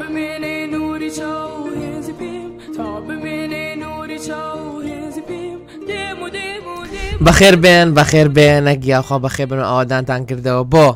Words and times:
بمێنێ 0.00 0.58
نوری 0.74 1.10
چاو 1.18 1.52
هێزی 1.80 2.12
پێم 2.20 2.50
تا 2.76 2.86
بمێنێ 3.06 3.64
نوری 3.82 4.18
چاو 4.26 4.80
هێزی 4.88 5.22
پێم 5.28 5.58
دێم 5.88 6.18
و 6.24 6.28
دێم 6.36 6.64
و 6.68 6.84
دێم 6.92 7.16
بەخێر 7.26 7.54
بێن 7.62 7.88
بەخێر 7.98 8.28
بێنە 8.36 8.72
گیاخوا 8.84 9.18
بەخێ 9.24 9.44
بن 9.50 9.60
ئەوادانتان 9.68 10.20
کردەوە 10.28 10.64
بۆ. 10.72 10.88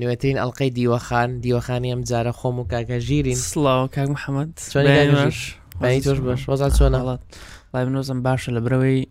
نوێترین 0.00 0.38
ئەڵلقەی 0.40 0.70
دیوەخان 0.76 1.30
دیوەخانی 1.44 1.90
ئەم 1.92 2.02
جارە 2.10 2.32
خۆم 2.38 2.56
و 2.60 2.64
کاکە 2.72 2.98
ژیرین 3.06 3.38
سلااو 3.50 3.88
کاک 3.94 4.08
محەممەد 4.16 4.50
تۆش 6.04 6.18
بەش 6.26 6.42
وەزا 6.50 6.68
چۆن 6.76 6.92
هەڵات 7.00 7.20
لای 7.74 7.84
منۆزم 7.86 8.18
باشە 8.26 8.50
لە 8.56 8.60
برەوەی 8.64 9.02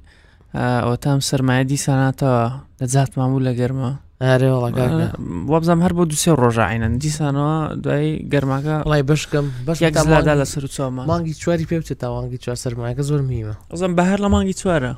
ئەوە 0.83 0.95
تام 1.03 1.19
سەرمایە 1.29 1.65
دیساناتەوە 1.71 2.41
لە 2.81 2.85
جات 2.93 3.11
ماموو 3.17 3.45
لە 3.47 3.53
گەرمە 3.59 3.91
وابزانام 4.21 5.81
هەر 5.85 5.93
بۆ 5.97 6.03
دوسێ 6.11 6.31
ڕۆژە 6.41 6.65
عینەن 6.73 6.93
دیسانەوە 7.03 7.55
دوای 7.85 8.07
گەرماکە 8.33 8.75
ڵای 8.89 9.03
بشکم 9.09 9.45
بەشدا 9.65 10.33
لە 10.41 10.45
سەر 10.51 10.63
چۆمە 10.75 11.01
مانگی 11.11 11.33
چواری 11.41 11.65
پێ 11.69 11.75
بچێت 11.81 11.99
تاوانگی 12.03 12.37
چوار 12.43 12.57
سەرماکە 12.63 13.01
زۆر 13.09 13.21
میمە 13.29 13.55
ئەزم 13.71 13.91
بە 13.97 14.01
هەر 14.09 14.19
لە 14.25 14.29
مانگی 14.35 14.55
چوارە 14.61 14.93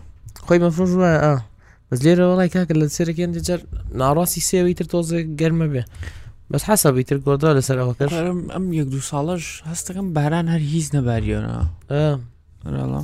خۆی 0.45 0.59
مەفرۆژ 0.63 0.91
وایە 1.01 1.33
بەس 1.89 1.99
لێرە 2.05 2.23
وڵای 2.31 2.49
کاکە 2.55 2.73
لە 2.81 2.85
سێرەکەیان 2.97 3.31
دەجار 3.35 3.59
ناڕاستی 3.99 4.41
سێوی 4.49 4.73
تر 4.79 4.85
تۆزە 4.91 5.17
گەرمە 5.39 5.67
بێ 5.73 5.83
بەس 6.51 6.63
حەسەبی 6.69 7.03
تر 7.09 7.17
گۆدا 7.25 7.49
لەسەر 7.57 7.77
ئەوەکە 7.81 8.05
ئەم 8.55 8.65
یەک 8.79 8.87
دو 8.93 8.99
ساڵش 9.11 9.45
هەستەکەم 9.71 10.05
باران 10.15 10.45
هەر 10.53 10.61
هیچ 10.73 10.87
نەباریەوە 10.95 12.97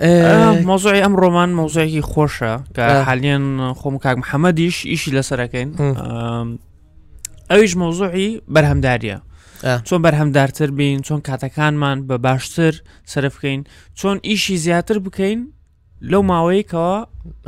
مۆزۆی 0.00 1.00
ئەم 1.04 1.14
ڕۆمان 1.20 1.50
مۆزایکی 1.60 2.00
خۆشە 2.02 2.52
کە 2.76 2.84
حالێن 3.08 3.44
خۆم 3.80 3.98
کاک 4.04 4.16
محەممەدیش 4.22 4.76
ئیشی 4.86 5.10
لەسەرەکەین 5.20 5.70
ئەویش 7.50 7.72
مۆزۆعی 7.76 8.30
بەرهەمداریە 8.54 9.18
چۆن 9.86 10.00
بەرهەمدارتر 10.04 10.70
بین 10.78 10.98
چۆن 11.06 11.20
کاتەکانمان 11.28 11.98
بە 12.08 12.16
باشتر 12.24 12.74
سرفکەین 13.04 13.64
چۆن 13.94 14.16
ئیشی 14.24 14.56
زیاتر 14.64 14.98
بکەین 14.98 15.40
لەو 16.10 16.22
ماوەیەکەوە 16.28 16.96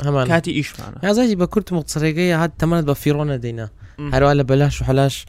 هەمان 0.05 0.25
کاتی 0.31 0.51
ئیشمانە 0.63 0.97
هازایی 1.07 1.35
بە 1.41 1.47
کورت 1.51 1.69
مقسڕێگەی 1.77 2.31
هات 2.39 2.51
تەمانت 2.61 2.85
بە 2.89 2.93
فیرۆنە 3.01 3.37
دەینا 3.43 3.67
هەروە 4.13 4.33
لە 4.39 4.43
بەلاش 4.49 4.81
و 4.81 4.85
حلاش 4.89 5.25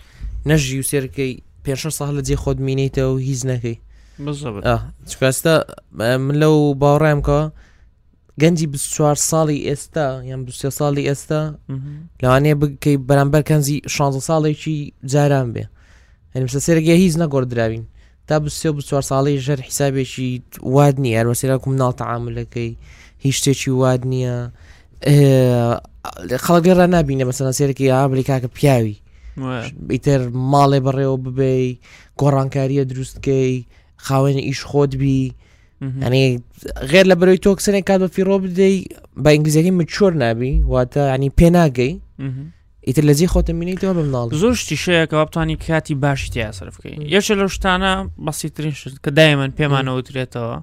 نەژی 0.49 0.77
و 0.81 0.85
سێرکەی 0.91 1.35
پێ 1.65 1.75
ساڵ 1.97 2.11
لە 2.19 2.23
جێ 2.27 2.37
خۆت 2.43 2.59
مینیتەوە 2.67 3.19
هیچ 3.29 3.41
نەکەی 3.51 3.77
چکەستە 5.11 5.53
من 5.99 6.35
لەو 6.41 6.57
باوەڕێمکە 6.81 7.41
گەنجی 8.43 8.67
24 8.73 9.17
ساڵی 9.31 9.59
ئێستا 9.69 10.07
یان 10.31 10.41
دوێ 10.47 10.71
ساڵی 10.79 11.05
ئێستا 11.09 11.41
لەوانەیە 12.23 12.55
بکەی 12.61 12.97
بەرامبەر 13.09 13.43
کەنزی 13.49 13.79
16 13.97 14.21
ساڵێکی 14.29 14.77
جاران 15.13 15.49
بێ 15.55 15.65
هەنیسە 16.37 16.61
سێرەگە 16.67 16.95
هیچ 17.03 17.15
نەگۆردراوین 17.23 17.85
تا 18.29 18.37
بسێ 18.45 18.69
چوار 18.89 19.05
ساڵی 19.11 19.37
ژەر 19.47 19.61
حیسابێکی 19.69 20.31
واد 20.75 20.97
نیە 21.03 21.17
هەروەسێرا 21.21 21.57
کوم 21.63 21.75
ناڵ 21.81 21.93
تعاملەکەی 22.03 22.71
هیچ 23.25 23.37
شتێکی 23.41 23.71
واد 23.83 24.03
نییە 24.13 24.37
خەڵگەڕ 26.45 26.79
نبینە 26.97 27.25
مەسەنە 27.31 27.53
سێرەکی 27.59 27.93
ئامریکاکە 27.97 28.49
پیاوی 28.57 28.97
ئیتر 29.95 30.21
ماڵێ 30.53 30.79
بەڕێوە 30.87 31.17
ببێ 31.27 31.53
گۆڕانکاریە 32.21 32.85
دروستکەی 32.91 33.57
خاوێنە 34.07 34.43
ئیش 34.49 34.61
خۆت 34.71 34.93
بی 35.01 35.35
ئەنی 36.05 36.27
غێر 36.91 37.07
لە 37.11 37.17
بەرەوەی 37.21 37.41
تۆ 37.45 37.51
کسێنێک 37.59 37.85
کات 37.89 38.01
بە 38.05 38.09
فیرۆ 38.15 38.37
بدەی 38.45 38.77
بە 39.23 39.29
ئینگلیزیەکەی 39.35 39.75
مچۆر 39.81 40.13
نابی 40.25 40.53
واتە 40.73 41.03
ینی 41.15 41.31
پێناگەی 41.41 41.93
ئیتر 42.89 43.05
لەزی 43.09 43.27
خۆتە 43.33 43.53
منیتەوە 43.61 43.95
بمناڵ 43.99 44.27
زۆر 44.43 44.55
شتیشەیەکەوە 44.63 45.25
بتانی 45.29 45.57
کاتی 45.67 45.95
باشی 46.05 46.29
تیاسە 46.35 46.65
بکەین 46.77 47.01
یەشە 47.15 47.35
لە 47.41 47.47
شتانە 47.57 47.95
بەسیترین 48.27 48.75
شت 48.81 48.95
کە 49.05 49.11
دای 49.19 49.35
من 49.41 49.51
پێمانەوە 49.59 49.95
وترێتەوە 49.99 50.55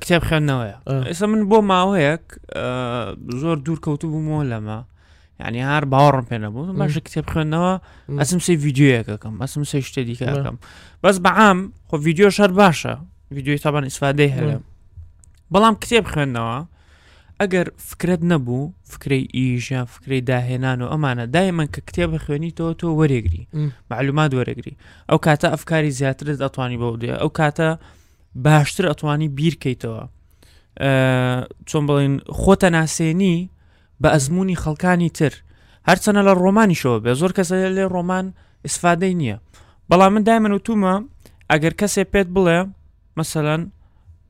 کتێب 0.00 0.22
خوێندنەوەیە 0.28 0.76
ئێستا 1.08 1.26
من 1.32 1.42
بۆ 1.50 1.58
ماوەیەک 1.70 2.24
زۆر 3.40 3.56
دوور 3.64 3.78
کەوتو 3.84 4.06
بوومەوە 4.12 4.44
لەمە 4.52 4.78
ینی 5.46 5.60
هەر 5.68 5.84
باوەڕم 5.92 6.24
پێ 6.30 6.36
نەبوو 6.44 6.72
مەش 6.80 6.94
کتێب 7.06 7.26
خوێندنەوە 7.32 7.72
ئەسم 8.20 8.40
سێ 8.46 8.52
یددیوەکەکەم 8.56 9.34
ئەسم 9.42 9.62
سێ 9.70 9.78
شتێ 9.88 10.02
دیکەکەم 10.08 10.56
بەس 11.02 11.16
بەعام 11.26 11.58
خۆ 11.88 11.96
یددیو 12.10 12.30
شەر 12.36 12.50
باشە 12.60 12.94
یددیوی 13.38 13.58
تابان 13.64 13.84
ئیسفادەی 13.88 14.30
هەرم 14.36 14.62
بەڵام 15.52 15.74
کتێب 15.82 16.04
خوێندنەوە 16.12 16.58
ئەگەر 17.40 17.66
فکرت 17.88 18.20
نەبوو 18.30 18.62
فکری 18.92 19.22
ئیژە 19.36 19.80
فکری 19.94 20.20
داهێنان 20.30 20.78
و 20.82 20.86
ئەمانە 20.92 21.24
دای 21.34 21.50
من 21.58 21.68
کە 21.74 21.80
کتێب 21.88 22.10
خوێنیتەوە 22.24 22.72
تۆ 22.80 22.88
وەرێگری 23.00 23.42
معلومات 23.90 24.30
وەرەگری 24.38 24.74
ئەو 25.10 25.18
کاتە 25.26 25.46
ئەفکاری 25.52 25.90
زیاترت 25.98 26.38
ئەتوانی 26.44 26.78
بەو 26.82 26.92
دێ 27.02 27.12
ئەو 27.22 27.30
کاتە 27.38 27.68
باشتر 28.46 28.84
ئەتوانی 28.90 29.28
بیرکەیتەوە 29.38 30.02
چۆن 31.70 31.84
بڵین 31.88 32.14
خۆتە 32.42 32.68
ناسێنی 32.76 33.38
بە 34.02 34.08
ئەزمموی 34.14 34.60
خەڵکانی 34.64 35.10
تر 35.18 35.32
هەرچەنە 35.88 36.20
لە 36.28 36.32
ڕۆمانیشەوە 36.44 36.98
بێ 37.04 37.12
زۆر 37.20 37.32
کەس 37.36 37.50
لێ 37.76 37.84
ڕۆمان 37.94 38.26
ئسفادەی 38.66 39.14
نییە 39.20 39.36
بەڵام 39.90 40.10
من 40.14 40.22
دای 40.28 40.38
من 40.44 40.52
و 40.54 40.64
تومە 40.66 40.94
ئەگەر 41.50 41.74
کەسێ 41.80 42.02
پێت 42.12 42.28
بڵێ 42.36 42.58
مثلەن 43.20 43.60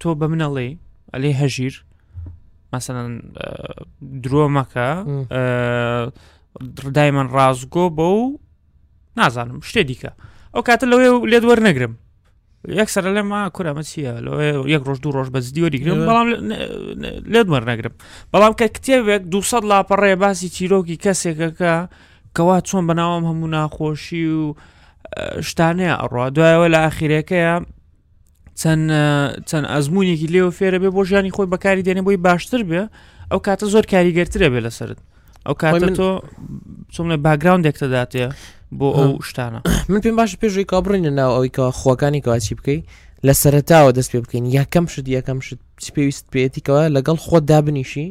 تۆ 0.00 0.08
بە 0.20 0.26
منەڵێ 0.32 0.68
ئەلێ 1.12 1.30
هەژیر 1.40 1.74
مەسەن 2.72 2.96
درۆ 4.22 4.44
مەکە 4.56 4.88
دای 6.96 7.10
من 7.16 7.26
ڕازگۆ 7.36 7.84
بە 7.96 8.06
و 8.18 8.22
نازانم 9.18 9.58
شتێ 9.68 9.82
دیکە 9.88 10.10
ئەو 10.54 10.62
کاتە 10.68 10.84
لەوێ 10.90 11.06
لێدوەەر 11.32 11.60
نەگرم 11.68 11.92
یەکسەر 12.66 13.04
لەما 13.16 13.40
کورامە 13.56 13.82
چییە 13.90 14.12
یەک 14.74 14.82
ڕۆژ 14.86 14.98
دوو 15.04 15.12
ڕۆژ 15.16 15.28
بەز 15.34 15.46
دیوەریگرم 15.54 15.98
بەڵام 16.08 16.26
لێدمەەر 17.32 17.64
نەگرم 17.70 17.94
بەڵام 18.32 18.52
کە 18.58 18.66
کتێبێک 18.76 19.22
200 19.30 19.64
لاپەڕێ 19.70 20.14
باسی 20.22 20.48
چیرۆکی 20.56 20.96
کەسێکەکە 21.04 21.74
کەوا 22.36 22.56
چۆن 22.68 22.84
بەناوم 22.88 23.22
هەموو 23.30 23.52
ناخۆشی 23.56 24.24
و 24.36 24.44
شتانەیە 25.48 25.94
ئەڕوا 26.00 26.24
دوایەوە 26.36 26.66
لە 26.74 26.78
ئاخیرەکەیە 26.84 27.54
چەند 28.60 28.84
چەند 29.48 29.64
ئەزمونێکی 29.72 30.28
لێو 30.34 30.50
فێرە 30.58 30.78
بێ 30.82 30.90
بۆ 30.96 31.02
ژیانی 31.08 31.30
خۆی 31.36 31.48
بەکاری 31.52 31.82
دێنێ 31.86 32.02
بۆی 32.06 32.16
باشتر 32.26 32.60
بێ 32.70 32.82
ئەو 33.30 33.40
کاتە 33.46 33.66
زۆر 33.72 33.84
کاریگەرترە 33.92 34.48
بێ 34.52 34.60
لەسرت 34.66 34.98
ئەو 35.46 35.54
کاتە 35.62 35.88
تۆ 35.98 36.08
چۆن 36.94 37.06
لە 37.12 37.16
باگراوندێک 37.26 37.76
دەداتەیە 37.82 38.28
بۆ 38.78 38.88
ئەو 38.96 39.18
شتانە 39.28 39.60
من 39.90 40.00
پێم 40.00 40.16
باش 40.16 40.36
پێشوی 40.36 40.64
کا 40.64 40.80
بڕینە 40.82 41.10
ناو 41.18 41.30
ئەوەی 41.36 41.50
کە 41.56 41.72
خۆکانی 41.80 42.20
کەواچی 42.24 42.54
بکەیت 42.58 42.82
لە 43.26 43.32
سەرتاوە 43.42 43.90
دەست 43.98 44.10
پێ 44.12 44.20
بکەین 44.24 44.44
یەکەم 44.56 44.84
شت 44.92 45.06
یەکەم 45.16 45.38
شت 45.46 45.60
پێویست 45.94 46.26
پێێتیکەوە 46.32 46.82
لەگەڵ 46.96 47.16
خۆت 47.26 47.44
دابنیشی 47.50 48.08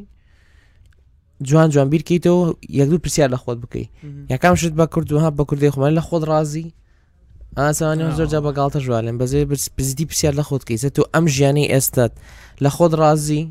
جوان 1.48 1.70
جوان 1.74 1.88
بیرکەیتەوە 1.94 2.40
یەک 2.80 2.88
دوو 2.90 2.98
پرسیار 3.06 3.30
لە 3.36 3.40
خۆت 3.44 3.58
بکەیت 3.64 3.90
یەکەم 4.34 4.56
شت 4.60 4.74
بە 4.80 4.86
کوردوها 4.94 5.30
بە 5.38 5.44
کوردی 5.50 5.70
خۆمان 5.74 5.94
لە 6.00 6.04
خۆت 6.08 6.24
رازی 6.32 6.74
ئاسانیان 7.58 8.12
زۆر 8.18 8.28
جا 8.34 8.40
بەگڵتە 8.46 8.80
ژوالێن 8.86 9.18
بەزێ 9.22 9.40
پزدی 9.78 10.06
پرسیار 10.10 10.34
لە 10.40 10.44
خۆت 10.48 10.64
کەیتە 10.70 10.90
تۆ 10.96 11.02
ئەم 11.14 11.26
ژیانی 11.36 11.66
ئێستات 11.74 12.14
لە 12.64 12.70
خۆت 12.76 12.94
رازی 13.02 13.44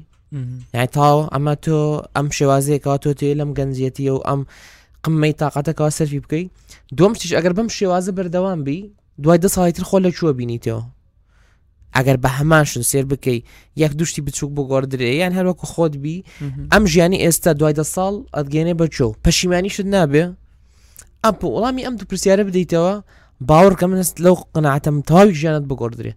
یای 0.74 0.86
تاو 0.96 1.18
ئەمە 1.34 1.54
تۆ 1.64 1.80
ئەم 2.16 2.26
شێوازەیەەوە 2.36 2.98
تۆ 3.04 3.10
تێ 3.18 3.28
لەم 3.40 3.50
گەنجەتی 3.58 4.10
و 4.14 4.18
ئەم 4.28 4.40
قمەی 5.06 5.34
تااقەتەکەەوە 5.40 5.92
سەرفی 5.98 6.20
بکەیت 6.24 6.48
دومشتیش 6.98 7.30
ئەگەر 7.38 7.52
بم 7.58 7.68
شێوازە 7.78 8.12
بەردەوام 8.18 8.60
بی 8.66 8.78
دوای 9.22 9.38
دە 9.44 9.48
ساڵیتر 9.56 9.84
خۆ 9.88 9.96
لە 10.04 10.10
چوە 10.18 10.30
بینیتەوە 10.38 10.82
ئەگەر 11.96 12.16
بە 12.24 12.30
هەمانشن 12.38 12.82
سێر 12.90 13.04
بکەیت 13.12 13.42
یەک 13.82 13.92
دوشتی 13.98 14.22
بچووک 14.26 14.50
بۆ 14.56 14.62
گۆدرێ 14.70 15.10
یان 15.20 15.32
هەروەکو 15.38 15.66
خۆت 15.72 15.94
بی 16.02 16.16
ئەم 16.72 16.84
ژیانی 16.92 17.18
ئێستا 17.24 17.50
دوای 17.60 17.74
دە 17.80 17.84
ساڵ 17.94 18.14
ئەدگەێنێ 18.36 18.74
بەچۆ 18.80 19.08
پەشیمانیشت 19.24 19.86
نابێ 19.94 20.24
ئەم 21.24 21.34
وەڵامی 21.54 21.82
ئەم 21.86 21.94
تو 21.98 22.04
پرسیارە 22.10 22.44
بدەیتەوە 22.48 22.94
باوەڕکە 23.48 23.86
منست 23.90 24.16
لەو 24.24 24.34
قەنعاتم 24.54 24.96
تاوی 25.08 25.34
ژیانت 25.40 25.64
بگۆدرێ 25.70 26.12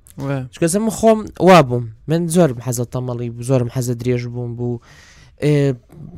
چکەزم 0.53 0.85
خۆم 0.97 1.19
وا 1.47 1.59
بووم 1.69 1.83
من 2.09 2.21
زۆرم 2.35 2.59
حەزت 2.67 2.89
تەمەڵی 2.93 3.29
زۆرم 3.49 3.69
حەزە 3.75 3.93
درێژ 4.01 4.21
بووم 4.33 4.51
بوو 4.59 4.75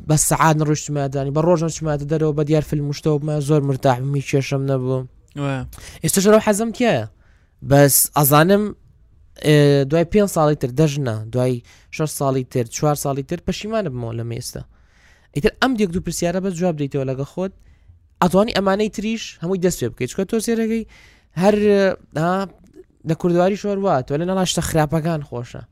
بە 0.08 0.16
سعاد 0.16 0.62
ڕشتمادانی 0.70 1.30
بە 1.36 1.40
ڕۆژن 1.46 1.68
چمادە 1.76 2.04
دەرەوە 2.12 2.32
بە 2.38 2.42
دیار 2.48 2.62
فلم 2.70 2.90
مشتەوەمە 2.92 3.34
زۆر 3.48 3.62
مرتاحمی 3.68 4.22
کێشم 4.22 4.62
نەبوو 4.70 4.98
ئێستاشەوە 6.04 6.40
حەزم 6.46 6.70
تایە 6.76 7.06
بەس 7.70 7.94
ئەزانم 8.18 8.64
دوای 9.90 10.04
پێ 10.12 10.22
ساڵی 10.36 10.54
تر 10.62 10.70
دەژنە 10.80 11.14
دوای 11.32 11.54
ش 11.96 11.98
ساڵی 12.20 12.44
تر 12.52 12.64
چوار 12.76 12.94
ساڵی 13.04 13.22
تر 13.30 13.38
پەشیمانە 13.46 13.88
بمەوە 13.94 14.14
لە 14.18 14.24
مێستا 14.30 14.62
ئیتر 15.36 15.50
ئەم 15.62 15.72
دیێک 15.78 15.90
دوو 15.94 16.02
پرسیارە 16.06 16.40
بە 16.44 16.48
جواب 16.58 16.76
دیتەوە 16.82 17.06
لەگە 17.10 17.24
خۆت 17.32 17.52
ئەتوانی 18.22 18.52
ئەمانەی 18.56 18.90
تریش 18.96 19.38
هەمووی 19.42 19.58
دەست 19.66 19.78
پێ 19.80 19.88
بکەیت 19.90 20.10
چکە 20.12 20.24
تۆ 20.30 20.34
سێرەگەی 20.46 20.84
هەر 21.42 21.54
لە 23.08 23.14
کوردواری 23.20 23.56
شوەر 23.62 23.78
واتەوە 23.84 24.18
لە 24.20 24.26
نەڵاشتە 24.30 24.62
خراپەکان 24.70 25.20
خۆشە 25.28 25.62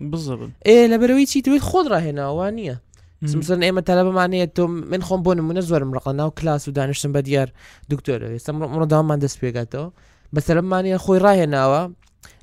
بالضبط 0.00 0.50
ايه 0.66 0.86
لا 0.86 0.96
برويتي 0.96 1.40
تويت 1.42 1.62
خضره 1.62 1.96
هنا 1.98 2.28
وانيه 2.28 2.80
مثلا 3.22 3.62
ايما 3.62 3.80
مثلا 3.86 4.10
معنيه 4.10 4.44
تو 4.44 4.66
من 4.66 5.02
خون 5.02 5.22
بون 5.22 5.40
منزور 5.40 5.84
مرقنا 5.84 6.24
وكلاس 6.24 6.68
ودانش 6.68 7.06
بديار 7.06 7.52
دكتور 7.88 8.22
يسمر 8.22 8.66
مرضى 8.66 9.02
ما 9.02 9.12
عندس 9.12 9.36
بيغاتو 9.36 9.90
بس 10.32 10.50
لما 10.50 10.80
اني 10.80 10.94
اخوي 10.96 11.18
راه 11.18 11.34
هنا 11.34 11.92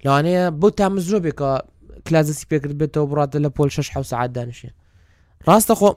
لو 0.06 0.14
اني 0.20 0.52
بوتا 0.52 0.90
مزروبيكا 0.90 1.62
كلاس 2.08 2.30
سبيك 2.42 2.68
بيتو 2.68 3.06
براد 3.06 3.38
لبول 3.38 3.72
ششحه 3.72 4.00
وساعات 4.00 4.30
دانشي 4.30 4.74
راس 5.48 5.66
تخو 5.66 5.94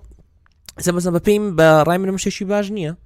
مثلا 0.87 1.19
بيم 1.19 1.57
برايم 1.57 2.01
مش 2.03 2.29
شي 2.29 2.45
باجنيه 2.45 2.97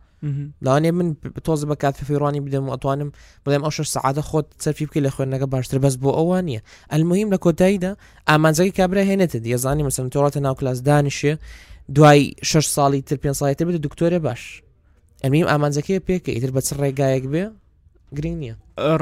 لاوانێ 0.64 0.90
من 0.98 1.08
تۆز 1.46 1.60
بە 1.68 1.76
کات 1.82 1.96
فێڕوانی 2.06 2.44
بدەم 2.48 2.66
ئەتوانم 2.74 3.10
بڵێم 3.46 3.62
ئەو 3.64 3.70
شش 3.76 3.88
سعادە 3.96 4.22
خۆت 4.28 4.46
سەرفی 4.64 4.86
بکە 4.88 5.00
لە 5.06 5.10
خوێنەکە 5.14 5.46
باشتر 5.54 5.78
بەس 5.84 5.94
بۆ 6.02 6.10
ئەوە 6.18 6.38
نیە 6.48 6.60
ئەلمهم 6.92 7.28
لە 7.34 7.38
کۆتاییدا 7.44 7.90
ئامانزەکە 8.30 8.72
کابرا 8.78 9.02
هێنێتە 9.10 9.36
دیێزانانی 9.44 9.84
مەسم 9.88 10.06
تۆڕاتە 10.14 10.36
ناو 10.46 10.54
کلاس 10.58 10.78
دانیشێ 10.88 11.32
دوای 11.96 12.20
شش 12.50 12.66
ساڵی 12.76 13.00
تر 13.08 13.16
پێ 13.22 13.30
ساڵێتە 13.40 13.62
بدە 13.68 13.78
دکتۆرە 13.86 14.18
باش 14.26 14.42
ئەمیم 15.24 15.46
ئامانزەکەی 15.50 16.00
پێکە 16.08 16.30
ئیتر 16.34 16.50
بە 16.56 16.60
چ 16.66 16.68
ڕێگایەک 16.82 17.24
بێ 17.32 17.44
گرین 18.16 18.38
نیە 18.42 18.54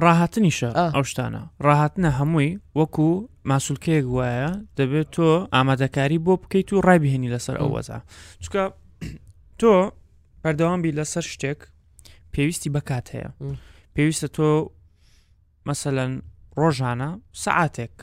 ڕاهاتنیشە 0.04 0.70
ئەو 0.96 1.04
شتانە 1.10 1.42
ڕاهاتنە 1.66 2.10
هەمووی 2.18 2.50
وەکو 2.78 3.08
ماسوولکەیەک 3.50 4.06
وایە 4.16 4.48
دەبێت 4.78 5.08
تۆ 5.14 5.28
ئامادەکاری 5.54 6.18
بۆ 6.24 6.32
بکەیت 6.42 6.68
و 6.72 6.82
ڕایبهێنی 6.86 7.32
لەسەر 7.34 7.56
ئەو 7.60 7.68
وەزا 7.76 7.98
چکە 8.44 8.62
تۆ 9.60 9.70
بەردەوامبی 10.44 10.92
لەسەر 10.98 11.24
شتێک 11.32 11.58
پێویستی 12.32 12.70
بەکات 12.76 13.06
هەیە 13.14 13.30
پێویستە 13.94 14.28
تۆ 14.36 14.50
مەسەەن 15.68 16.12
ڕۆژانە 16.60 17.10
سعاتێک 17.42 17.94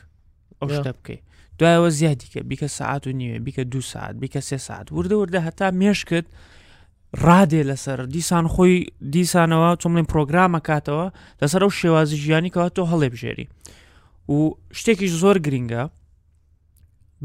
ئەو 0.60 0.68
شتە 0.76 0.90
بکەیت 0.98 1.22
دوایەوە 1.58 1.90
زیادیکە 1.98 2.40
بیکە 2.50 2.68
سعات 2.78 3.02
و 3.06 3.10
نیوێ 3.20 3.38
بیکە 3.46 3.62
دو 3.72 3.80
ساعت 3.92 4.14
بیکە 4.22 4.40
سێ 4.48 4.56
ساعت 4.68 4.86
وردە 4.96 5.16
وردە 5.22 5.40
هەتا 5.46 5.66
مێشکت 5.80 6.26
ڕادێ 7.26 7.62
لەسەر 7.70 7.98
دیسان 8.14 8.46
خۆی 8.54 8.76
دیسانەوە 9.14 9.70
چۆمڵین 9.82 10.06
پرۆگرامە 10.12 10.60
کاتەوە 10.68 11.06
لەسەر 11.42 11.60
ئەو 11.64 11.72
شێوازی 11.80 12.16
ژیانیکەوە 12.24 12.68
تۆ 12.76 12.82
هەڵێ 12.90 13.08
بژێری 13.14 13.46
و 14.34 14.38
شتێکیش 14.78 15.12
زۆر 15.22 15.36
گرینگە 15.46 15.82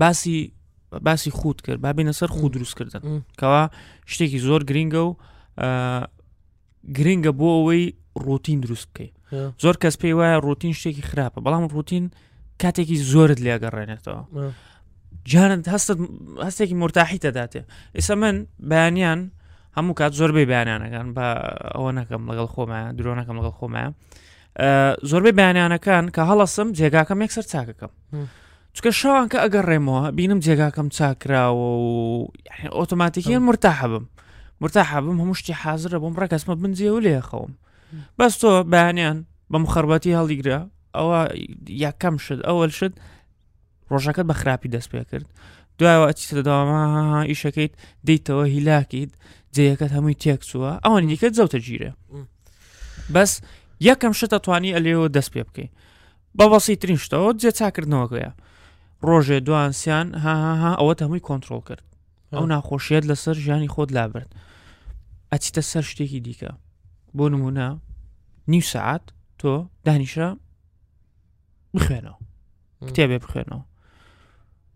باسی 0.02 0.55
باسی 1.04 1.32
خود 1.32 1.62
کرد 1.62 1.78
بابینە 1.82 2.14
سەر 2.16 2.24
خود 2.28 2.52
دروستکردن 2.54 3.24
کەوا 3.42 3.70
شتێکی 4.08 4.40
زۆر 4.48 4.62
گرینگە 4.70 5.00
و 5.08 5.16
گرینگە 6.98 7.32
بۆ 7.40 7.48
ئەوەی 7.58 7.88
ڕوتین 8.28 8.58
دروست 8.66 8.88
بکەیت 8.94 9.14
زۆر 9.64 9.76
کەس 9.84 9.96
پێی 10.02 10.14
وایە 10.20 10.38
ڕوتین 10.48 10.74
شتێکی 10.80 11.04
خراپە 11.10 11.40
بەڵام 11.46 11.68
ڕوتین 11.76 12.06
کاتێکی 12.62 12.96
زۆرت 13.12 13.40
لێگەڕێنێتەوە 13.46 14.24
جانت 15.26 15.66
هەستت 15.74 15.98
هەستێکی 16.46 16.74
مرتاحی 16.76 17.20
دەداتێ 17.26 17.62
ئێستا 17.96 18.16
من 18.16 18.36
بەیانیان 18.72 19.20
هەموو 19.78 19.94
کات 20.00 20.14
زۆربەی 20.20 20.46
بەیانانەکان 20.52 21.08
بە 21.16 21.26
ئەوە 21.76 21.92
نەکەم 22.00 22.22
لەگەڵ 22.32 22.48
خۆمایە 22.56 22.88
درۆنەکەم 22.98 23.36
لەگەڵ 23.40 23.56
خۆمایە 23.60 23.90
زۆربەی 25.10 25.36
بەیانیانەکان 25.40 26.06
کە 26.16 26.22
هەڵەسم 26.30 26.68
جێگاکەم 26.80 27.20
یەکسەر 27.26 27.46
چاکەکەم 27.52 27.92
چکە 28.76 28.92
شەوان 29.00 29.28
کە 29.32 29.38
ئەگەڕێمەوە 29.44 30.02
بینم 30.18 30.40
جێگاکەم 30.46 30.88
چاکراوە 30.98 31.68
و 31.88 31.94
ئۆتۆماتیکیان 32.80 33.44
مرتاح 33.50 33.80
بم 33.92 34.06
مرتاح 34.62 34.90
بم 35.04 35.16
هەموو 35.22 35.36
شتی 35.40 35.56
حاضرە 35.64 35.98
بۆم 36.02 36.14
ڕێکەسمە 36.22 36.56
بنجێ 36.62 36.90
و 36.92 37.04
لێخەوم 37.06 37.52
بەس 38.20 38.34
تۆ 38.42 38.50
بەیانیان 38.74 39.18
بە 39.52 39.58
مخربەتی 39.64 40.16
هەڵیگرە 40.20 40.60
ئەوە 40.98 41.20
یاکەم 41.86 42.16
شت 42.26 42.40
ئەوەل 42.48 42.72
شت 42.80 42.94
ڕۆژەکەت 43.92 44.26
بە 44.30 44.34
خراپی 44.40 44.70
دەست 44.76 44.90
پێ 44.92 45.02
کرد 45.10 45.28
دوایەوە 45.80 46.06
ئەچیتە 46.12 46.40
داوامە 46.48 46.82
ئیشەکەیت 47.30 47.74
دیتەوە 48.08 48.46
هیلاکیت 48.54 49.12
جەیەکەت 49.56 49.92
هەمووی 49.96 50.20
تێکچووە 50.24 50.72
ئەوە 50.86 50.98
دیکە 51.10 51.28
زەوتە 51.38 51.60
گیرە 51.68 51.92
بەس 53.16 53.32
یەکەم 53.90 54.14
شتە 54.20 54.38
توانی 54.46 54.76
ئەلێەوە 54.76 55.08
دەست 55.16 55.30
پێ 55.34 55.42
بکەیت 55.48 55.72
بە 56.38 56.46
بەسی 56.52 56.76
ترین 56.82 57.00
شتەوە 57.06 57.30
جێ 57.42 57.52
چاکردنەوەگەیە 57.60 58.32
ڕۆژێ 59.10 59.38
دوانسیان 59.48 60.08
هاها 60.24 60.72
ئەوە 60.80 60.94
هەمووی 61.02 61.26
کۆنتترۆل 61.28 61.62
کرد 61.70 61.84
ئەو 62.34 62.44
ناخۆشیێت 62.54 63.04
لەسەر 63.12 63.36
ژیانی 63.46 63.70
خۆت 63.74 63.90
لابرد 63.98 64.30
ئەچیتە 65.32 65.62
سەر 65.72 65.84
شتێکی 65.92 66.20
دیکە 66.28 66.52
بۆ 67.18 67.26
نمونە 67.34 67.68
نی 68.52 68.62
سعات 68.72 69.04
تۆ 69.40 69.54
دانیشە 69.88 70.28
بخوێنەوە 71.76 72.16
کتێبێ 72.88 73.18
بخوێنەوە 73.24 73.62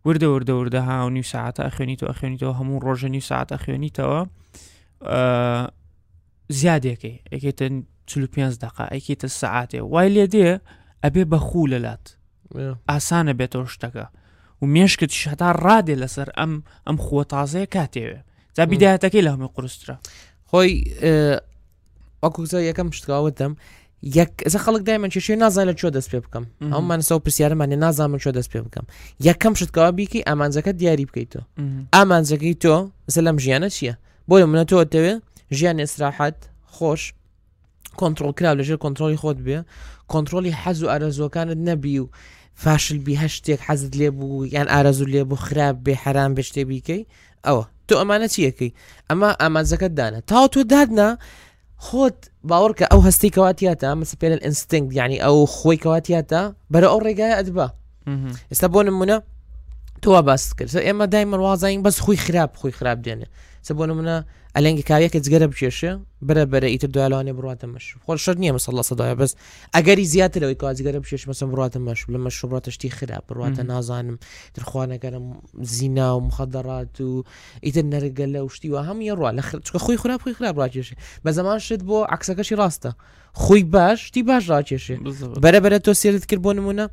وردە 0.08 0.28
وردە 0.36 0.54
وردە 0.60 0.82
ها 0.88 0.98
و 1.06 1.10
نی 1.16 1.24
ساعتە 1.34 1.62
ئەخێنیتەوە 1.68 2.10
ئەخێنیتەوە 2.12 2.54
هەموو 2.60 2.84
ڕۆژە 2.86 3.10
نی 3.16 3.22
ساعت 3.30 3.50
ئەخێنیتەوە 3.56 4.20
زیادێکی 6.60 7.14
ئەکێتە 7.34 7.66
5 8.36 8.58
دقا 8.64 8.86
ئەیکێتە 8.94 9.28
سعاتێ 9.42 9.80
وای 9.82 10.10
لێ 10.16 10.26
دێ 10.34 10.50
ئەبێ 11.04 11.24
بەخوو 11.32 11.70
لەلات 11.74 12.06
ئاسانە 12.90 13.34
بێتەوە 13.40 13.66
شتەکە 13.74 14.06
و 14.62 14.66
مێشکت 14.74 15.12
شتا 15.22 15.50
ڕادێ 15.66 15.96
لەسەر 16.02 16.30
ئەم 16.38 16.54
ئەم 16.88 16.98
خۆ 17.06 17.20
تازەیە 17.34 17.68
کاتێوێ 17.76 18.20
جا 18.56 18.64
بیداەتەکەی 18.72 19.22
لە 19.26 19.30
هەمووی 19.34 19.52
قرسرە 19.58 19.96
خۆی 20.50 20.72
ئەکوزە 22.24 22.60
یەکەم 22.70 22.88
شتاوتم 22.98 23.54
یەکزە 24.18 24.60
خەڵک 24.66 24.82
دای 24.88 24.98
من 24.98 25.10
چشی 25.10 25.36
نازای 25.36 25.66
لە 25.72 25.76
چۆ 25.80 25.88
دەست 25.96 26.10
پێ 26.14 26.20
بکەم 26.26 26.46
ئەو 26.74 26.82
منسە 26.90 27.12
و 27.12 27.20
پرسیارمانێ 27.26 27.78
نازانمە 27.84 28.20
چۆ 28.24 28.30
دەست 28.38 28.50
پێ 28.54 28.60
بکەم 28.66 28.86
یەکەم 29.28 29.54
شتکەوە 29.60 29.92
بیکە 29.98 30.20
ئامانزەکە 30.28 30.72
دیاری 30.80 31.06
بکەیت 31.10 31.32
تۆ 31.34 31.40
ئامانزەکەی 31.96 32.56
تۆ 32.64 32.76
زە 33.14 33.20
لەم 33.26 33.38
ژیانە 33.44 33.70
چییە 33.76 33.94
بۆیە 34.30 34.46
منە 34.52 34.66
تۆ 34.72 34.78
دەوێ 34.94 35.14
ژیان 35.58 35.78
ئێسراحەت 35.84 36.38
خۆش 36.76 37.02
کۆنتترۆل 38.00 38.34
کرا 38.38 38.52
لەژێر 38.60 38.78
کۆنتترۆلی 38.84 39.18
خۆت 39.22 39.40
بێ 39.46 39.60
کۆنتترۆلی 40.12 40.52
حەز 40.64 40.78
و 40.84 40.88
ئارەزۆکانت 40.92 41.60
نەبی 41.68 41.96
و 42.00 42.06
فاشل 42.64 42.98
بی 43.06 43.16
هە 43.18 43.26
شتێک 43.36 43.60
حەزت 43.68 43.94
لێ 44.00 44.10
بوو 44.18 44.46
یان 44.56 44.68
ئارەزوو 44.74 45.08
لێ 45.14 45.24
بوو 45.30 45.36
خراپ 45.46 45.76
بێ 45.86 45.94
حرام 46.04 46.32
بە 46.36 46.40
شتێ 46.50 46.64
بیکەی 46.70 47.02
ئەوە 47.48 47.64
تۆ 47.88 47.94
ئەمانە 48.02 48.28
چیەکەی 48.34 48.72
ئەمە 49.10 49.28
ئامانزەکەت 49.42 49.94
داە 50.00 50.22
تاو 50.30 50.46
تۆ 50.54 50.60
دادنا 50.72 51.10
خۆت 51.86 52.20
باوەڕکە 52.50 52.86
ئەو 52.92 53.00
هەستی 53.08 53.30
کەواتیاتە 53.36 53.88
مەس 54.00 54.12
پێن 54.22 54.32
ئینستنگ 54.46 54.88
ینی 55.00 55.18
ئەو 55.24 55.36
خۆی 55.58 55.80
کەواتیاتە 55.84 56.42
بەرە 56.74 56.88
ئەو 56.92 57.00
ڕێگایە 57.06 57.36
ئەدبا 57.40 57.68
ئێستا 58.52 58.68
بۆ 58.74 58.80
نمونە 58.90 59.18
تۆ 60.04 60.10
باس 60.28 60.44
کرد 60.58 60.70
ئێمە 60.88 61.06
دایمەوازین 61.14 61.80
بەس 61.88 61.98
خۆی 62.04 62.18
خراپ 62.26 62.52
خۆی 62.62 62.74
خراپ 62.80 63.00
دێنێ 63.06 63.28
سە 63.68 63.72
بۆ 63.80 63.84
منە 64.00 64.18
ئەلەنگی 64.56 64.84
کاویەکە 64.90 65.20
جگەرە 65.26 65.48
بکێشە 65.52 65.92
بەرە 66.28 66.44
بەرە 66.52 66.68
ئیتر 66.74 66.88
دوالوانێ 66.96 67.34
بڕاتە 67.38 67.68
مەش 67.74 67.86
خۆشە 68.06 68.32
نییە 68.42 68.54
مەسەڵ 68.58 68.76
سەدای 68.90 69.14
بەس 69.20 69.32
ئەگەری 69.76 70.06
زیاتر 70.14 70.40
لەوەی 70.42 70.60
کازیگەرە 70.64 71.00
بشێش 71.04 71.24
مەسم 71.30 71.48
بڕاتە 71.54 71.80
مەش 71.88 72.00
لە 72.14 72.20
مەش 72.26 72.36
بڕاتەشتی 72.50 72.90
خراپ 72.98 73.24
بڕاتە 73.32 73.62
نازانم 73.72 74.18
ترخواانەگەرم 74.56 75.26
زینا 75.76 76.10
و 76.18 76.22
مخەدەڕات 76.28 76.96
و 77.08 77.12
ئیتر 77.66 77.86
نەرگە 77.94 78.26
لە 78.34 78.40
شتی 78.56 78.70
و 78.74 78.78
هەم 78.88 79.00
یڕوا 79.10 79.30
لە 79.38 79.42
چکە 79.66 79.80
خۆی 79.86 79.98
خراپ 80.04 80.20
خۆی 80.24 80.34
خراپ 80.40 80.56
بس 81.26 81.34
زمان 81.40 81.60
شد 81.60 81.66
شت 81.68 81.82
بۆ 81.90 81.94
عکسەکەشی 82.16 82.52
راسته 82.62 82.92
خۆی 83.42 83.64
باش 83.76 84.00
تی 84.14 84.22
باش 84.30 84.44
ڕاکێشێ 84.52 84.96
بەرە 85.44 85.60
بەرە 85.64 85.78
تۆ 85.86 85.92
سێرت 86.02 86.26
کرد 86.30 86.42
بۆ 86.46 86.52
نمونە 86.58 86.86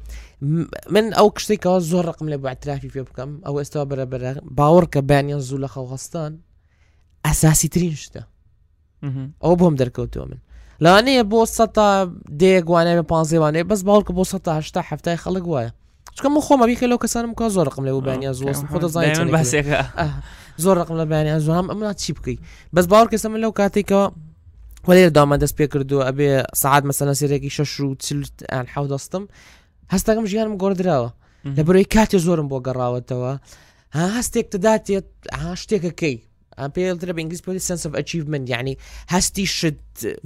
من 0.95 1.07
او 1.21 1.29
کشتێکەوە 1.39 1.79
زۆر 1.91 2.05
ڕقم 2.11 2.29
لە 2.33 2.37
بەترافی 2.45 2.91
پێ 2.95 3.03
بکەم 3.09 3.31
ئەو 3.47 3.55
او 3.77 3.85
بەرە 3.91 4.07
بەرە 4.13 4.31
باوەڕ 4.37 4.45
باور 4.59 4.85
بانیان 5.11 5.41
زوو 5.49 5.59
لە 5.65 5.69
خەڵ 5.73 5.87
هەستان 5.97 6.33
ئەساسی 7.27 7.69
ترین 7.75 7.95
ئەو 9.43 9.57
بۆم 9.63 9.75
من 9.75 10.41
لەوانەیە 10.85 11.25
بۆ 11.33 11.47
سە 11.57 11.65
دێگوانای 12.41 12.99
بە 13.01 13.05
پانزیوانێ 13.13 13.61
بەس 13.71 13.81
باڵکە 13.89 14.13
بۆ 14.19 14.25
سە 14.31 14.39
هەفتای 14.91 15.17
خەڵک 15.25 15.45
وایە 15.53 15.71
چکە 16.17 16.27
من 16.33 16.41
خۆمە 16.47 16.67
بیکە 16.69 16.85
لەو 16.91 16.99
کەسانم 17.05 17.35
کا 17.35 17.49
لە 21.07 21.95
چی 22.03 22.13
بکەیت 22.17 22.39
بەس 22.75 22.87
باوە 22.93 23.07
کەسە 23.13 23.27
من 23.33 23.41
لەو 23.41 23.53
کاتێکەوە 23.61 24.13
کردو 25.73 25.99
ئەبێ 26.09 26.29
شش 26.61 26.83
مەسەنە 26.89 27.15
سێرێکی 27.21 27.51
شەش 27.57 27.81
و 27.81 27.95
چلتیان 27.95 28.67
زۆرم 32.27 32.49
بۆ 32.51 32.59
ها 33.95 34.07
هەستێک 34.21 34.47
تداتێت 34.53 35.07
ها 35.41 35.53
ئەم 36.63 36.71
پێڵترە 36.77 37.13
بە 37.17 37.21
ئنگلیس 37.23 37.43
پۆلی 37.47 37.63
سنس 37.69 37.83
ئەچیمنت 37.99 38.47
ینی 38.55 38.75
هەستی 39.15 39.45
شت 39.57 39.77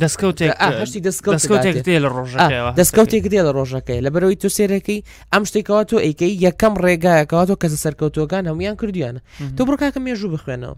دەستکەوتێکشتی 0.02 1.00
دەستکەوتێک 1.08 1.76
دێ 1.86 1.96
لە 2.04 2.08
ڕۆژەکە 2.16 2.62
دەستکەوتێک 2.80 3.24
دێ 3.32 3.40
لە 3.46 3.52
ڕۆژەکەی 3.58 4.00
لە 4.04 4.10
بەرەوەی 4.14 4.36
تو 4.42 4.48
سێرەکەی 4.58 5.00
ئەم 5.32 5.42
شتێکەوە 5.48 5.82
تۆ 5.90 5.96
ئەیکەی 6.04 6.32
یەکەم 6.46 6.74
ڕێگایەکەوە 6.84 7.42
تۆ 7.48 7.54
کەسە 7.62 7.78
سەرکەوتۆگان 7.84 8.42
هەمویان 8.50 8.76
کردویانە 8.80 9.20
تۆ 9.56 9.62
بڕکاکە 9.68 10.00
مێژوو 10.06 10.30
بخوێنەوە 10.34 10.74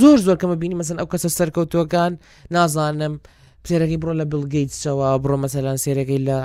زۆر 0.00 0.18
زۆر 0.26 0.36
کەمە 0.42 0.56
بینی 0.62 0.76
مەسن 0.80 0.96
ئەو 1.00 1.08
کەسە 1.12 1.28
سەرکەوتۆگان 1.38 2.12
نازانم 2.54 3.14
پسێرەکەی 3.62 3.98
بڕۆ 4.02 4.14
لە 4.20 4.24
بلگەیت 4.32 4.70
چەوە 4.82 5.08
بڕۆ 5.22 5.36
مەسەلاەن 5.44 5.78
سێرەکەی 5.84 6.20
لە 6.28 6.38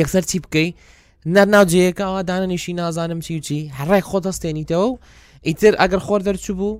یەکسەر 0.00 0.24
چی 0.30 0.36
بکەی 0.44 0.68
نەرناوجەیەکەوە 1.34 2.20
دانانیشی 2.30 2.72
نازانم 2.80 3.20
چی 3.26 3.32
و 3.38 3.40
چی 3.46 3.60
هەڕێک 3.78 4.04
خۆ 4.10 4.18
دەستێنیتەوە 4.26 4.86
و 4.90 4.98
ئیتر 5.48 5.72
ئەگەر 5.82 6.00
خۆر 6.06 6.20
دەرچوو 6.26 6.54
بوو 6.60 6.74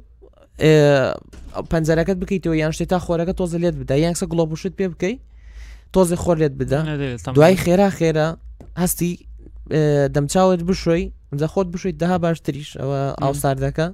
پەنجەرەکەت 1.71 2.19
بکەیتەوە 2.23 2.55
یان 2.63 2.73
شتێت 2.77 2.89
تا 2.93 2.99
خۆرەکە 3.07 3.33
تۆزە 3.41 3.59
لێت 3.63 3.75
بدە 3.81 3.97
یان 4.05 4.15
سە 4.21 4.25
گڵۆبوشت 4.31 4.73
پێ 4.79 4.87
بکەیت 4.93 5.19
تۆزی 5.95 6.17
خۆر 6.23 6.37
لێت 6.43 6.55
بدە 6.61 6.81
دوای 7.37 7.57
خێرا 7.65 7.89
خێرە 7.99 8.29
هەستی 8.83 9.13
دەمچاوت 10.15 10.61
بشوی 10.69 11.05
جە 11.41 11.47
خۆت 11.53 11.69
بشویت 11.75 11.97
دەها 12.03 12.17
باشتریش 12.25 12.71
ئەوە 12.81 13.01
ئاو 13.23 13.33
ساردەکە 13.43 13.87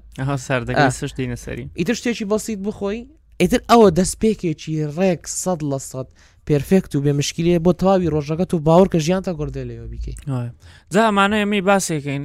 ساردەکە 0.46 0.84
سشتی 1.00 1.26
نەسەری 1.32 1.64
ئیتر 1.80 1.96
شتێکی 2.00 2.24
بەسییت 2.30 2.60
بخۆی 2.66 2.98
ئیتر 3.42 3.60
ئەوە 3.70 3.88
دەستپێکێکی 3.98 4.76
ڕێک 4.96 5.20
سەد 5.42 5.60
لە 5.70 5.78
سەد 5.90 6.08
پرفێکت 6.48 6.90
و 6.94 7.02
بێمشکیلە 7.04 7.54
بۆ 7.64 7.72
تەواوی 7.80 8.10
ڕۆژەکەت 8.14 8.50
و 8.54 8.58
باور 8.66 8.86
کە 8.92 8.98
ژیان 9.06 9.22
تا 9.26 9.32
گردە 9.40 9.62
لەوە 9.70 9.86
بکەیت 9.92 10.18
جا 10.94 11.00
ئەمانە 11.08 11.36
ئەمی 11.42 11.62
باسێکین 11.68 12.24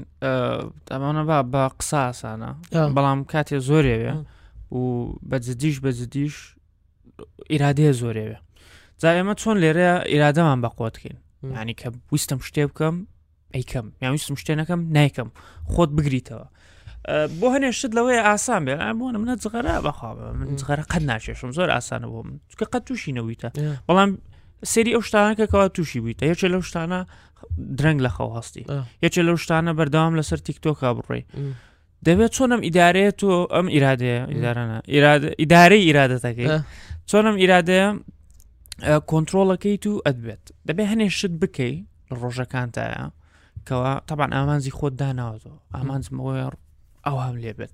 ئەمانە 0.92 1.24
با 1.30 1.38
بە 1.54 1.64
قساسانە 1.80 2.52
بەڵام 2.96 3.20
کاتێ 3.32 3.58
زۆرێوێ 3.70 4.14
و 4.78 4.82
بەجددیش 5.30 5.76
بەجددیش 5.86 6.36
ئیرادەیە 7.52 7.94
زۆرێوێ 8.02 8.38
جا 9.02 9.10
ئێمە 9.18 9.34
چۆن 9.42 9.56
لێرەیە 9.64 9.94
ئیرادەمان 10.12 10.60
بەقۆتکەین 10.66 11.18
ینی 11.62 11.76
کە 11.82 11.88
ویستم 12.12 12.40
شتێ 12.48 12.64
بکەم 12.70 12.96
ئەیکەم 13.56 13.86
یاویستم 14.04 14.36
شتێنەکەم 14.42 14.82
نیکەم 14.98 15.30
خۆت 15.74 15.90
بگریتەوە 15.98 16.46
بۆ 17.40 17.48
هەنێ 17.56 17.70
شت 17.80 17.92
لەوەی 17.98 18.20
ئاسان 18.28 18.62
بێ 18.68 18.76
بۆن 19.00 19.14
منە 19.22 19.36
جغەرە 19.44 19.76
بەخوا 19.86 20.12
من 20.40 20.50
جغەرە 20.62 20.84
قەت 20.92 21.04
ناچێشم 21.10 21.52
زۆر 21.58 21.70
ئاسانە 21.76 22.08
بۆ 22.14 22.20
من 22.28 22.38
چکە 22.52 22.66
قەت 22.74 22.84
تووشی 22.88 23.12
نەویتە 23.18 23.50
بەڵام 23.88 24.10
سری 24.74 24.92
ئەو 24.96 25.02
شتانەکەەوە 25.08 25.66
تووشی 25.76 26.00
بوویتە 26.04 26.24
یەکێ 26.32 26.48
لەو 26.54 26.62
شتانە 26.70 27.00
درەنگ 27.80 28.00
لە 28.06 28.10
خەو 28.16 28.30
هەستی 28.38 28.64
یەکێ 29.06 29.22
لەو 29.28 29.38
شتانە 29.44 29.72
بەرداوام 29.80 30.14
لەسەر 30.20 30.40
تیکتۆکا 30.48 30.90
بڕێ 30.98 31.22
دەبێت 32.08 32.32
چۆنم 32.38 32.62
ئیدارەیە 32.68 33.12
تۆ 33.22 33.30
ئەم 33.56 33.68
ئیرادەیە 33.76 34.20
ئیدارانە 34.34 34.78
ئیدارەی 35.44 35.84
ئیرادەتەکەی 35.88 36.50
چۆنم 37.10 37.36
ئیرادەیە 37.42 37.88
کۆنتترۆلەکەی 39.10 39.78
تو 39.84 39.92
ئەدبێت 40.08 40.44
دەبێت 40.68 40.88
هەنێ 40.92 41.08
شت 41.20 41.34
بکەی 41.42 41.76
ڕۆژەکانتایە 42.20 43.04
کەەوە 43.68 43.92
تابان 44.10 44.30
ئامانزی 44.38 44.72
خۆت 44.80 44.94
داناوەەوە 45.02 45.56
ئامانزمەوەی 45.76 46.42
ئەو 47.08 47.18
هەم 47.26 47.36
لێبێت 47.44 47.74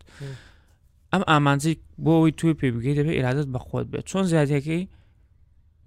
ئەم 1.13 1.24
ئامانجی 1.29 1.74
بۆەوەی 2.03 2.31
توی 2.39 2.53
پێ 2.60 2.67
بگەی 2.75 2.96
دەبێت 2.98 3.15
ئرادت 3.19 3.48
بەخۆت 3.53 3.86
بێت 3.91 4.05
چۆن 4.12 4.24
زیاتەکەی 4.31 4.84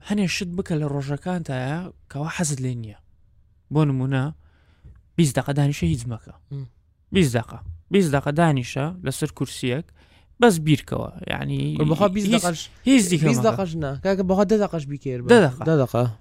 هەنێشت 0.09 0.51
بکە 0.57 0.75
لە 0.83 0.87
ڕۆژەکان 0.95 1.41
تایە 1.49 1.79
کەەوە 2.11 2.29
حەزت 2.37 2.59
لێ 2.65 2.73
نییە 2.83 2.99
بۆ 3.75 3.81
نمونە 3.89 4.25
بیست 5.17 5.35
دقه 5.39 5.53
دانیشە 5.59 5.87
هیچ 5.95 6.03
مەکە 6.13 6.35
بیست 7.15 7.33
دقه 7.37 7.59
بیست 7.93 8.11
دقه 8.15 8.31
دانیشە 8.41 8.87
لەسەر 9.07 9.31
کورسیەک 9.39 9.87
بەس 10.43 10.55
بیرکەوە 10.67 11.09
یعنی 11.33 11.61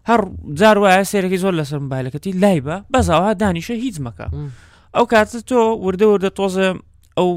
هەر 0.10 0.22
جار 0.60 0.78
وایە 0.84 1.04
سێرەی 1.12 1.38
زۆر 1.44 1.54
لەسەر 1.60 1.80
موبایلەکەتی 1.86 2.32
لای 2.44 2.60
بە 2.68 2.76
بەزاوها 2.94 3.32
دانیشە 3.44 3.76
هیچ 3.86 3.98
مەکە 4.06 4.28
ئەو 4.96 5.06
کاتە 5.14 5.40
تۆ 5.50 5.60
وردە 5.88 6.06
وردە 6.14 6.30
تۆزە 6.40 6.68
ئەو 7.20 7.28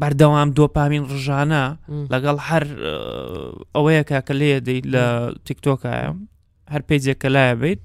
بەردەوام 0.00 0.48
دۆپامین 0.58 1.04
ڕژانە 1.12 1.62
لەگەڵ 2.12 2.36
هەر 2.48 2.64
ئەوەیە 3.76 4.02
کاکە 4.10 4.34
لێ 4.40 4.50
دەیت 4.66 4.84
لە 4.94 5.06
تیکتۆکایە 5.46 6.10
هەر 6.72 6.82
پێیجێکە 6.88 7.28
لایە 7.34 7.54
بیت 7.62 7.80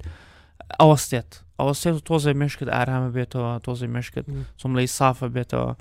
ئەوەستێت 0.80 1.30
ئەوە 1.60 1.74
سێت 1.80 1.94
تۆزە 2.08 2.32
مشکت 2.42 2.68
ئارامە 2.76 3.10
بێتەوە 3.16 3.50
تۆزی 3.66 3.88
مشکت 3.96 4.26
سم 4.60 4.72
لی 4.78 4.86
سافە 4.98 5.26
بێتەوە 5.36 5.72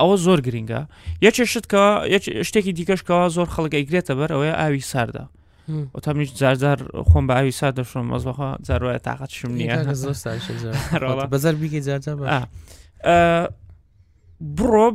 ئەوە 0.00 0.16
زۆر 0.24 0.38
گرینگە 0.46 0.80
یەکێشتکە 1.26 1.84
شتێکی 2.48 2.72
دیکەشکەوە 2.78 3.26
زۆر 3.36 3.48
خەڵک 3.54 3.72
ئەیگرێتە 3.78 4.14
بەر 4.18 4.30
ئەوەیە 4.34 4.54
ئاوی 4.60 4.82
ساردا 4.92 5.24
تەمیش 6.04 6.30
جارجار 6.40 6.78
خۆم 7.10 7.24
بە 7.28 7.34
ئاوی 7.38 7.54
سار 7.60 7.72
دەشم 7.78 8.04
مەزبخوا 8.12 8.50
جارواە 8.68 8.98
تااقەت 9.06 9.30
شم 9.38 9.50
نیە 9.58 9.76
بەزار 11.32 11.54
بیکە 11.62 11.80
جارجار 11.88 12.18
بڕۆ 14.58 14.88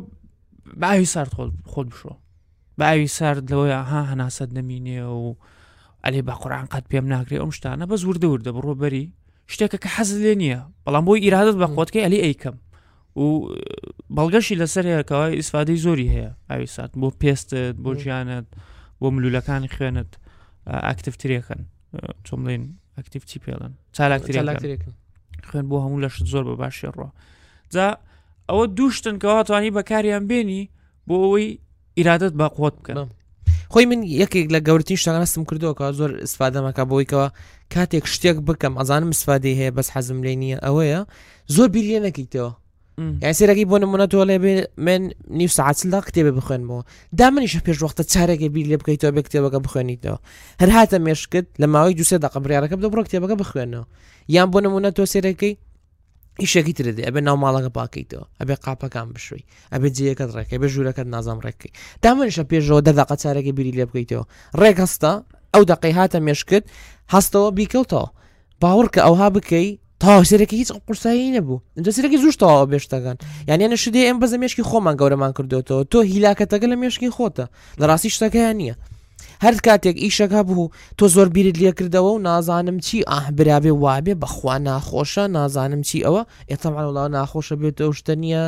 باوی 0.81 1.05
سارد 1.05 1.31
خۆت 1.71 1.87
بشۆ 1.91 2.11
باوی 2.81 3.07
سارد 3.15 3.45
لەوەی 3.51 3.71
ها 3.89 4.01
هەناسەت 4.11 4.51
نەمینێ 4.57 5.01
و 5.07 5.35
ئەلێ 6.05 6.21
با 6.27 6.35
قڕان 6.41 6.67
قەت 6.73 6.85
پێم 6.91 7.05
ناکرێ 7.13 7.37
ئەم 7.41 7.51
شتانە 7.57 7.85
بە 7.89 7.95
زوردە 8.03 8.27
وردە 8.29 8.51
بڕۆ 8.57 8.73
بەری 8.83 9.05
شتێکە 9.51 9.77
کە 9.83 9.89
حەز 9.95 10.09
لێ 10.23 10.35
نییە 10.41 10.59
بەڵام 10.85 11.03
بۆی 11.07 11.23
ئیرادت 11.23 11.55
بە 11.61 11.67
خۆتکە 11.73 11.99
ئەلی 12.03 12.23
ئەیکەم 12.23 12.55
و 13.17 13.23
بەڵگەشی 14.17 14.59
لەسەر 14.61 14.83
هەیەکەوە 14.91 15.25
ئیسفادەی 15.39 15.77
زۆری 15.85 16.07
هەیە 16.13 16.29
ئاوی 16.49 16.67
سات 16.75 16.91
بۆ 17.01 17.07
پێستت 17.21 17.73
بۆ 17.83 17.91
ژیانت 18.03 18.45
بۆ 18.99 19.07
ملوولەکانی 19.15 19.71
خوێنت 19.75 20.11
ئاکتفتریەکەن 20.85 21.61
چۆم 22.27 22.41
لێن 22.47 22.63
ئەکتیفتی 22.97 23.37
پێڵن 23.45 23.71
چالاکتری 23.95 24.77
خوێن 25.49 25.65
بۆ 25.71 25.77
هەموو 25.83 26.01
لەشت 26.03 26.25
زۆر 26.33 26.43
بە 26.49 26.55
باشێ 26.61 26.89
ڕۆ 26.97 27.07
جا 27.73 27.89
ئەوە 28.49 28.65
دووشتن 28.77 29.15
کەواتوانی 29.23 29.71
بەکاریان 29.77 30.23
بێنی 30.29 30.61
بۆ 31.07 31.13
ئەوەی 31.23 31.47
ئیرادت 31.97 32.33
با 32.39 32.47
قوت 32.55 32.75
بکەم 32.79 32.99
خۆی 33.73 33.85
من 33.91 34.01
یەکێک 34.23 34.47
لە 34.55 34.59
گەورەترین 34.67 34.99
شتەکانستم 35.03 35.43
کردوەوە 35.49 35.87
زۆر 35.99 36.11
سپادەمەکە 36.31 36.83
بۆیکەوە 36.91 37.27
کاتێک 37.73 38.05
شتێک 38.13 38.37
بکەم 38.47 38.73
ئەزانم 38.79 39.11
سپادی 39.21 39.53
هەیە 39.59 39.71
بەس 39.77 39.87
حەزم 39.95 40.19
لێ 40.25 40.33
نییە 40.41 40.57
ئەوەیە 40.65 40.99
زۆر 41.55 41.67
بیریە 41.75 41.99
نەکەیتەوە 42.07 42.51
یاسیێرەی 43.25 43.65
بۆ 43.71 43.75
نمونەتەوە 43.83 44.23
لێ 44.29 44.37
بێ 44.43 44.53
من 44.85 45.01
نیو 45.39 45.49
ساعتلا 45.57 45.99
کتێبە 46.07 46.31
بخوێنمەوە 46.37 46.81
دا 47.19 47.27
منیشە 47.33 47.59
پێشوەختە 47.67 48.03
چارێکی 48.13 48.49
بیر 48.55 48.65
لێ 48.71 48.77
بکەیتەوە 48.81 49.11
بە 49.17 49.21
کتێبەکە 49.27 49.59
بخوێنیتەوە 49.65 50.17
هەر 50.61 50.69
هاتە 50.77 50.97
مێشکت 51.05 51.45
لە 51.61 51.65
ماوەی 51.73 51.95
دوسێ 51.99 52.17
دقبریارەکە 52.25 52.75
دە 52.83 52.87
بڕۆ 52.91 53.01
کتێبەکە 53.07 53.35
بخوێنەوە 53.41 53.83
یان 54.35 54.47
بۆ 54.53 54.59
نمونەتەوە 54.65 55.07
سێرەکەی 55.13 55.53
ئیشێکی 56.43 56.73
تر 56.77 56.85
دێ 56.97 57.01
ئەبێ 57.07 57.21
ناو 57.27 57.37
ماڵەکە 57.43 57.71
پاکەیتەوە 57.77 58.25
ئەبێ 58.39 58.55
قاپەکان 58.65 59.07
بشوی 59.15 59.43
ئەبێ 59.73 59.87
جەکەت 59.97 60.29
ڕێکی 60.37 60.57
بە 60.61 60.67
ژوورەکەت 60.73 61.07
نازام 61.15 61.39
ڕێکی 61.45 61.69
دامنشە 62.03 62.43
پێشەوە 62.51 62.79
دەدەق 62.87 63.09
چارەکە 63.21 63.51
بیری 63.57 63.73
لێ 63.77 63.85
بکەیتەوە 63.89 64.25
ڕێک 64.61 64.77
هەستە 64.85 65.11
ئەو 65.53 65.63
دقی 65.71 65.93
هاتە 65.99 66.19
مێشکرد 66.27 66.65
هەستەوە 67.13 67.49
بیکەوتەوە 67.57 68.07
باور 68.61 68.85
کە 68.93 69.01
ئەوها 69.05 69.27
بکەی 69.35 69.67
تاوسێرەکی 70.03 70.57
هیچ 70.61 70.69
قورسایی 70.85 71.31
نەبوو 71.37 71.59
اینجا 71.77 71.91
سێرەکی 71.97 72.19
زوشتەوە 72.25 72.63
بێشتەکان 72.71 73.17
یانە 73.49 73.77
شدێ 73.83 74.01
ئەم 74.09 74.17
بەزە 74.21 74.37
مێشکی 74.43 74.63
خۆمان 74.69 74.95
گەورەمان 75.01 75.31
کردوێتەوە 75.37 75.83
تۆ 75.91 75.99
هیلاکەتەکە 76.11 76.67
لە 76.71 76.75
مێشکی 76.81 77.09
خۆتە 77.17 77.45
لە 77.79 77.85
ڕاستی 77.89 78.11
شتەکەیان 78.17 78.55
نییە 78.61 78.75
هەر 79.45 79.55
کاتێک 79.67 79.97
ئیشەکە 80.03 80.41
بوو 80.47 80.71
تۆ 80.97 81.05
زۆر 81.15 81.27
بیرت 81.35 81.57
لێ 81.61 81.71
کردەوە 81.77 82.11
و 82.13 82.23
نازانم 82.29 82.77
چی 82.87 82.97
ئاه 83.11 83.25
برابێ 83.37 83.73
وابێ 83.83 84.13
بەخوا 84.23 84.55
ناخۆشە 84.67 85.25
نازانم 85.37 85.81
چی 85.89 85.97
ئەوە 86.05 86.21
ئێتەمان 86.51 86.85
وڵاو 86.89 87.09
ناخۆشە 87.17 87.55
بێت 87.61 87.77
ئەو 87.85 87.91
شتە 87.99 88.13
نییە 88.21 88.43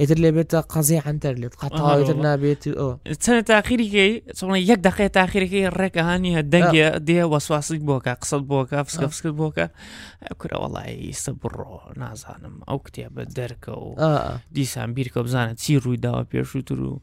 ئێتر 0.00 0.18
لێ 0.22 0.30
بێتە 0.36 0.58
قەزی 0.72 1.00
هەنتەر 1.06 1.34
لێت 1.42 1.54
قەتاوێتتر 1.62 2.16
نابێت 2.26 2.62
ئەوە 2.80 2.92
چەنە 3.22 3.42
تاخیریکەی 3.50 4.10
چۆن 4.38 4.50
یەک 4.70 4.80
دەخێ 4.86 5.06
تاخیرەکەی 5.16 5.66
ڕێکەهانی 5.78 6.30
هە 6.36 6.42
دەنگە 6.52 6.88
دێ 7.08 7.20
وەسواسیک 7.32 7.82
بۆکە 7.90 8.12
قسەت 8.22 8.42
بۆکە 8.52 8.78
فسکە 8.86 9.06
فسکرد 9.12 9.34
بۆکە 9.42 9.66
کورەوەڵایستە 10.40 11.32
بڕۆ 11.40 11.72
نازانم 12.02 12.54
ئەو 12.68 12.78
کتێبە 12.86 13.22
دەرکە 13.36 13.72
و 13.84 13.88
دیسان 14.56 14.88
بیرکە 14.96 15.20
بزانە 15.26 15.54
چی 15.62 15.72
ڕوویداوە 15.82 16.22
پێشووتر 16.32 16.80
و 16.88 16.94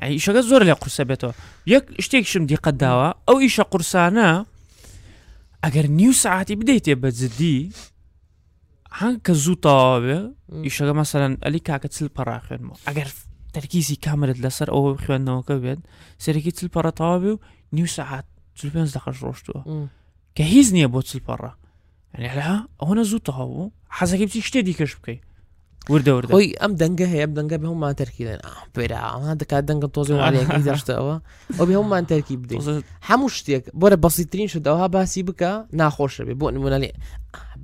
يعني 0.00 0.12
عيشه 0.12 0.40
زور 0.40 0.62
لي 0.62 0.72
قرصه 0.72 1.04
بيتو 1.04 1.32
ياك 1.66 2.00
شتيك 2.00 2.26
شم 2.26 2.46
دي 2.46 2.54
قداوا 2.54 3.12
او 3.28 3.38
ايشا 3.40 3.64
أنا 3.94 4.46
أجر 5.64 5.86
نيو 5.86 6.12
ساعتي 6.12 6.54
بديت 6.54 6.88
يا 6.88 6.94
بزدي 6.94 7.72
هان 8.92 9.18
كزو 9.18 9.54
طاب 9.54 10.34
ايشا 10.52 10.84
مثلا 10.84 11.36
الي 11.46 11.58
كاك 11.58 11.82
تسل 11.82 12.08
برا 12.08 12.38
خنمو 12.38 12.74
اگر 12.88 13.08
تركيزي 13.52 13.94
كامل 13.94 14.30
لسر 14.30 14.72
او 14.72 14.96
خوان 14.96 15.24
نو 15.24 15.42
كبيت 15.42 15.78
سيركي 16.18 16.50
تسل 16.50 16.68
برا 16.68 16.90
طاب 16.90 17.38
نيو 17.72 17.86
ساعات 17.86 18.24
تلفنز 18.56 18.94
دخل 18.94 19.12
روشتو 19.22 19.62
كهيزني 20.34 20.84
ابو 20.84 21.00
تسل 21.00 21.18
برا 21.20 21.56
يعني 22.14 22.28
على 22.28 22.66
هنا 22.82 23.02
زو 23.02 23.18
طاب 23.18 23.70
حزك 23.90 24.18
بتشتي 24.22 24.62
ديكش 24.62 24.94
بكي 24.96 25.20
ورده 25.92 26.12
ورده 26.14 26.34
هۆی 26.36 26.46
ئەم 26.60 26.72
دەنگە 26.80 27.06
هەیە 27.12 27.26
دەنگە 27.38 27.56
بە 27.62 27.66
هەممان 27.72 27.94
تەرکی 28.00 28.24
دێن 28.28 28.40
پێرا 28.74 29.00
ئەمان 29.12 29.36
دەکات 29.42 29.64
دەنگم 29.68 29.90
تۆزی 29.96 30.14
وارێکی 30.20 30.62
دەشتەوە 30.68 31.16
ئەو 31.56 31.64
بێ 31.68 31.74
هەممان 31.80 32.04
تەرکی 32.12 32.34
بدەین 32.42 32.62
هەموو 33.08 33.28
شتێک 33.36 33.64
بۆرە 33.80 33.96
بەسیترین 34.04 34.48
شدەوەها 34.54 34.86
باسی 34.94 35.22
بکە 35.28 35.52
ناخۆشە 35.80 36.22
بێ 36.28 36.34
بۆ 36.40 36.46
نمونە 36.56 36.78
لێ 36.82 36.90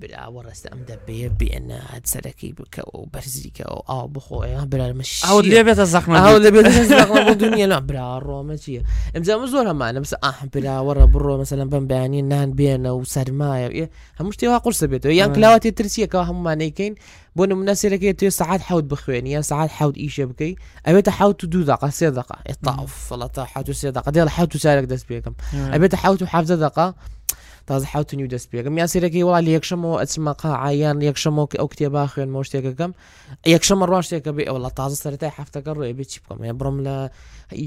بلاوەڕێستە 0.01 0.69
ئەم 0.73 0.81
دەبێ 0.91 1.27
بێنە 1.41 1.81
سەرەکی 2.13 2.51
بکە 2.59 2.83
و 2.95 2.99
بەرزیکە 3.15 3.67
و 3.77 3.79
ئاو 3.91 4.07
بخۆیان 4.17 4.67
برامەش 4.73 5.11
او 5.29 5.37
آه 5.37 6.35
اللي 6.37 6.51
بيت 6.51 6.67
لێ 6.91 7.35
دنیا 7.45 7.67
لە 7.73 7.79
برا 7.87 8.07
ڕۆمە 8.27 8.57
چیە 8.63 8.83
ئەمجامە 9.15 9.47
زۆر 9.55 9.67
هەمانە 9.73 9.99
بس 10.05 10.13
ئاهم 10.25 10.49
براوەڕە 10.55 11.07
بڕۆ 11.15 11.35
مەسەلەم 11.43 11.69
بەم 11.73 11.85
بەیانی 11.91 12.23
نان 12.33 12.51
بێنە 12.59 12.91
و 12.97 13.01
سەرمایە 13.15 13.87
هەموو 14.19 14.33
شتێوا 14.37 14.59
قرسە 14.65 14.87
بێتەوە 14.91 15.15
یان 15.21 15.31
آه. 15.31 15.37
کلاوە 15.37 15.59
تێ 15.65 15.71
ترسیەکەەوە 15.79 16.25
هەمومانەکەین 16.31 16.93
بۆ 17.37 17.43
نمونە 17.51 17.75
سێرەکەی 17.81 18.15
توێ 18.19 18.31
سعات 18.41 18.61
حوت 18.69 18.85
بخوێن 18.93 19.27
یان 19.27 19.43
سعات 19.43 19.71
حوت 19.79 19.97
ئیشە 20.05 20.25
بکەیت 20.31 20.57
ئەوێتە 20.87 21.11
حوت 21.19 21.39
و 21.45 21.47
دوو 21.53 21.63
دقا 21.71 21.91
سێ 21.99 22.09
دقا 22.19 22.37
ئێتاف 22.49 22.91
فڵەتە 23.09 23.43
حوت 23.53 23.69
سێ 23.81 23.89
دقا 23.97 24.09
دێڵ 24.17 24.29
حوت 24.37 24.51
ديال 24.55 24.67
حاود 24.67 24.87
دەست 24.93 24.95
دس 24.95 25.03
ئەبێتە 25.05 25.33
ابيت 25.75 25.95
حاود 26.03 26.23
حافظ 26.33 26.53
دقا 26.53 26.87
تازە 27.69 27.87
حوتنی 27.95 28.25
و 28.25 28.29
دەست 28.35 28.49
پێگەم 28.53 28.75
یاسیرەکەی 28.83 29.25
وڵی 29.29 29.53
یەکشەمەوە 29.59 29.97
ئەچمەقا 30.03 30.53
عیان 30.69 30.99
یەکشەمەوە 31.09 31.45
ئەو 31.61 31.69
کتێبا 31.73 32.03
خوێنمە 32.13 32.39
شتێکەکەم 32.49 32.93
یەکشەمە 33.55 33.85
ڕاشتێکەکە 33.93 34.33
بێ 34.37 34.45
ئەوڵە 34.51 34.71
تازە 34.79 34.97
سەرای 35.03 35.31
هەفتەکە 35.39 35.71
ڕێ 35.79 35.87
بێ 35.99 36.05
چی 36.11 36.19
بکەم 36.23 36.39
بڕم 36.61 36.77
لە 36.87 36.97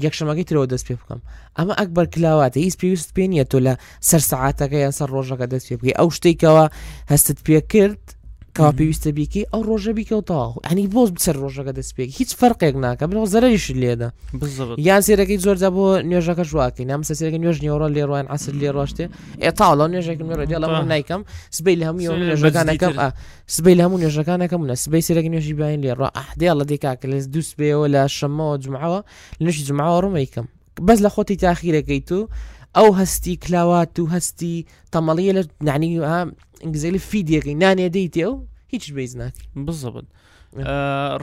یەکشەمەکەی 0.04 0.46
ترەوە 0.48 0.66
دەست 0.72 0.86
پێ 0.88 0.94
بکەم 1.00 1.20
ئەمە 1.58 1.74
ئەک 1.80 1.88
بەرکلاواتە 1.96 2.58
هیچ 2.66 2.74
پێویست 2.80 3.10
پێ 3.16 3.24
نیە 3.32 3.44
تۆ 3.50 3.58
لە 3.66 3.74
سەر 4.08 4.22
سعاتەکە 4.30 4.78
یان 4.84 4.94
سەر 4.98 5.08
ڕۆژەکە 5.14 5.46
دەست 5.52 5.66
پێ 5.68 5.74
بکەی 5.80 5.94
ئەو 6.00 6.08
شتێکەوە 6.16 6.64
هەستت 7.12 7.38
پێ 7.46 7.58
کرد 7.72 8.04
کاپیویستە 8.58 9.10
بیکەی 9.16 9.44
ئەو 9.54 9.60
ڕۆژە 9.68 9.92
بیکە 9.98 10.12
و 10.14 10.20
تاو 10.22 10.52
ئەنی 10.66 10.86
بۆز 10.94 11.10
بچەر 11.16 11.36
ڕۆژەکە 11.42 11.72
دەستپێک 11.78 12.08
هیچ 12.18 12.30
فەرقێک 12.40 12.74
ناکە 12.84 13.04
بنەوە 13.10 13.26
زەرریش 13.32 13.66
لێدا 13.82 14.08
یان 14.88 15.00
سێرەکەی 15.06 15.38
زۆرجا 15.44 15.70
بۆ 15.76 15.84
نوێژەکە 16.10 16.44
ژواکەی 16.50 16.84
نام 16.90 17.02
سەسێرەکە 17.08 17.38
نوێژ 17.42 17.56
نیێڕۆ 17.64 17.86
لێڕوان 17.96 18.24
ئاسر 18.32 18.54
لێ 18.60 18.70
ڕۆشتێ 18.76 19.06
ئێتاڵ 19.44 19.80
نوێژێک 19.92 20.18
نوێڕێ 20.26 20.46
نیکەم 20.92 21.20
سبەی 21.56 21.76
لە 21.80 21.84
هەموو 21.88 22.10
آه. 22.12 22.18
نوێژەکانەکەم 22.20 22.94
سبەی 23.56 23.74
لە 23.78 23.82
هەموو 23.86 23.98
نوێژەکانەکەم 24.02 24.60
منە 24.64 24.76
سبەی 24.84 25.02
سێرەکە 25.06 25.28
نوێژی 25.34 25.54
باین 25.58 25.80
لێڕ 25.84 25.98
ئەحدێڵە 26.18 26.62
آه، 26.64 26.68
دیکاکە 26.72 27.06
لە 27.12 27.16
دووس 27.34 27.48
بێەوە 27.58 27.86
لە 27.94 28.02
شەمەوە 28.16 28.54
جمعەوە 28.64 29.00
نوێژی 29.42 29.62
جمعەوە 29.68 29.98
ڕوومەیکەم 30.04 30.46
بەس 30.86 30.98
لە 31.04 31.10
خۆتی 31.14 31.36
تاخیرەکەی 31.44 32.02
تو 32.08 32.18
ئەو 32.76 32.88
هەستی 33.00 33.36
کلاوات 33.44 33.92
و 33.98 34.04
هەستی 34.14 34.56
تەمەڵیە 34.92 35.32
لە 35.38 35.42
نانی 35.68 35.90
ئەنگزلی 36.62 36.98
فیدیەکەی 37.10 37.58
نانێ 37.62 37.88
دەیتێ 37.96 38.24
و 38.30 38.34
هیچ 38.72 38.84
بیز 38.96 39.12
ناکی 39.20 39.44
بزبن 39.66 40.06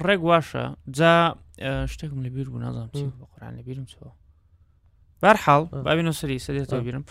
ڕێک 0.07 0.21
واشە 0.29 0.65
جا 0.97 1.13
شتێکم 1.93 2.19
لە 2.25 2.29
بیر 2.35 2.47
بوو 2.49 2.59
نازانم 2.59 3.13
قران 3.33 3.53
لە 3.59 3.63
بیرم 3.67 3.85
چەوە 3.91 4.11
بارحاڵ 5.23 5.63
بابینە 5.85 6.11
سەری 6.19 6.39
سەرێتەوە 6.45 6.81
بیرم 6.85 7.03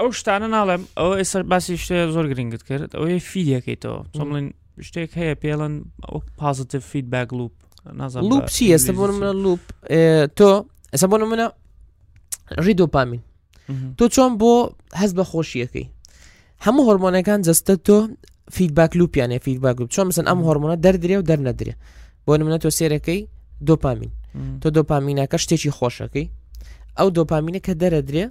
ئەو 0.00 0.08
شتانە 0.18 0.48
ناڵێم 0.56 0.82
ئەو 0.98 1.10
ئێستا 1.20 1.38
باسی 1.52 1.76
شتێ 1.82 1.96
زۆر 2.14 2.26
گرنگت 2.32 2.62
کرد 2.68 2.90
ئەوەیە 2.96 3.20
فیدیەکەیتەوە 3.30 3.98
چۆڵین 4.16 4.46
شتێک 4.88 5.10
هەیە 5.20 5.34
پێڵەن 5.42 5.74
ئەو 6.08 6.18
پازتیف 6.40 6.82
فیدباگ 6.92 7.28
لوپ 7.38 7.52
نازان 8.00 8.22
لوپ 8.30 8.44
چی 8.54 8.64
ئێستا 8.74 8.92
بۆ 8.98 9.04
منە 9.18 9.32
لوپ 9.44 9.62
تۆ 10.38 10.50
ئەستا 10.92 11.06
بۆ 11.10 11.16
منە 11.32 11.46
ڕیدۆپامین 12.66 13.22
تۆ 13.98 14.04
چۆن 14.14 14.32
بۆ 14.40 14.52
هەست 15.00 15.14
بە 15.18 15.24
خۆشیەکەی 15.32 15.86
هەموو 16.66 16.84
هۆرمۆنەکان 16.88 17.40
جستە 17.48 17.74
تۆ 17.86 17.96
فیدباک 18.56 18.90
لوپیانێ 19.00 19.38
فیدباک 19.46 19.74
گوپ 19.80 19.90
چۆن 19.94 20.04
مەسن 20.10 20.24
ئەم 20.30 20.40
هۆرمۆنە 20.46 20.76
دەردرێ 20.84 21.16
و 21.20 21.24
دەرنەدرێ 21.30 21.74
بۆ 22.26 22.32
نمونە 22.40 22.58
تۆ 22.64 22.68
سێرەکەی 22.78 23.20
دۆپامین 23.68 24.10
تۆ 24.62 24.68
دۆپامینەکە 24.76 25.36
شتێکی 25.44 25.70
خۆشەکەی 25.78 26.26
ئەو 26.98 27.08
دۆپامینە 27.16 27.60
کە 27.66 27.72
دەرەدرێ 27.82 28.24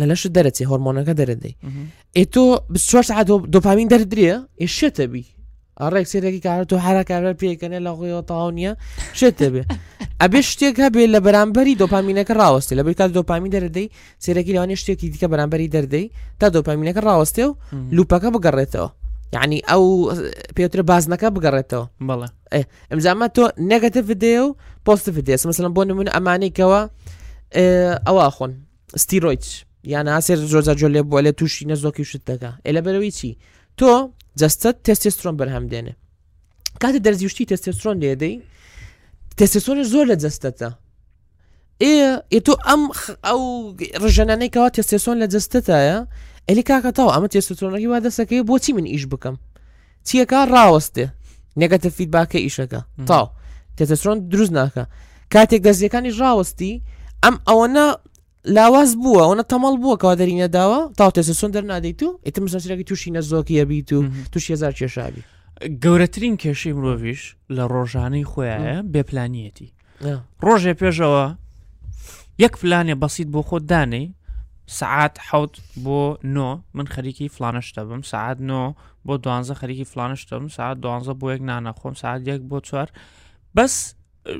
لە 0.00 0.04
لەش 0.10 0.22
دەرەچێ 0.36 0.64
هۆرمۆنەکە 0.70 1.12
دەرەدەی 1.20 1.54
ئێ 2.16 2.22
تۆ 2.34 2.42
24 2.74 3.02
ساعت 3.10 3.26
دۆپامین 3.54 3.88
دەردرێ 3.92 4.28
ئێ 4.60 4.66
شێتەبی 4.78 5.24
ڕێک 5.94 6.06
سێرەی 6.12 6.40
کار 6.46 6.62
تو 6.70 6.76
هەرا 6.86 7.02
کارە 7.10 7.32
پێکەنێ 7.40 7.78
لە 7.86 7.92
خۆیەوە 7.98 8.22
تاو 8.30 8.50
نییە 8.58 8.72
شێت 9.18 9.34
دەبێ 9.42 9.62
ئەبێ 10.20 10.40
شتێک 10.50 10.76
هەبێ 10.84 11.02
لە 11.14 11.20
بەرامبەری 11.26 11.74
دۆپامینەکە 11.82 12.34
ڕاوستی 12.40 12.74
لە 12.78 12.82
بێت 12.86 13.00
دۆپامی 13.18 13.50
دەردەی 13.56 13.86
سێرەکی 14.24 14.52
لەوانێ 14.56 14.76
شتێکی 14.82 15.06
دیکە 15.12 15.28
بەرامبەری 15.32 15.68
دەردەی 15.74 16.04
تا 16.40 16.46
دۆپامینەکە 16.56 17.00
ڕاوستێ 17.08 17.44
و 17.48 17.52
لوپەکە 17.96 18.28
بگەڕێتەوە 18.36 18.88
یعنی 19.36 19.58
ئەو 19.70 19.84
پێتر 20.56 20.80
بازنەکە 20.90 21.28
بگەڕێتەوە 21.36 21.86
بڵێ 22.08 22.28
ئەمزامە 22.90 23.26
تۆ 23.36 23.42
نەگەتە 23.72 24.00
بدێ 24.10 24.34
و 24.44 24.48
پۆستە 24.86 25.10
بدێس 25.16 25.42
مثلم 25.50 25.70
بۆ 25.76 25.82
نمونە 25.88 26.10
ئەمانێکەوە 26.16 26.80
ئەوە 28.06 28.26
خۆن 28.36 28.52
ستیرۆیت 29.02 29.44
یان 29.92 30.06
ناسێر 30.12 30.38
زۆرجا 30.52 30.74
جۆلێ 30.80 31.02
بۆ 31.10 31.18
لێ 31.24 31.32
تووشی 31.38 31.64
نەزۆکی 31.70 32.02
شت 32.10 32.22
دەکە 32.30 32.50
ئە 32.66 32.70
لە 32.76 32.80
بەرەوەی 32.84 33.12
چی؟ 33.18 33.30
تۆ 33.80 33.88
جەستە 34.40 34.68
تستسترۆن 34.86 35.34
بەرهەم 35.40 35.64
دێنێ 35.72 35.94
کاتە 36.82 36.98
دەرزیشتی 37.06 37.44
تستسترۆن 37.50 37.96
لێدەی 38.02 38.34
تستستۆنە 39.38 39.84
زۆر 39.92 40.04
لە 40.12 40.16
جەستەتە 40.22 40.68
ئێ 41.82 42.40
تۆ 42.46 42.52
ئەم 42.68 42.82
ئەو 43.26 43.40
ڕژەنانەیەەوە 44.02 44.66
تستێسۆن 44.76 45.16
لە 45.22 45.26
جستتایە 45.34 45.98
ئەلی 46.48 46.64
کاکەتەوە 46.70 47.10
ئەمە 47.14 47.28
تێستۆنەکی 47.32 47.88
وا 47.92 47.98
دەسەکەی 48.06 48.42
بۆچی 48.48 48.72
من 48.76 48.86
ئیش 48.92 49.04
بکەم 49.12 49.36
چیەکە 50.06 50.40
ڕاوەستێ 50.54 51.06
نەگەتە 51.60 51.88
فیدباکە 51.96 52.38
ئیشەکە 52.44 52.80
تاو 53.08 53.26
تێتەسۆن 53.76 54.16
دروست 54.32 54.52
ناکە 54.58 54.82
کاتێک 55.34 55.60
دەستیەکانی 55.66 56.12
ڕاوەستی 56.20 56.72
ئەم 57.24 57.36
ئەوەنە 57.48 57.84
لاواز 58.44 58.96
بووە 58.96 59.20
ئەوە 59.22 59.42
تەمەڵ 59.52 59.74
بووە 59.82 59.96
کا 60.02 60.12
دەرینە 60.20 60.48
داوە 60.56 60.80
تاوتێسە 61.00 61.32
سون 61.40 61.50
دەرنادەیت 61.56 62.00
و 62.02 62.08
ئیتم 62.26 62.46
سەرێکی 62.48 62.84
تووشی 62.88 63.12
نەزۆکیە 63.16 63.64
بیت 63.70 63.92
و 63.92 64.02
تووشی 64.32 64.52
هزار 64.52 64.72
کێشاوی 64.78 65.22
گەورەترین 65.84 66.34
کێشەی 66.42 66.72
مرۆڤش 66.78 67.20
لە 67.56 67.64
ڕۆژانەی 67.72 68.24
خۆیانە 68.30 68.74
بێپلانیەتی 68.92 69.68
ڕۆژێ 70.46 70.72
پێشەوە 70.80 71.24
یەک 72.44 72.54
فلانێ 72.60 72.94
بەسییت 73.02 73.28
بۆ 73.34 73.40
خۆ 73.48 73.56
دانەی 73.72 74.06
سعات 74.80 75.14
حوت 75.28 75.54
بۆ 75.84 76.00
نۆ 76.36 76.50
من 76.76 76.86
خەریکی 76.94 77.28
فلانشتە 77.36 77.80
بم 77.88 78.02
سعات 78.12 78.38
نۆ 78.50 78.62
بۆ 79.06 79.14
دوانزە 79.24 79.54
خەریکی 79.60 79.84
فلانشتم 79.92 80.48
سعات 80.56 80.76
دوانزە 80.84 81.12
بۆ 81.20 81.26
یەک 81.34 81.42
نانەخۆم 81.50 81.94
سعات 82.02 82.20
یەک 82.30 82.40
بۆ 82.50 82.56
چوار 82.68 82.88
بەس 83.56 83.74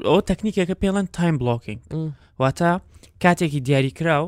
ئەوە 0.08 0.20
تەکنیکێکە 0.30 0.76
پێڵەن 0.82 1.06
تایم 1.16 1.36
بلوکینگ 1.42 1.80
واتە 2.42 2.72
کاتێکی 3.24 3.60
دیاریکراو 3.68 4.24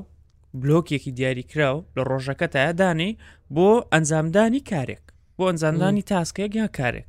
بلۆکێکی 0.63 1.13
دیاریکراو 1.19 1.77
لە 1.97 2.03
ڕۆژەکەتە 2.11 2.63
دانێ 2.81 3.11
بۆ 3.55 3.71
ئەنجامدانی 3.93 4.61
کارێک 4.71 5.05
بۆ 5.37 5.43
ئەنجامدانی 5.51 6.03
تاسکەیەک 6.13 6.53
یا 6.63 6.67
کارێک 6.79 7.09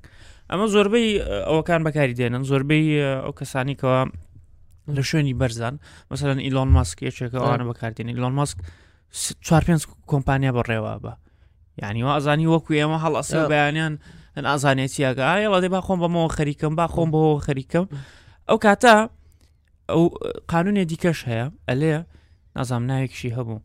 ئەمە 0.50 0.66
زۆربەی 0.76 1.08
ئەوەکان 1.48 1.82
بەکاری 1.88 2.16
دێنن 2.20 2.44
زۆربەی 2.52 2.86
ئەو 3.24 3.34
کەسانیکەوە 3.40 4.00
لە 4.96 5.02
شوێنی 5.10 5.36
بەرزان 5.42 5.76
مەمثلەن 6.10 6.40
ئیلۆن 6.46 6.70
ماسک 6.78 6.98
یەکێکەوەوانە 7.10 7.66
بەکاردێنی 7.70 8.14
لۆن 8.24 8.34
ماسک 8.40 8.58
چوار 9.46 9.64
پێنج 9.68 9.82
کۆمپانیا 10.12 10.52
بەڕێوە 10.58 10.94
بە 11.04 11.14
یعنی 11.82 12.00
و 12.06 12.10
ئازانی 12.16 12.46
وەکو 12.54 12.72
ئێمە 12.80 12.98
هەڵ 13.04 13.14
ئەس 13.20 13.30
بەیانیان 13.52 13.94
ئەن 14.36 14.46
ئازانێتیاگە 14.52 15.24
ئاڵە 15.32 15.58
دەی 15.64 15.70
با 15.76 15.80
خۆم 15.88 16.00
بەمەوە 16.04 16.30
خەریکەم 16.38 16.74
با 16.80 16.86
خۆم 16.94 17.10
بەەوە 17.14 17.40
خەریکەم 17.48 17.86
ئەو 18.50 18.58
کاتە 18.66 18.96
ئەو 19.94 20.04
قانونێ 20.52 20.84
دیکەش 20.92 21.20
هەیە 21.30 21.48
ئەلێ 21.70 21.92
نازام 22.58 22.84
نایەکشی 22.90 23.32
هەبوو 23.38 23.60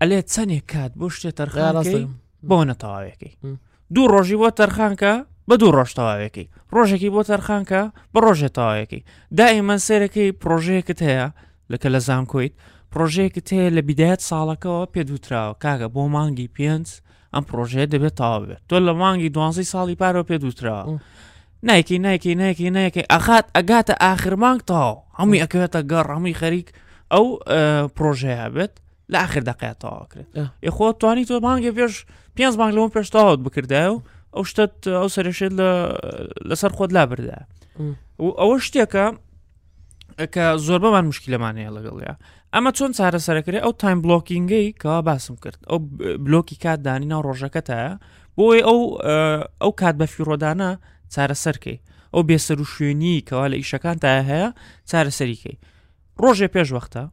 ئەلێ 0.00 0.18
چەندێک 0.32 0.64
کات 0.72 0.92
بۆ 1.00 1.06
شتێ 1.16 1.30
تەرخاڕاستی 1.38 2.02
بۆ 2.48 2.58
نەتەواوەکەی 2.70 3.32
دوو 3.94 4.06
ڕۆژی 4.12 4.38
بۆ 4.42 4.48
تەرخانکە 4.60 5.14
بە 5.48 5.54
دوو 5.60 5.72
ڕۆژتەواوەکەی 5.78 6.46
ڕۆژێکی 6.76 7.10
بۆ 7.14 7.20
تەرخانکە 7.30 7.82
بە 8.12 8.18
ڕۆژێ 8.26 8.48
تەواوەکەی 8.56 9.02
دائیمەن 9.38 9.80
سێرەکەی 9.86 10.28
پرۆژەیەکت 10.42 11.00
هەیە 11.08 11.26
لەکە 11.72 11.88
لە 11.94 12.00
زان 12.08 12.24
کۆیت 12.32 12.54
پرۆژەیەکت 12.92 13.46
هەیە 13.56 13.68
لە 13.76 13.82
بیدایەت 13.88 14.20
ساڵەکەەوە 14.30 14.82
پێدووتراوە 14.94 15.54
کاگە 15.62 15.86
بۆ 15.94 16.02
مانگی 16.14 16.52
پێنج 16.56 16.86
ئەم 17.34 17.44
پرۆژەیە 17.50 17.86
دەبێت 17.94 18.14
تاوا 18.20 18.40
بێت 18.48 18.60
تۆ 18.70 18.76
لە 18.86 18.92
مانگی 19.02 19.28
دوانزی 19.34 19.66
ساڵی 19.72 19.96
پارەوە 20.00 20.24
پێدووتراوە 20.30 20.84
نایکی 21.66 21.98
نایکی 21.98 22.34
نایکی 22.38 22.70
نایکی 22.70 23.02
ئەخات 23.10 23.46
ئەگاتە 23.58 23.94
ئاخرمانگ 24.00 24.60
تاو 24.66 24.94
هەمووی 25.18 25.42
ئەکەوێتە 25.42 25.80
گەڕ 25.90 26.06
هەمووی 26.14 26.34
خەریک 26.40 26.68
ئەو 27.12 27.26
پرۆژەیە 27.96 28.46
بێت 28.54 28.74
لە 29.12 29.18
آخر 29.26 29.42
دەقێتەوەکرێت 29.50 30.28
یخۆ 30.68 30.88
توانی 31.00 31.24
تۆ 31.28 31.34
مانگە 31.46 31.70
پێش 31.78 31.94
پێنج 32.36 32.54
مانگ 32.60 32.74
لەەوە 32.76 32.92
پێشتاوت 32.94 33.40
بکردای 33.44 33.86
و 33.90 33.96
ئەو 34.36 34.44
شتت 34.50 34.72
ئەو 35.00 35.08
سەرشێت 35.16 35.52
لەسەر 36.48 36.70
خۆت 36.76 36.90
لا 36.96 37.04
بردا 37.10 37.38
و 38.18 38.28
ئەوە 38.40 38.58
شتێکە 38.66 39.06
کە 40.34 40.44
زۆربەمان 40.66 41.04
مشکلەمانەیە 41.12 41.70
لەگەڵە 41.76 42.14
ئەمە 42.54 42.70
چۆن 42.78 42.90
چارە 42.98 43.18
سەرکرێت 43.26 43.62
ئەو 43.66 43.72
تایم 43.82 43.98
بلۆکینگەی 44.02 44.74
کەوا 44.82 45.00
باسم 45.08 45.34
کرد 45.42 45.58
ئەو 45.70 45.78
بلۆکی 46.26 46.56
کات 46.64 46.78
دانینا 46.84 47.18
ڕۆژەکەتە 47.26 47.80
بۆی 48.38 48.60
ئەو 48.66 48.80
ئەو 49.60 49.72
کات 49.80 49.94
بە 50.00 50.04
فیرۆدانە 50.12 50.70
چارەسەرکەی 51.14 51.78
ئەو 52.14 52.22
بێسەر 52.28 52.58
و 52.62 52.70
شوێنی 52.72 53.24
کەوا 53.28 53.46
لە 53.52 53.56
ئیشەکان 53.60 53.96
تا 54.02 54.10
هەیە 54.30 54.48
چارەسەریکەی 54.90 55.56
ڕۆژێ 56.22 56.48
پێشوەختە 56.54 57.04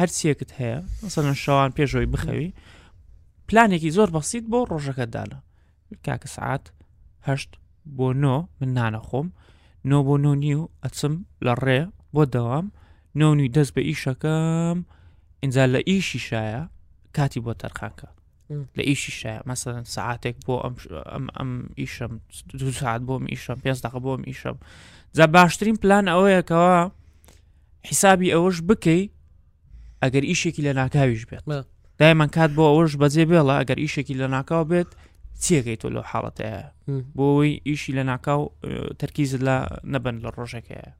هەرچیەکت 0.00 0.50
هەیە 0.58 0.78
مثلن 1.06 1.36
شەوان 1.44 1.70
پێشەوەی 1.78 2.10
بخەوی 2.12 2.54
پلانێکی 3.48 3.94
زۆر 3.96 4.08
بەسییت 4.14 4.44
بۆ 4.52 4.58
ڕۆژەکەدانە 4.70 5.38
کاکە 6.06 6.28
سعات 6.36 6.64
هەشت 7.28 7.50
بۆ 7.96 8.08
نۆ 8.24 8.36
من 8.58 8.70
نانەخۆم 8.78 9.26
نۆ 9.90 9.98
بۆ 10.06 10.14
نۆنی 10.24 10.54
و 10.60 10.68
ئەچم 10.82 11.14
لە 11.46 11.52
ڕێ 11.64 11.80
بۆ 12.14 12.22
دەوام 12.34 12.66
نۆنی 13.20 13.52
دەست 13.54 13.72
بە 13.76 13.82
ئیشەکەم 13.88 14.78
ئینجا 15.42 15.64
لە 15.74 15.80
ئیشیشایە 15.90 16.62
کاتی 17.16 17.40
بۆ 17.44 17.52
تەرخانکە 17.60 18.08
لە 18.50 18.82
ئیشیشە 18.90 19.32
مەسەن 19.50 19.78
سعاتێک 19.94 20.36
بۆ 20.46 20.54
ئەم 21.36 21.50
ئیشم 21.80 22.12
دو 22.60 22.68
ساعت 22.82 23.00
بۆم 23.08 23.22
ئیشم 23.32 23.58
پێ 23.64 23.70
دق 23.84 23.94
بۆم 24.06 24.22
ئیشم 24.28 24.56
جا 25.16 25.26
باشترین 25.36 25.76
پلان 25.82 26.04
ئەوەیەکەوە 26.14 26.76
حیسابی 27.88 28.28
ئەوەش 28.34 28.58
بکەی 28.68 29.02
ئەگەر 30.02 30.24
ئیشێکی 30.30 30.62
لە 30.66 30.72
ناکاویش 30.80 31.22
بێت 31.30 31.44
دایمان 32.00 32.28
کات 32.36 32.50
بۆ 32.58 32.62
ئەوەش 32.70 32.92
بەجێ 33.02 33.24
بێڵە 33.30 33.54
ئەگەر 33.60 33.78
ئیشێکی 33.84 34.14
لە 34.20 34.26
ناکاو 34.36 34.64
بێت 34.70 34.90
چیەکەی 35.44 35.76
تۆ 35.82 35.88
لە 35.96 36.02
حاڵەتەیە 36.10 36.62
بۆی 37.18 37.52
ئیشی 37.68 37.92
لە 37.98 38.02
ناکاو 38.10 38.40
تەرکیزت 39.00 39.40
لە 39.48 39.56
نەبن 39.92 40.16
لە 40.24 40.30
ڕۆژەکەیە 40.36 40.90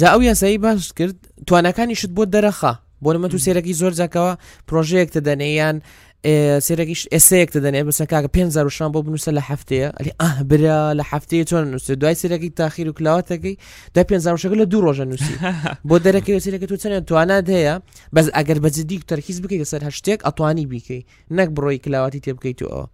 جا 0.00 0.08
ئەو 0.14 0.22
یاسایی 0.30 0.58
باش 0.64 0.92
کرد 0.98 1.16
توانەکانی 1.48 1.94
شت 2.00 2.10
بۆ 2.16 2.22
دەرەخە 2.34 2.72
بۆ 3.02 3.10
نمە 3.14 3.28
تو 3.32 3.38
سێرەی 3.44 3.72
زۆر 3.80 3.92
جاکەوە 4.00 4.32
پرۆژەیەک 4.68 5.08
تەدەنەیان 5.14 5.76
سێرەگیش 6.66 7.02
ئسەیەک 7.16 7.48
دەدەنێ 7.56 7.82
بەسەر 7.88 8.06
کاکە 8.12 8.28
5شان 8.36 8.90
بۆ 8.94 8.98
بنووسە 9.06 9.30
لە 9.38 9.42
هەفتەیە 9.50 9.88
ئەلی 9.98 10.12
ئاه 10.20 10.34
برا 10.50 10.80
لە 10.98 11.04
هەفتەیە 11.12 11.44
چۆن 11.50 11.62
نووسێ 11.72 11.94
دوای 12.00 12.16
سێرەکی 12.22 12.50
تاخیر 12.60 12.88
و 12.90 12.94
کلااوەتەکەی 12.98 13.54
دوای 13.94 14.20
5شەکە 14.36 14.56
لە 14.60 14.66
دوو 14.72 14.80
ڕۆژە 14.86 15.04
نووسی 15.10 15.34
بۆ 15.88 15.96
دەرەکەی 16.06 16.42
سێرەکە 16.44 16.66
تو 16.70 16.76
چەند 16.82 17.04
توانات 17.08 17.46
هەیە 17.56 17.74
بەس 18.14 18.26
ئەگەر 18.36 18.58
بەجددی 18.64 18.96
تەرخیز 19.10 19.38
بکەیت 19.42 19.60
لەسەر 19.62 19.82
هەشتێک 19.88 20.18
ئەتوانی 20.26 20.66
بیکەی 20.72 21.00
نەک 21.36 21.48
بڕۆی 21.56 21.78
کلااواتی 21.84 22.20
تێ 22.24 22.32
بکەیت 22.36 22.56
تو 22.60 22.66
ئەوە. 22.72 22.84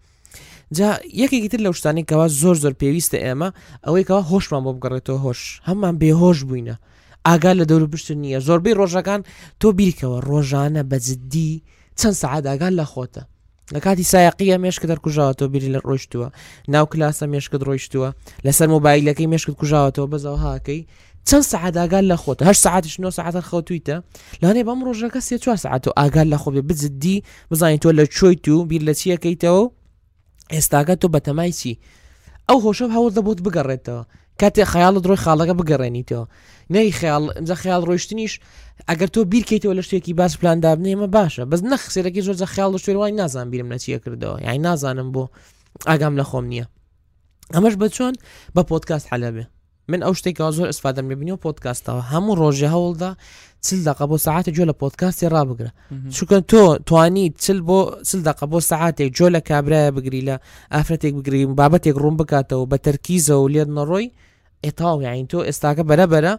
جا 0.76 0.88
یەکێکی 1.22 1.48
تر 1.52 1.58
لە 1.64 1.68
شتانێکەوە 1.80 2.26
زۆر 2.42 2.56
زۆر 2.62 2.72
پێویستە 2.82 3.18
ئێمە 3.26 3.48
ئەوەیەوە 3.86 4.20
هۆشمان 4.30 4.62
بۆ 4.64 4.70
بگەڕێتەوە 4.76 5.18
هۆش 5.24 5.40
هەممان 5.68 5.94
بێهۆش 6.00 6.38
بووینە 6.48 6.76
ئاگا 7.26 7.52
لە 7.60 7.64
دەور 7.70 7.82
پشت 7.92 8.08
نییە 8.22 8.38
زۆربەی 8.46 8.74
ڕۆژەکان 8.80 9.20
تۆ 9.60 9.66
بیرکەوە 9.78 10.18
ڕۆژانە 10.28 10.82
بەجددی 10.90 11.52
چەند 12.02 12.16
سەعادا 12.22 12.52
گال 12.62 12.72
لە 12.80 12.86
خۆتە 12.92 13.22
لە 13.74 13.80
کاتی 13.84 14.04
سایقیە 14.12 14.56
مێشک 14.64 14.82
دەرکوژاتەوە 14.90 15.48
بیری 15.52 15.70
لە 15.74 15.80
ڕۆیشتووە 15.88 16.28
ناو 16.74 16.84
کلاسە 16.94 17.24
مێشکت 17.32 17.62
ڕۆیشتووە 17.68 18.08
لەسەر 18.46 18.66
مۆبایلەکەی 18.74 19.30
مێشکت 19.32 19.56
کوژاوەتەوە 19.60 20.06
بەزەوە 20.12 20.38
هاکەی 20.46 20.80
چەند 21.28 21.44
سەعاداگال 21.52 22.04
لە 22.12 22.16
خۆتە 22.22 22.42
هەر 22.48 22.56
ساعتش 22.64 22.94
9 23.00 23.10
ساعت 23.18 23.34
خەوتیتە 23.50 23.96
لەانێ 24.42 24.62
بەم 24.68 24.80
ڕۆژەکە 24.86 25.20
سێ 25.28 25.36
چوار 25.44 25.56
ساعت 25.64 25.82
و 25.88 25.90
ئاگال 25.98 26.28
لە 26.34 26.38
خۆبێ 26.42 26.62
بزدی 26.68 27.16
بزانین 27.50 27.78
تۆ 27.84 27.88
لە 27.98 28.04
چۆی 28.16 28.36
تو 28.44 28.64
بیر 28.70 28.82
لە 28.88 28.94
چیەکەیتەوە 29.00 29.64
ئێستاگە 30.54 30.94
تۆ 31.02 31.06
بەتەمای 31.14 31.52
چی 31.60 31.72
ئەو 32.48 32.58
هۆشە 32.64 32.86
هەوڵ 32.94 33.08
دەبوت 33.18 33.38
بگەڕێتەوە 33.46 34.02
کاتێ 34.42 34.64
خیاڵت 34.72 35.03
ڕۆی 35.11 35.22
خاڵەکە 35.24 35.55
بگەڕێنیتەوە 35.61 36.24
نەی 36.74 36.88
خیاڵ 36.98 37.22
ئەمجا 37.37 37.57
خیاڵ 37.62 37.83
ڕۆیشتنیش 37.88 38.33
ئەگەر 38.90 39.09
تۆ 39.14 39.20
بیرکەیتەوە 39.33 39.72
لە 39.79 39.83
شتێکی 39.88 40.12
باس 40.20 40.33
پلاندابنێمە 40.40 41.09
باشە 41.16 41.42
بەس 41.50 41.61
نە 41.70 41.76
خسێرەکی 41.85 42.22
زۆرجە 42.26 42.46
خیاڵ 42.55 42.72
شێوای 42.87 43.12
نازان 43.20 43.46
بیرم 43.53 43.68
نەچیە 43.72 43.98
کردەوە 44.05 44.37
یای 44.46 44.59
نازانم 44.66 45.09
بۆ 45.14 45.24
ئاگام 45.88 46.14
لە 46.20 46.24
خۆم 46.31 46.44
نییە 46.53 46.66
ئەمەش 47.55 47.74
بە 47.81 47.87
چۆن 47.96 48.14
بە 48.57 48.62
پۆتکاست 48.70 49.07
حەلەبێ 49.12 49.44
من 49.90 50.00
ئەو 50.07 50.14
شتێکەوە 50.20 50.53
زۆر 50.57 50.66
ئەسفادەم 50.70 51.07
ببینی 51.11 51.33
و 51.33 51.40
پۆتکاستەوە 51.44 52.03
هەموو 52.12 52.35
ڕۆژێ 52.40 52.68
هەوڵدا 52.74 53.11
چل 53.66 53.79
دقه 53.88 54.05
بۆ 54.11 54.16
ساعتە 54.26 54.50
جۆ 54.57 54.64
لە 54.70 54.74
پۆتکاستی 54.81 55.29
ڕابگرە 55.35 55.70
چکن 56.16 56.42
تۆ 56.50 56.64
توانی 56.88 57.26
چل 57.44 57.59
بۆ 57.68 57.79
چل 58.09 58.20
دقه 58.29 58.46
بۆ 58.53 58.59
ساعتێک 58.70 59.09
جۆ 59.16 59.26
لە 59.35 59.40
کابراە 59.48 59.92
بگری 59.96 60.22
لە 60.29 60.37
ئافرەتێک 60.74 61.12
بگریم 61.18 61.55
بابەتێک 61.59 61.94
ڕوون 62.03 62.16
بکاتەوە 62.20 62.64
بە 62.70 62.76
تەرکیزە 62.87 63.35
و 63.42 63.48
لێت 63.55 63.68
نەڕۆی 63.79 64.09
ئێتاڵ 64.66 64.98
یاین 65.06 65.26
تۆ 65.32 65.38
ئێستاکە 65.48 65.82
بەرەبەرە 65.90 66.32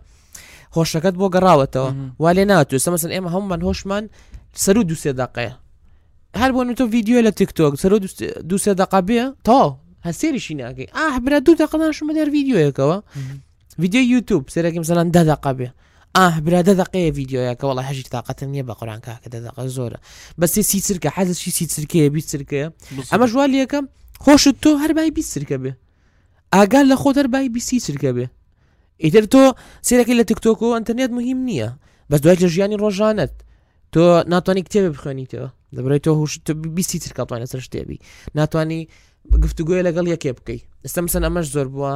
هۆشەکەت 0.76 1.16
بۆ 1.20 1.28
گەڕاوەتەوە 1.34 1.90
وا 2.24 2.32
لێ 2.38 2.44
ناتو 2.52 2.78
سە 2.86 2.90
مەسن 2.94 3.12
ئێمە 3.16 3.30
هەمومان 3.36 3.62
هۆشمان 3.68 4.04
سەر 4.64 4.76
و 4.80 4.84
دووسێ 4.90 5.12
دقەیە 5.22 5.54
هەر 6.42 6.52
بۆن 6.56 6.68
تۆ 6.80 6.84
ویددیو 6.94 7.22
لە 7.28 7.32
تیکتۆک 7.40 7.74
سەر 7.84 7.92
دووسێ 8.50 8.72
دقا 8.82 9.00
بێ 9.08 9.20
تا 9.48 9.60
هەسێریشی 10.08 10.56
ناکەی 10.62 10.88
ئاه 10.98 11.16
برا 11.26 11.40
دوو 11.46 11.56
دقەدان 11.64 11.92
شمە 11.98 12.14
دەر 12.18 12.28
ویددیوەکەەوە 12.36 12.98
ویددیو 13.82 14.04
یوتوب 14.14 14.44
سەرەکەم 14.54 14.84
سەلان 14.90 15.08
دەدەقا 15.16 15.52
بێ 15.60 15.70
ئاه 16.18 16.34
برا 16.46 16.60
دەدەقەیە 16.70 17.08
ویددیوەکە 17.18 17.66
وڵە 17.70 17.84
هەژی 17.90 18.04
تااقەتن 18.14 18.50
نییە 18.54 18.64
بە 18.70 18.74
قڕان 18.80 19.02
کاکە 19.06 19.28
دەدەقە 19.36 19.62
زۆرە 19.78 20.00
بەسێ 20.40 20.62
سی 20.70 20.78
چرکە 20.88 21.10
حەزشی 21.18 21.52
سی 21.58 21.66
چرکەیە 21.74 22.08
بی 22.14 22.22
چرکەیە 22.32 22.68
ئەمە 23.12 23.26
ژوال 23.32 23.52
یەکەم 23.64 23.86
خۆشت 24.24 24.56
تۆ 24.64 24.72
هەربای 24.84 25.12
بی 25.18 25.24
چرکە 25.34 25.58
بێ 25.64 25.72
ئاگال 26.56 26.86
لە 26.92 26.96
خۆ 27.02 27.10
دەربای 27.18 27.50
بیسی 27.56 27.80
چرکە 27.86 28.12
بێ 28.16 28.28
ئیتر 29.04 29.24
تۆ 29.34 29.42
سیرەکەی 29.88 30.16
لە 30.22 30.26
تکتۆک 30.30 30.60
و 30.62 30.78
ئەتەرنێت 30.80 31.12
مهم 31.20 31.40
نییە 31.48 31.70
بەس 32.12 32.20
دوای 32.24 32.38
لە 32.44 32.48
ژیانی 32.54 32.78
ڕۆژانت 32.84 33.34
تۆ 33.94 34.04
ناتوانانی 34.32 34.64
کتێبێ 34.68 34.90
بخوێنیتەوە 34.96 35.48
دەبڕێت 35.76 36.02
تۆ 36.06 36.12
هوش 36.20 36.34
بیسی 36.78 36.98
چرکاتوانە 37.04 37.48
سەر 37.52 37.60
شتێبی 37.68 37.98
ناتانی 38.38 38.80
گفتوگوۆی 39.44 39.84
لەگەڵ 39.88 40.06
یەکێ 40.14 40.32
بکەیت 40.38 40.64
ئستم 40.86 41.06
سن 41.14 41.24
ئەمەش 41.28 41.48
زۆر 41.56 41.68
بووە 41.74 41.94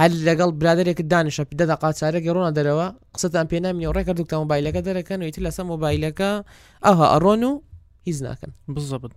هەل 0.00 0.12
لەگەڵ 0.28 0.50
برادێک 0.60 0.98
دانیشە 1.12 1.42
پدەدا 1.50 1.76
قاچارەکە 1.82 2.30
ڕۆنا 2.36 2.50
دەرەوە 2.58 2.86
قسەتان 3.14 3.46
پێنامی 3.52 3.84
و 3.88 3.92
ڕێکرد 3.96 4.16
دوکتە 4.20 4.36
مۆبایلەکە 4.42 4.80
دەرەکەن 4.86 5.18
و 5.22 5.26
ئیتر 5.28 5.42
لەسەر 5.46 5.64
مۆبایلەکە 5.72 6.30
ئەها 6.86 7.06
ئەڕۆن 7.12 7.42
و 7.48 7.52
هیچ 8.06 8.18
ناکەن 8.26 8.50
بزەبت 8.74 9.12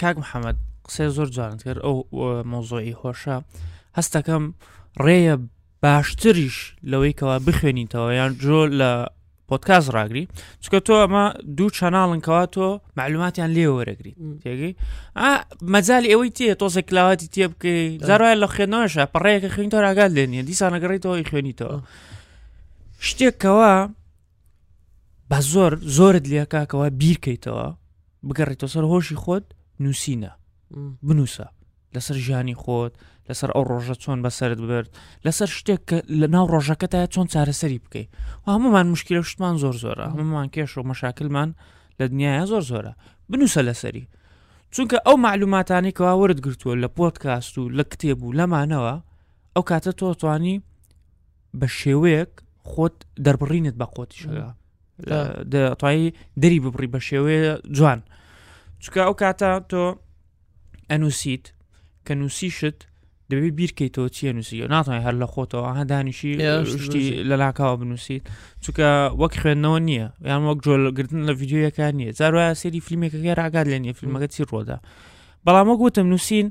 کاک 0.00 0.16
محەممەد 0.22 0.56
قسەی 0.88 1.10
زۆر 1.16 1.28
جوانت 1.36 1.60
کرد 1.66 1.80
ئەو 1.86 1.96
مۆزۆی 2.52 2.96
هۆشە 3.00 3.36
هەستەکەم 3.98 4.44
ڕێە 5.04 5.34
باشتریش 5.82 6.56
لەوەی 6.90 7.16
کەوا 7.20 7.36
بخوێنیتەوە 7.46 8.08
یان 8.18 8.30
جۆ 8.42 8.60
لە 8.80 8.90
پۆتکاس 9.48 9.84
ڕاگری 9.96 10.24
چکە 10.62 10.78
تۆ 10.86 10.94
ئەمە 11.02 11.24
دوو 11.56 11.74
چەناڵنکەوا 11.78 12.44
تۆ 12.54 12.66
معلوماتیان 12.98 13.50
لێ 13.56 13.66
وەرەگری 13.76 14.14
تێگەی 14.42 14.72
مەجای 15.74 16.10
ئەوەی 16.12 16.30
تێ 16.36 16.46
تۆسە 16.62 16.80
کلااواتی 16.88 17.28
تێ 17.34 17.44
بکەی 17.52 17.80
زارای 18.08 18.40
لە 18.42 18.46
خوێنەوەشە 18.54 19.04
پڕێکەکە 19.14 19.48
خوێن 19.54 19.70
تۆ 19.74 19.78
راگات 19.86 20.10
لێ 20.16 20.24
نیە 20.32 20.42
دیسانەگەڕیتەوەی 20.50 21.28
خوێنیتەوە 21.30 21.76
شتێکەوە 23.08 23.74
بە 25.30 25.38
زۆر 25.52 25.72
زۆرت 25.96 26.24
لێکاکەوە 26.32 26.86
بیرکەیتەوە 27.00 27.66
بگەڕیتەوە 28.28 28.70
سەر 28.74 28.84
هۆشی 28.92 29.16
خۆت 29.24 29.44
نووسینە 29.82 30.32
بنووسە 30.76 31.46
لەسەر 31.94 32.16
ژیانی 32.24 32.56
خۆت 32.62 32.92
لەسەر 33.28 33.50
ئەو 33.54 33.64
ڕۆژە 33.70 33.94
چۆن 34.02 34.18
بەسرد 34.24 34.58
ببرد 34.64 34.88
لەسەر 35.26 35.48
شتێک 35.58 35.84
لە 36.20 36.26
ناو 36.34 36.46
ڕۆژەکەتە 36.54 37.00
چۆن 37.14 37.26
چارەسەری 37.32 37.80
بکەیت 37.84 38.08
و 38.44 38.46
هەمومان 38.54 38.86
مشکلە 38.94 39.22
شتمان 39.30 39.54
زۆر 39.62 39.76
زۆرە 39.84 40.06
هەمومان 40.14 40.48
کێش 40.54 40.72
و 40.78 40.82
مەشاکلمان 40.90 41.48
لە 41.98 42.04
دنیاە 42.12 42.44
زۆر 42.52 42.62
زۆرە 42.70 42.92
بنووسە 43.30 43.60
لەسەری 43.68 44.04
چونکە 44.74 44.96
ئەو 45.06 45.16
معلوماتانی 45.26 45.92
کەوا 45.98 46.14
ورد 46.22 46.38
گرتووە 46.46 46.74
لە 46.82 46.88
پۆتکاست 46.96 47.54
و 47.58 47.62
لە 47.78 47.84
کتێب 47.92 48.20
و 48.22 48.32
لەمانەوە 48.38 48.94
ئەو 49.56 49.62
کاتە 49.70 49.92
تۆتوانی 50.00 50.56
بە 51.58 51.66
شێوەیەک 51.80 52.32
خۆت 52.70 52.96
دەربڕینت 53.24 53.74
بە 53.80 53.86
قۆتیشەکە 53.94 54.48
دەتوایی 55.52 56.14
دەری 56.42 56.60
ببڕی 56.64 56.88
بە 56.94 56.98
شێوەیە 57.08 57.52
جوان 57.76 58.00
چکە 58.82 59.00
ئەو 59.06 59.14
کاتە 59.22 59.50
تۆ 59.70 59.82
ئەنووسیت 60.90 61.44
کە 62.06 62.12
نووسیشت 62.20 62.78
دەبێت 63.32 63.54
بیرکەیتەوە 63.60 64.08
چیە 64.16 64.32
نووسی 64.36 64.66
ناتوانای 64.76 65.04
هەر 65.06 65.16
لە 65.22 65.26
خۆتەوە 65.32 65.70
هە 65.78 65.84
دانیشی 65.92 66.32
شتی 66.84 67.04
لە 67.30 67.36
لاکاوە 67.42 67.74
بنووسیت 67.80 68.22
چونکە 68.62 68.88
وەک 69.20 69.32
خوێندنەوە 69.40 69.80
نییە 69.88 70.06
یان 70.30 70.42
وەک 70.48 70.58
جۆلگرتن 70.66 71.20
لە 71.28 71.32
یددیوەکان 71.34 71.94
نیە 72.00 72.10
جارواە 72.18 72.52
سری 72.60 72.80
فیلمێکەکە 72.86 73.32
ڕاگات 73.40 73.66
لە 73.72 73.78
نیە 73.82 73.92
فیلمەکە 74.00 74.26
چی 74.34 74.42
ڕۆدا 74.50 74.78
بەڵامە 75.44 75.74
گوتم 75.80 76.06
نووسین 76.12 76.46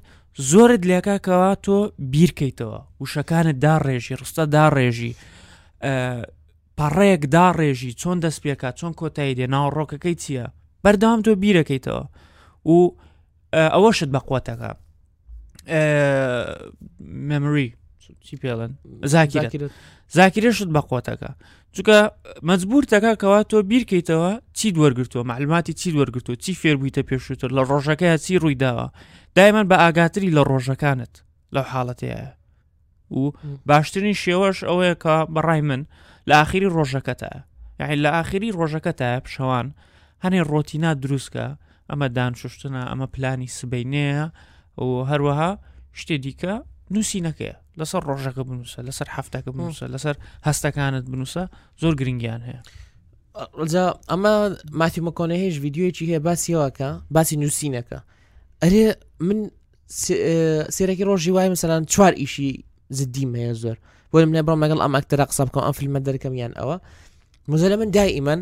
زۆرت 0.52 0.84
لێکاکەوە 0.90 1.52
تۆ 1.66 1.78
بیرکەیتەوە 2.14 2.80
وشەکانت 3.02 3.58
داڕێژی 3.66 4.14
ڕستە 4.22 4.44
داڕێژی 4.56 5.14
پەڕەیەک 6.78 7.24
داڕێژی 7.36 7.92
چۆن 8.02 8.18
دەست 8.24 8.40
پێکات 8.44 8.76
چۆن 8.80 8.94
کۆتایی 9.00 9.36
دێ 9.40 9.48
ناوەڕۆکەکەی 9.54 10.16
چییە 10.22 10.46
بەردام 10.84 11.20
تۆ 11.26 11.32
بیرەکەیتەوە 11.44 12.04
و 12.70 12.74
ئەوەشت 13.54 14.10
بە 14.16 14.20
قوتەکە 14.28 14.72
ممری 17.30 17.68
چی 18.26 18.36
پێڵن 18.42 18.72
زاکی 19.14 19.60
زاکرێشت 20.18 20.70
بە 20.76 20.82
قوتەکە 20.90 21.32
چکە 21.76 22.00
مەجبورتەکە 22.48 23.12
کەوا 23.22 23.40
تۆ 23.50 23.58
بیرکەیتەوە 23.70 24.32
چی 24.58 24.68
دووەرگتووە 24.76 25.24
معلوماتی 25.32 25.74
چی 25.80 25.88
دووەرگتووە 25.94 26.36
چی 26.44 26.52
فێربوویتە 26.62 27.02
پێشتر 27.10 27.50
لە 27.58 27.62
ڕۆژەکەی 27.70 28.14
چی 28.26 28.38
ڕوویداوە 28.42 28.88
دایمەن 29.38 29.66
بە 29.72 29.76
ئاگاتری 29.84 30.36
لە 30.38 30.44
ڕۆژەکانت 30.52 31.14
لەو 31.56 31.64
حاڵەتەیە 31.72 32.28
و 33.20 33.32
باشترین 33.70 34.16
شێوەش 34.24 34.58
ئەوەیە 34.68 34.96
کە 35.04 35.16
بەڕای 35.34 35.62
من 35.70 35.82
لە 36.30 36.36
آخری 36.44 36.70
ڕۆژەکەتە 36.78 37.32
یعنی 37.80 37.96
لە 38.04 38.10
آخری 38.22 38.56
ڕۆژەکەتە 38.60 39.10
پشەوان 39.26 39.68
هەنێ 40.24 40.42
ڕۆتینا 40.52 40.92
دروستکە 41.04 41.48
ئەمە 41.92 42.08
دانشتنە 42.20 42.82
ئەمە 42.92 43.08
پلانی 43.16 43.50
سبینەیە 43.60 44.24
و 44.88 44.90
هەروەها 45.12 45.52
شتێ 46.00 46.16
دیکە 46.26 46.54
نووسینەکەی 46.94 47.54
لەسەر 47.80 48.02
ڕۆژەکە 48.10 48.42
بنووسە 48.50 48.80
لەسەر 48.88 49.08
هەفتەکە 49.16 49.50
بنووسە 49.56 49.86
لەسەر 49.94 50.16
هەستەکانت 50.48 51.04
بنووسە 51.12 51.44
زۆر 51.82 51.94
گرنگیان 52.00 52.42
هەیە 52.48 52.60
ڕجا 53.60 53.86
ئەمە 54.12 54.34
ماتی 54.82 55.02
مەکۆنە 55.08 55.36
هێش 55.44 55.56
یددیوەکی 55.68 56.04
هەیە 56.10 56.20
باسیەوەکە 56.28 56.90
باسی 57.16 57.36
نووسینەکە 57.42 58.00
ئەرێ 58.64 58.84
من 59.28 59.40
سێرەی 60.76 61.04
ڕۆژی 61.10 61.32
وای 61.36 61.48
مثلان 61.56 61.82
چوار 61.94 62.14
ئیشی 62.22 62.50
زدیم 62.98 63.32
هەیە 63.40 63.54
زۆر 63.64 63.78
بۆ 64.12 64.18
منێ 64.32 64.42
بڕۆ 64.48 64.58
مەگەڵ 64.64 64.80
ئەم 64.84 64.94
ئەکتەرا 64.98 65.26
قسە 65.30 65.44
بکەم 65.48 65.64
ئەم 65.68 65.76
فیلمە 65.80 66.00
دەرکەم 66.08 66.34
یان 66.42 66.54
ئەوە 66.60 66.78
مزە 67.52 67.68
لە 67.72 67.76
من 67.82 67.90
دایئیمەن 67.98 68.40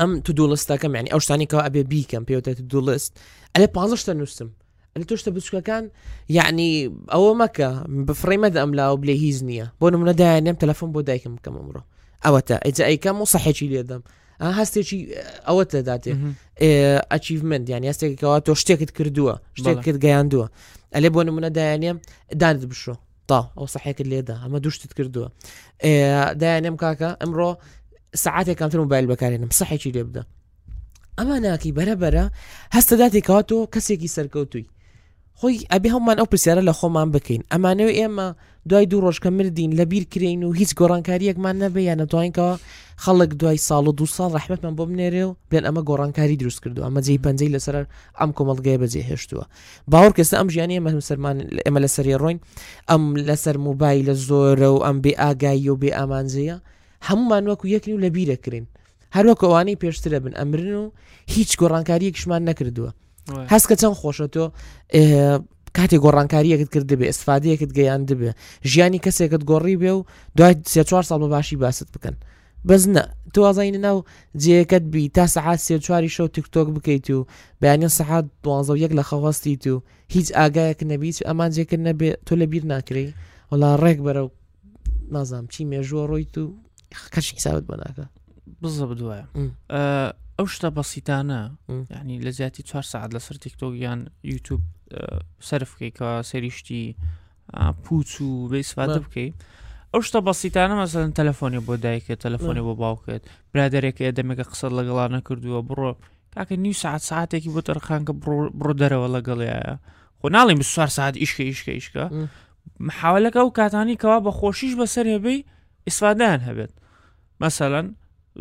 ام 0.00 0.10
يعني، 0.10 0.20
تو 0.20 0.32
دو 0.32 0.46
ليست 0.46 0.72
كم 0.72 0.94
يعني 0.94 1.12
اوش 1.12 1.26
تانی 1.26 1.46
که 1.46 1.68
بي 1.68 2.02
كم 2.08 2.24
کم 2.24 2.38
تو 2.38 2.50
دو 2.52 2.80
ليست 2.90 3.18
الی 3.56 3.66
پازش 3.66 4.04
تن 4.04 4.16
نوستم 4.16 4.50
الی 4.96 5.04
توش 5.04 5.22
تبدیش 5.22 5.50
كان 5.56 5.90
يعني 6.28 6.82
یعنی 6.82 6.96
او 7.12 7.34
مکه 7.34 7.84
بفریم 7.88 8.46
دم 8.46 8.74
لا 8.74 8.90
و 8.90 8.96
بله 8.96 9.12
هیز 9.12 9.44
نیا 9.44 9.72
بون 9.80 9.96
من 9.96 10.12
دانیم 10.12 10.54
تلفن 10.54 10.92
بود 10.92 11.04
دایکم 11.04 11.36
کم 11.44 11.56
عمره 11.56 11.84
او 12.26 12.38
تا 12.40 12.54
از 12.66 12.80
ای 12.80 12.96
کم 12.96 13.18
شي 13.18 13.24
صحیح 13.24 13.52
چیلی 13.52 13.82
دم 13.82 14.02
آه 14.40 14.52
هستی 14.54 14.82
چی 14.82 15.08
او 15.48 15.62
تا 15.64 15.80
داده 15.80 16.16
اچیفمنت 17.12 17.70
یعنی 17.70 17.88
هستی 17.88 18.14
که 18.16 18.40
توش 18.40 18.64
تکت 18.64 18.90
کردو 18.90 19.36
شتکت 19.54 19.80
کت 19.82 19.96
گیان 19.98 20.28
بون 21.08 21.30
من 21.30 21.48
دانیم 21.48 22.00
داند 22.40 22.64
بشو 22.68 22.94
طا 23.28 23.50
او 23.58 23.66
صحيك 23.66 23.96
کلی 24.02 24.22
دا 24.22 24.36
اما 24.46 24.58
دوش 24.58 24.78
تکردو 24.78 25.28
إيه، 25.84 26.32
دانیم 26.32 26.76
كاكا 26.76 27.16
امرو 27.22 27.56
سعاتێک 28.24 28.58
کامتر 28.60 28.78
موبایل 28.82 29.06
بەکارێنم 29.14 29.50
سحێکی 29.58 29.92
لێ 29.96 30.02
بدە 30.08 30.22
ئەمە 31.18 31.36
ناکی 31.44 31.74
بەرەبەرە 31.78 32.24
هەستەداتێکەوە 32.74 33.40
تۆ 33.50 33.58
کەسێکی 33.74 34.08
سەرکەوتوی 34.16 34.64
خۆی 35.40 35.56
ئەبێ 35.72 35.88
هەممان 35.94 36.16
ئەو 36.20 36.26
پرسیارە 36.32 36.62
لە 36.68 36.72
خۆمان 36.78 37.08
بکەین 37.14 37.42
ئەمانەوە 37.52 37.92
ئێمە 38.00 38.28
دوای 38.70 38.86
دوو 38.90 39.00
ڕۆژکە 39.06 39.26
مردین 39.38 39.72
لە 39.78 39.84
بیر 39.90 40.04
کرین 40.12 40.40
و 40.44 40.48
هیچ 40.60 40.70
گۆڕانکاریەکمان 40.78 41.56
نەبێ 41.62 41.80
یان 41.88 41.98
نەتوانینکەوە 42.04 42.54
خەڵک 43.04 43.30
دوای 43.40 43.58
ساڵ 43.68 43.84
و 43.88 43.92
دو 43.98 44.06
ساڵ 44.16 44.30
ڕحمەتمان 44.38 44.74
بۆ 44.78 44.84
بنێرێ 44.90 45.22
و 45.28 45.32
بێن 45.50 45.62
ئەمە 45.68 45.82
گۆڕانکاری 45.88 46.36
دروست 46.40 46.60
کردو 46.62 46.82
ئەمە 46.86 47.00
جێی 47.06 47.20
پەنجەی 47.24 47.52
لەسەر 47.54 47.74
ئەم 48.20 48.30
کۆمەڵگەی 48.36 48.78
بەجێ 48.82 49.02
هێشتووە 49.10 49.44
باور 49.92 50.12
کەسە 50.18 50.34
ئەم 50.40 50.48
ژیانی 50.54 50.76
ئەمە 50.78 50.90
سەرمان 51.08 51.36
ئێمە 51.66 51.78
لەسەری 51.84 52.14
ڕۆین 52.22 52.38
ئەم 52.90 53.02
لەسەر 53.28 53.56
موبایل 53.66 54.04
لە 54.10 54.14
زۆرە 54.28 54.68
و 54.74 54.78
ئەم 54.86 54.96
بێ 55.04 55.12
ئاگایی 55.20 55.68
و 55.70 55.76
بێ 55.82 55.90
ئامانجەیە 55.98 56.56
هەمومان 57.08 57.44
وەکو 57.50 57.66
یەکن 57.74 57.92
و 57.94 58.00
لە 58.04 58.08
بیرەکرین 58.16 58.66
هەروەک 59.16 59.40
ئەوانەی 59.44 59.76
پێشترە 59.82 60.18
بن 60.24 60.32
ئەمرن 60.38 60.70
و 60.80 60.84
هیچ 61.34 61.50
گۆڕانکاری 61.60 62.12
کشمان 62.16 62.42
نەکردووە 62.50 62.90
هەست 63.52 63.66
کە 63.70 63.74
چەند 63.80 63.96
خۆشە 64.00 64.26
تۆ 64.34 64.44
کاتێک 65.76 66.00
گۆڕانکاریەکت 66.04 66.68
کرد 66.74 66.86
دەبێ 66.92 67.06
ئستفادەیەکت 67.12 67.70
گەیان 67.78 68.02
دەبێ 68.10 68.30
ژیانی 68.70 69.00
کەسێکت 69.04 69.42
گۆڕی 69.50 69.76
بێ 69.82 69.92
و 69.98 70.00
دوای 70.36 70.54
سێ 70.72 70.82
چوار 70.88 71.04
ساڵ 71.10 71.18
بەباشی 71.24 71.56
باست 71.62 71.88
بکەن 71.94 72.14
بەس 72.68 72.82
نە 72.94 73.02
توازین 73.34 73.76
ناو 73.86 73.96
جەکەت 74.44 74.84
بی 74.92 75.08
تا 75.16 75.24
سەعات 75.34 75.60
سێ 75.66 75.76
چواری 75.84 76.14
شەو 76.16 76.26
تیکتۆک 76.36 76.68
بکەیت 76.76 77.06
و 77.16 77.26
بەیانە 77.60 77.88
سەحات 77.98 78.26
دوانزە 78.44 78.72
یەک 78.84 78.92
لە 78.98 79.04
خەوەستیت 79.10 79.64
و 79.72 79.76
هیچ 80.14 80.28
ئاگایەک 80.38 80.80
نەبییت 80.92 81.16
ئەمان 81.28 81.50
جێکرد 81.56 81.82
نەبێت 81.88 82.14
تۆ 82.26 82.32
لە 82.40 82.46
بیر 82.52 82.62
ناکری 82.72 83.06
وڵا 83.52 83.70
ڕێک 83.82 83.98
بەرە 84.06 84.22
و 84.26 84.30
نازام 85.14 85.44
چی 85.52 85.60
مێژوە 85.70 86.04
ڕۆیت 86.10 86.34
و 86.42 86.46
کەش 87.14 87.32
حسابت 87.38 87.64
بۆ 87.70 87.74
ناکە 87.82 88.04
بزە 88.62 88.84
بدوایە 88.90 89.26
ئەو 90.38 90.46
شتە 90.54 90.68
بەسیتانە 90.76 91.40
ینی 91.96 92.20
لە 92.26 92.30
زیاتی 92.38 92.62
4 92.62 92.82
سعات 92.82 93.10
لەسەر 93.16 93.36
تێکتۆگییان 93.42 94.00
یوتوب 94.24 94.60
سرف 95.40 95.70
بکەیتەوە 95.74 96.22
سریشتی 96.30 96.96
پوچ 97.84 98.10
و 98.20 98.48
بێسفادە 98.52 98.98
بکەیت 99.04 99.34
ئەو 99.94 100.00
شتە 100.08 100.18
بەسیتانە 100.28 100.74
مەسەن 100.82 101.10
تەلەفۆنی 101.18 101.60
بۆ 101.66 101.74
دایکە 101.84 102.14
تەلەفۆنی 102.24 102.64
بۆ 102.66 102.74
باوکێت 102.82 103.22
برادێکە 103.52 104.02
دەمێکە 104.18 104.44
قسەر 104.52 104.70
لەگەڵا 104.78 105.06
نەکردووە 105.16 105.60
بڕۆ 105.68 105.92
کاکە 106.34 106.56
نی 106.64 106.72
سعات 106.82 107.02
ساعتێکی 107.10 107.50
بۆ 107.54 107.60
تەرخانکە 107.68 108.12
بڕۆ 108.58 108.72
دەرەوە 108.80 109.08
لەگەڵیایە 109.16 109.74
خۆ 110.20 110.28
ناڵی 110.34 110.54
24 110.54 110.88
سعات 110.96 111.16
ئیشکە 111.16 111.42
ئیشکە 111.48 111.72
ئیشکە 111.78 112.04
مححاولەکە 112.86 113.40
و 113.46 113.50
کاتانی 113.50 113.96
کەوا 113.96 114.18
بە 114.26 114.30
خۆشیش 114.38 114.72
بەسەر 114.80 115.06
هێبەی 115.12 115.44
ئیسوادایان 115.86 116.40
هەبێت 116.48 116.72
مەسەەن 117.42 117.86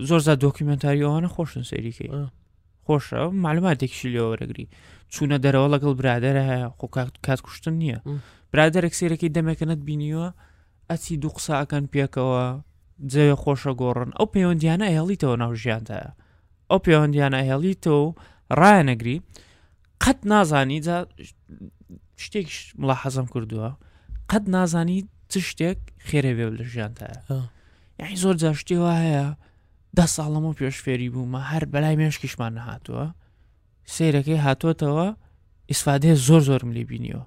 زۆر 0.09 0.21
زە 0.27 0.33
دۆکیمنتاریەوەە 0.43 1.29
خۆشن 1.35 1.63
سەریکەی 1.71 2.09
خۆشە 2.85 3.21
معلوماتێکشی 3.45 4.11
لەوەرەگری 4.15 4.65
چوونە 5.13 5.37
دەرەوە 5.43 5.67
لەگەڵ 5.73 5.91
برادرە 5.99 6.43
هەیە 6.51 6.67
خۆ 6.79 6.85
کات 7.25 7.39
کوشتن 7.45 7.75
نییە 7.83 7.97
برادێک 8.51 8.93
سێرەکەی 8.99 9.33
دەمەکەنت 9.37 9.79
بینیوە 9.87 10.27
ئەچی 10.89 11.15
دوو 11.23 11.33
قساکەن 11.37 11.85
پێکەوە 11.93 12.43
جێ 13.11 13.25
خۆشە 13.43 13.71
گۆڕن 13.81 14.09
ئەو 14.17 14.27
پەیوەندیانە 14.33 14.87
هێڵیتەوە 14.95 15.35
ناوژیانتە 15.43 15.97
ئەو 16.69 16.79
پەیوەندیانە 16.85 17.39
هێڵیتەوە 17.49 18.03
ڕایەنەگری 18.59 19.17
قەت 20.03 20.19
نازانی 20.31 20.79
شتێک 22.25 22.47
مڵ 22.81 22.89
حەزم 23.01 23.27
کردووە 23.33 23.69
قەت 24.31 24.45
نازانی 24.55 24.99
چ 25.31 25.33
شتێک 25.49 25.79
خێرەبێ 26.07 26.45
لە 26.57 26.63
ژیانتە 26.71 27.07
یعنی 28.01 28.15
زۆر 28.15 28.33
جاشتی 28.33 28.75
وایە 28.75 29.35
ده 29.95 30.05
ساڵم 30.05 30.43
و 30.49 30.53
پێشفێری 30.53 31.09
بوومە 31.13 31.41
هەر 31.51 31.63
بەلای 31.73 31.95
مێشکیشمان 32.01 32.51
نەهاتووە 32.57 33.05
سیرەکەی 33.95 34.43
هاتووەتەوە 34.45 35.07
ئیسفادەیە 35.69 36.15
زۆر 36.27 36.41
زۆر 36.49 36.63
ملی 36.65 36.83
بینیەوە 36.85 37.25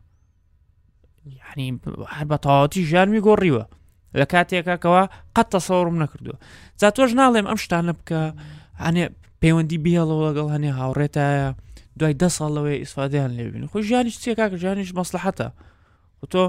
یعنی 1.27 1.81
هەر 2.17 2.27
بە 2.31 2.37
تەواتی 2.45 2.81
ژارمی 2.91 3.21
گۆڕیوە 3.27 3.65
لە 4.21 4.27
کاتێکەکەەوە 4.33 5.03
قەت 5.37 5.49
تەسەڕم 5.55 5.97
نەکردووە 6.03 6.37
جا 6.81 6.89
تۆش 6.97 7.11
ناڵێم 7.21 7.47
ئەم 7.51 7.59
شتانە 7.65 7.93
بکە 7.99 8.21
هەنێ 8.85 9.05
پەیوەندی 9.43 9.83
بێڵەوە 9.85 10.25
لەگەڵ 10.29 10.49
هەنێ 10.55 10.71
هاوڕێتایە 10.79 11.49
دوای 11.99 12.15
دە 12.23 12.29
ساڵەوەی 12.37 12.81
ئیسفادیان 12.83 13.31
لێبین 13.39 13.67
خۆی 13.71 13.83
ژانی 13.91 14.13
چێکا 14.23 14.47
کە 14.53 14.57
ژانیش 14.65 14.91
مەسلحەتە 14.99 15.49
و 16.25 16.27
تۆ 16.33 16.45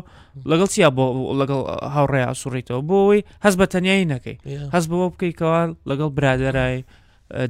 لەگەڵ 0.51 0.67
چیا 0.73 0.89
بۆ 0.97 1.03
لەگەڵ 1.41 1.61
هاوڕێ 1.95 2.21
ئاسوڕیتەوە 2.29 2.81
بۆەوەی 2.89 3.21
هەست 3.45 3.57
بە 3.59 3.65
تەنایی 3.73 4.05
نەکەی 4.13 4.37
هەست 4.73 4.87
بەوە 4.91 5.07
بکەیتەوە 5.13 5.61
لەگەڵ 5.89 6.09
برادەرای 6.17 6.77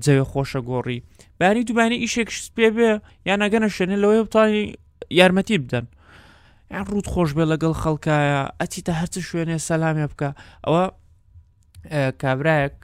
جەوێ 0.04 0.24
خۆشە 0.32 0.60
گۆڕی 0.70 1.00
بانی 1.40 1.64
دووبانی 1.68 1.98
ئیشێک 2.04 2.30
پێ 2.56 2.70
بێ 2.76 2.92
یان 3.30 3.40
ئەگەنە 3.46 3.68
شوێنێ 3.76 3.98
لەوەی 4.04 4.22
بتانی 4.28 4.64
یارمەتی 5.20 5.58
بدەن 5.64 5.86
یان 6.74 6.84
ڕوود 6.90 7.08
خۆش 7.14 7.30
بێ 7.38 7.46
لەگەڵ 7.54 7.74
خەڵکایە 7.84 8.42
ئەتی 8.62 8.80
تا 8.88 8.94
هەرچە 9.00 9.20
شوێنێ 9.30 9.58
سەسلامێ 9.68 10.06
بکە 10.12 10.30
ئەوە 10.66 10.84
کابراایەک 12.22 12.76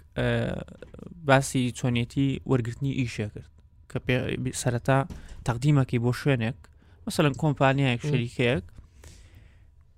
باسی 1.27 1.63
چۆنیەتی 1.79 2.27
وەرگرتنی 2.51 2.93
ئیشە 2.99 3.27
کرد 3.33 3.49
کە 3.91 3.97
سەرەتا 4.61 4.99
تەقدیمەکی 5.47 5.97
بۆ 6.05 6.11
شوێنێک 6.21 6.59
مثلەن 7.07 7.33
کۆمپانیایەک 7.41 8.01
شەریکەیەک 8.09 8.65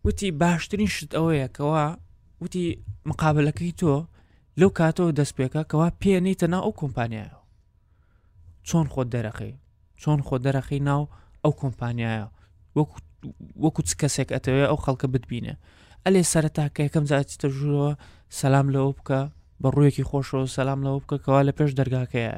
وتی 0.07 0.29
باشترین 0.41 0.87
شت 0.93 1.11
ئەوەیە 1.15 1.47
کەوا 1.57 1.83
وتی 2.43 2.63
مقابلەکەی 3.09 3.73
تۆ 3.81 3.93
لەو 4.59 4.69
کاتەوە 4.79 5.11
دەست 5.19 5.33
پێکە 5.37 5.61
کەوا 5.71 5.87
پێێنیتە 6.01 6.47
ناو 6.53 6.61
ئەو 6.65 6.73
کۆمپانیایە 6.81 7.37
چۆن 8.67 8.85
خۆت 8.93 9.07
دەرەخی 9.15 9.53
چۆن 10.01 10.19
خۆ 10.27 10.35
دەرەخی 10.45 10.79
ناو 10.89 11.01
ئەو 11.43 11.53
کۆمپانیایە 11.61 12.25
وەکو 13.63 13.81
چ 13.87 13.91
کەسێک 14.01 14.29
ئەتەوێت 14.35 14.67
ئەو 14.69 14.77
خەڵکە 14.83 15.07
بتبینە 15.13 15.55
ئەلێ 16.05 16.21
سەرەتا 16.31 16.65
کە 16.75 16.81
یەکەم 16.87 17.05
زیاتیتە 17.11 17.47
ژوورەوە 17.55 17.91
سەسلام 18.37 18.67
لەوە 18.75 18.91
بکە 18.97 19.21
بە 19.61 19.67
ڕوویەکی 19.75 20.07
خۆشەوە 20.09 20.43
سەسلام 20.51 20.79
لەوە 20.85 20.97
بکەکەوا 21.03 21.41
لە 21.47 21.53
پێش 21.57 21.71
دەرگاکەیە 21.79 22.33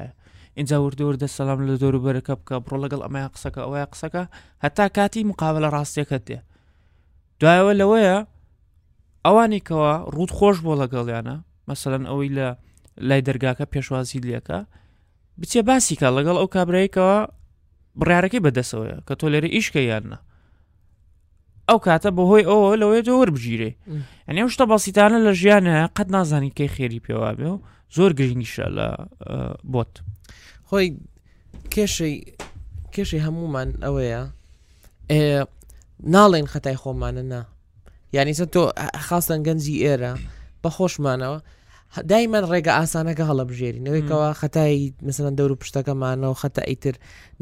اینجا 0.58 0.76
وردۆر 0.84 1.14
دە 1.22 1.26
سەسلام 1.34 1.60
لە 1.68 1.74
دۆروبەرەکە 1.82 2.32
بکە 2.40 2.56
بڕۆ 2.64 2.76
لەگەڵ 2.84 3.00
ئەمای 3.04 3.26
قسەکە 3.34 3.60
ئەوەیە 3.64 3.86
قسەکە 3.92 4.24
هەتا 4.64 4.86
کاتی 4.96 5.26
مقابلە 5.30 5.68
ڕاستیەکە 5.74 6.18
دێ 6.28 6.38
دوایەوە 7.42 7.72
لەوەیە 7.80 8.16
ئەوانێکەوە 9.26 9.92
ڕوود 10.14 10.30
خۆش 10.36 10.56
بۆ 10.64 10.72
لەگەڵیانە 10.82 11.36
مەسەەن 11.68 12.02
ئەوەی 12.10 12.30
لە 12.38 12.48
لای 13.08 13.22
دەرگاکە 13.28 13.64
پێشوازی 13.72 14.20
لەکە 14.28 14.58
بچێ 15.40 15.60
باسیکە 15.68 16.08
لەگەڵ 16.16 16.36
ئەو 16.40 16.48
کابرایکەوە 16.54 17.16
بڕارەکەی 18.00 18.44
بەدەسەوەە 18.46 18.96
کە 19.06 19.14
تۆ 19.20 19.24
لێرە 19.32 19.48
ئیشکە 19.54 19.80
یاننا 19.92 20.18
ئەو 21.68 21.78
کاتە 21.86 22.10
بەهۆی 22.16 22.46
ئەوە 22.50 22.68
لەوەی 22.80 23.02
دۆوە 23.08 23.26
بگیرێ 23.36 23.70
ئەنێ 24.28 24.40
شتە 24.54 24.64
باسیتانە 24.72 25.18
لە 25.26 25.32
ژیانە 25.40 25.76
قەت 25.96 26.08
نازانی 26.14 26.52
کەی 26.58 26.68
خێری 26.74 27.00
پێوا 27.06 27.30
بێ 27.38 27.46
و 27.54 27.56
زۆر 27.96 28.10
گرنگیشە 28.18 28.66
لە 28.76 28.88
بۆت 29.72 29.92
خۆی 30.68 30.88
کێشەی 31.74 32.14
کێشەی 32.94 33.22
هەمومان 33.26 33.68
ئەوەیە 33.84 34.22
ناڵێن 36.14 36.46
خەتای 36.52 36.76
خۆمانە 36.82 37.22
نا 37.32 37.40
یانیسە 38.16 38.44
تۆ 38.54 38.62
خاستن 39.06 39.40
گەنجی 39.46 39.76
ئێرە 39.84 40.12
بەخۆشمانەوە 40.62 41.38
دایمان 42.10 42.44
ڕێگە 42.52 42.72
ئاسانەکە 42.78 43.24
هەڵەبژێرینەوەیکەوە 43.30 44.28
خەتایی 44.40 44.84
مثلن 45.08 45.34
دەور 45.38 45.50
و 45.52 45.60
پشتەکەمانەوە 45.62 46.36
خەتە 46.42 46.62
ئیتر 46.70 46.94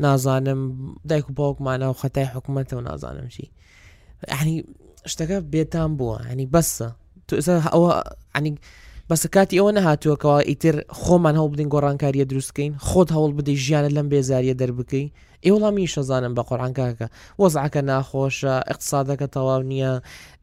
نازانم 0.04 0.60
دایک 1.10 1.26
و 1.30 1.34
باوکمانە 1.38 1.86
و 1.90 1.98
خەتای 2.02 2.26
حکوومەتەوە 2.34 2.82
نازانم 2.88 3.26
چی 3.34 3.44
ینی 4.40 4.54
شتەکە 5.12 5.38
بێتان 5.52 5.90
بووە 5.98 6.16
هەنی 6.30 6.46
بەسە 6.54 6.86
تو 7.28 7.34
ئەوە 7.74 7.92
ینی 8.38 8.52
بەسە 9.10 9.28
کاتی 9.34 9.58
ئەوە 9.60 9.70
نەهاتووەکەەوە 9.76 10.38
ئیتر 10.50 10.74
خۆمان 11.00 11.36
هەڵ 11.40 11.46
بدین 11.54 11.68
گۆڕانکاریە 11.74 12.24
دروستکەین 12.30 12.72
خۆت 12.88 13.08
هەوڵ 13.16 13.30
بدەی 13.38 13.56
ژیانە 13.64 13.90
لەم 13.96 14.06
بێزاریە 14.12 14.54
دەربکەی 14.60 15.06
ئێوەڵامی 15.46 15.90
شەزانم 15.94 16.32
بە 16.36 16.42
قۆڕانکاکە 16.48 17.06
وەزعکە 17.40 17.80
ناخۆشە 17.90 18.54
اقتصادەکە 18.72 19.26
تەواو 19.34 19.62
نییە 19.70 19.92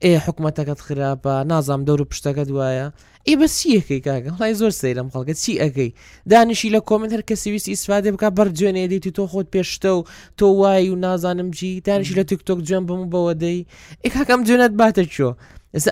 ئێ 0.05 0.11
حکوومەتەکەت 0.25 0.79
خراپە 0.85 1.33
نازام 1.51 1.81
دەور 1.87 1.99
و 2.01 2.09
پشتەکە 2.11 2.43
دوایە 2.49 2.87
ئێ 3.27 3.33
بە 3.39 3.47
چیەکەی 3.57 4.01
کاکە 4.07 4.31
هەڵی 4.39 4.53
زۆر 4.61 4.71
سەیرم 4.81 5.07
خەڵکە 5.13 5.33
چی 5.43 5.53
ئەەکەی 5.61 5.89
دانیشی 6.31 6.69
لە 6.75 6.79
کۆمنت 6.89 7.11
هەر 7.15 7.23
کەسیویست 7.29 7.67
ئیسفادێ 7.73 8.09
بک 8.15 8.23
بەرجێنێ 8.37 8.83
دیتی 8.93 9.11
تۆ 9.17 9.23
خۆت 9.31 9.47
پێشتە 9.53 9.89
و 9.97 10.01
تۆ 10.39 10.45
وای 10.59 10.89
و 10.93 10.95
نازانم 11.05 11.49
جی 11.57 11.71
دانیشی 11.87 12.15
لە 12.19 12.23
تکتۆک 12.31 12.59
جوێن 12.67 12.83
بم 12.89 13.01
بەوە 13.13 13.33
دەی 13.43 13.59
ئێ 14.05 14.09
کاکەم 14.15 14.39
جێنەت 14.47 14.73
باتە 14.81 15.03
چۆ 15.13 15.27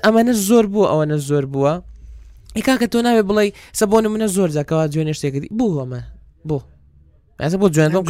ئەمەە 0.05 0.33
زۆر 0.47 0.65
بوو 0.73 0.85
ئەوەنە 0.91 1.17
زۆر 1.29 1.45
بووە. 1.53 1.73
ئیکا 2.55 2.75
کە 2.81 2.87
تۆ 2.93 2.99
ناوێ 3.05 3.23
بڵێ 3.29 3.43
سە 3.79 3.85
بۆ 3.91 3.97
منە 4.13 4.27
زۆر 4.35 4.49
جاکەوا 4.55 4.85
جوێنێ 4.93 5.13
شتێکردی 5.17 5.49
بوو 5.57 5.71
هەمە 5.81 6.01
بۆ 6.49 6.57
ئەس 7.43 7.53
بۆ 7.61 7.67
جوێنەوە 7.75 8.01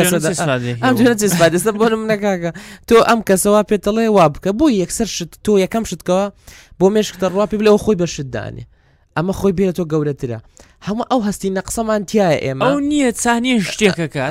کەسەدەستە 1.00 1.72
بۆ 1.80 1.86
منەکاکە 2.04 2.52
تۆ 2.90 2.96
ئەم 3.10 3.20
کەسەوە 3.30 3.62
پێتەڵێ 3.70 4.08
وا 4.18 4.26
بکە 4.34 4.50
بۆ 4.60 4.66
یەکسەر 4.82 5.08
شت 5.16 5.32
تۆ 5.46 5.52
یەکەم 5.64 5.84
شتکەوە 5.90 6.26
بۆ 6.80 6.86
مێشکتە 6.94 7.26
ڕاپی 7.36 7.58
بلەوە 7.62 7.80
خۆی 7.84 7.96
بە 8.02 8.08
شتدانێ 8.16 8.64
ئەمە 9.18 9.34
خۆی 9.40 9.54
بێت 9.58 9.72
تۆ 9.78 9.84
گەورەترە 9.92 10.40
هەموو 10.88 11.06
ئەو 11.12 11.20
هەستی 11.28 11.52
نەقسەمان 11.58 12.02
تایە 12.10 12.30
ئێمە 12.46 12.64
ئەو 12.68 12.80
نییە 12.92 13.10
چانیە 13.22 13.56
شتێکەکە 13.72 14.24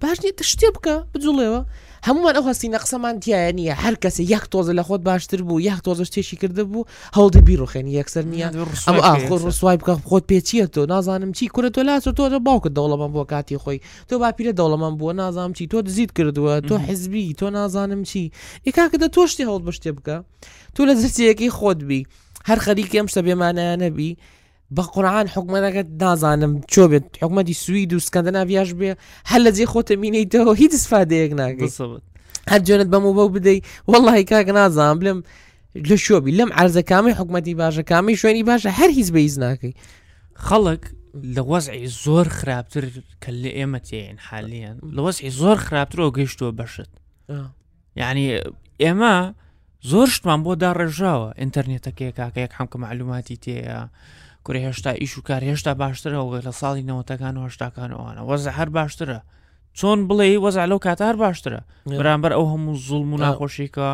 باش 0.00 0.16
نیە 0.24 0.32
شتێ 0.52 0.68
بکە 0.76 0.94
بجوڵێەوە 1.12 1.60
هەمومان 2.06 2.34
ئەو 2.38 2.44
هەستی 2.50 2.68
نەقسەمان 2.76 3.14
دیایە 3.24 3.52
نیە 3.58 3.74
هەر 3.84 3.94
کەسی 4.02 4.24
یەک 4.34 4.44
تۆزە 4.52 4.72
لە 4.78 4.82
خۆت 4.88 5.00
باشتر 5.08 5.42
بوو 5.42 5.60
یەک 5.60 5.78
تۆزش 5.86 6.08
تێشی 6.14 6.36
کرده 6.42 6.64
بوو 6.70 6.84
هەڵدە 7.18 7.40
بیرڕخێنی 7.48 7.92
یەکسەر 7.98 8.24
نییە 8.32 8.48
ئەم 8.52 9.20
خۆ 9.28 9.34
ڕسوای 9.48 9.76
بکە 9.80 9.94
خۆت 10.10 10.24
پێچیە 10.30 10.66
تۆ 10.74 10.82
نازانم 10.92 11.30
چی 11.36 11.44
کورە 11.54 11.70
تۆ 11.74 11.80
لاچ 11.86 12.08
تۆ 12.18 12.26
باوکە 12.46 12.70
دەوڵەمان 12.78 13.10
بۆ 13.16 13.22
کاتی 13.32 13.56
خۆی 13.62 13.80
تۆ 14.08 14.14
باپیرە 14.22 14.52
دەوڵەمان 14.58 14.94
بووە 14.98 15.12
نازانم 15.22 15.52
چی 15.52 15.64
تۆ 15.72 15.76
دزیت 15.86 16.10
کردووە 16.18 16.54
تۆ 16.68 16.74
حزبی 16.88 17.34
تۆ 17.40 17.46
نازانم 17.58 18.02
چی 18.08 18.24
ئیکاکە 18.66 18.96
دە 19.02 19.08
تۆشتی 19.16 19.44
هەڵ 19.48 19.60
بەشتێ 19.66 19.90
بکە 19.96 20.16
تۆ 20.74 20.80
لە 20.88 20.94
زرچەکی 21.00 21.50
خۆت 21.58 21.80
بی 21.88 22.00
هەر 22.48 22.58
خەریکی 22.64 22.98
ئەم 23.00 23.06
شتە 23.12 23.20
بێمانەیە 23.26 23.74
نەبی 23.84 24.10
بە 24.76 24.82
قورآان 24.94 25.26
حکومەتەکە 25.34 25.82
نازانم 26.04 26.52
چۆ 26.72 26.82
بێت 26.90 27.04
حکوومەتی 27.22 27.54
سوید 27.64 27.90
و 27.92 28.00
سکەندەناویاش 28.06 28.70
بێ 28.78 28.90
هەر 29.30 29.40
لە 29.46 29.50
جێ 29.56 29.66
خۆتە 29.72 29.94
مینەیتەوە 30.02 30.52
هیچ 30.62 30.72
سفادەیەک 30.84 31.32
ناگەیت 31.40 31.74
هەر 32.50 32.60
جێنت 32.66 32.88
بەم 32.92 33.04
بەو 33.18 33.28
بدەیت 33.36 33.62
وەڵی 33.92 34.24
کاگە 34.30 34.52
نازان 34.58 34.94
بلم 35.00 35.18
لە 35.88 35.96
شۆبی 36.04 36.32
لەم 36.38 36.50
ئارزەکامی 36.56 37.12
حکوومەتی 37.18 37.54
باشەکامی 37.62 38.14
شوێنی 38.20 38.44
باشە 38.50 38.70
هەر 38.78 38.90
هیچ 38.98 39.08
بەیز 39.16 39.34
ناکەی 39.44 39.74
خەڵک 40.48 40.82
لە 41.34 41.42
وەزعی 41.50 41.86
زۆر 42.04 42.26
خراپتر 42.38 42.84
کە 43.24 43.30
لە 43.42 43.50
ئێمە 43.58 43.80
تێن 43.88 44.16
حالیان 44.28 44.76
لە 44.96 45.00
وەزعی 45.06 45.30
زۆر 45.40 45.56
خراپترەوە 45.66 46.10
گەیشتووە 46.16 46.52
بەشت 46.60 46.90
یعنی 48.00 48.26
ئێمە 48.82 49.14
زۆر 49.90 50.08
شتمان 50.14 50.40
بۆ 50.44 50.52
دا 50.62 50.70
ڕێژاوە 50.78 51.30
ئینتەرنێتەکەی 51.40 52.10
کاکە 52.18 52.38
یەک 52.46 52.52
هەمکە 52.58 52.76
معلوماتی 52.84 53.38
تێە 53.44 53.78
کوری 54.46 54.60
هێشتا 54.70 54.92
ئیش 55.02 55.12
و 55.18 55.20
کار 55.28 55.42
هێشتا 55.50 55.72
باشترە 55.82 56.20
و 56.24 56.40
لە 56.46 56.52
ساڵی 56.60 56.84
نەوەتەکان 56.88 57.34
و 57.36 57.44
هەشتاکان 57.46 57.90
ئەوانە 57.96 58.22
وەزە 58.28 58.50
هەر 58.58 58.68
باشترە 58.78 59.18
چۆن 59.78 59.98
بڵێ 60.08 60.26
وەزە 60.44 60.62
لەو 60.70 60.78
کاتار 60.86 61.14
باشترە 61.24 61.60
بەرامبەر 61.98 62.32
ئەو 62.36 62.44
هەموو 62.52 62.80
زوڵ 62.86 63.04
و 63.12 63.20
ناخۆشیکە 63.24 63.88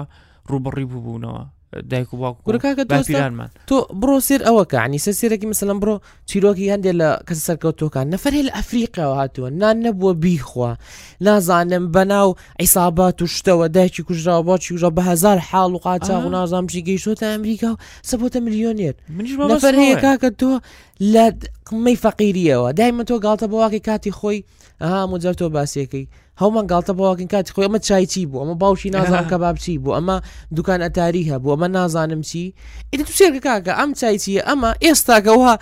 ڕوبڕی 0.50 0.87
بووبوونەوە 0.90 1.42
دایک 1.90 2.14
و 2.14 2.16
باکوورەکەمان 2.22 3.48
تۆ 3.68 3.76
بڕۆ 4.00 4.18
سێر 4.28 4.40
ئەوە 4.48 4.64
کانی 4.72 4.98
سە 5.04 5.12
سێرەی 5.20 5.46
مثلم 5.52 5.78
بڕۆ 5.82 5.96
چیرۆکی 6.28 6.70
هەندێک 6.72 6.94
لە 7.00 7.08
کەس 7.26 7.38
سەرکەوتۆکان 7.48 8.06
نەفەر 8.14 8.32
لە 8.48 8.52
ئەفریقاەوە 8.58 9.14
هاتووە 9.20 9.48
نان 9.60 9.76
نەبووە 9.87 10.12
بیخوا 10.24 10.70
نازانم 11.26 11.84
بەناو 11.94 12.28
عیسابات 12.60 13.16
و 13.22 13.26
شتەوە 13.37 13.66
دایکی 13.76 14.02
کوژرا 14.06 14.37
باچی 14.46 14.74
وژە 14.78 14.90
بە 14.96 15.02
هزار 15.10 15.38
حاڵ 15.48 15.70
و 15.74 15.78
قاچاق 15.87 16.22
و 16.26 16.28
نازانامشی 16.37 16.84
گەیشتە 16.88 17.26
ئەمریکا 17.32 17.70
و 17.74 17.78
سەبتە 18.10 18.38
میلیۆنێت 18.44 18.96
منیشفەر 19.18 19.74
هەیە 19.82 19.96
کاکە 20.04 20.30
تۆ 20.40 20.50
لە 21.14 21.24
قمەی 21.68 21.96
فەقیریەوە 22.04 22.68
دایمە 22.78 23.04
تۆ 23.10 23.14
گاڵتە 23.24 23.46
بەواکەی 23.52 23.82
کاتی 23.88 24.12
خۆی 24.18 24.44
ئەها 24.82 25.06
مجار 25.12 25.34
تۆ 25.40 25.46
باسیەکەی 25.54 26.06
هەومان 26.42 26.64
گڵتە 26.73 26.92
بۆواکن 26.99 27.27
کاتی 27.33 27.53
خۆی 27.55 27.64
ئەمە 27.66 27.79
چای 27.88 28.07
چی 28.12 28.27
بوو 28.27 28.42
ئەمە 28.44 28.57
باوشی 28.62 28.90
نازانم 28.97 29.27
کە 29.31 29.35
بابچی 29.44 29.79
بوو 29.83 29.94
ئەمە 29.99 30.16
دوکان 30.57 30.81
ئەتاری 30.87 31.23
هەبوو 31.31 31.55
ئەمە 31.57 31.68
نازانم 31.79 32.20
چی 32.29 32.44
ئیدە 32.94 33.03
تو 33.09 33.12
سێرکە 33.18 33.42
کاکە 33.47 33.73
ئەم 33.81 33.90
چای 34.01 34.18
چیە 34.23 34.42
ئەمە 34.49 34.70
ئێستاگەوها 34.85 35.55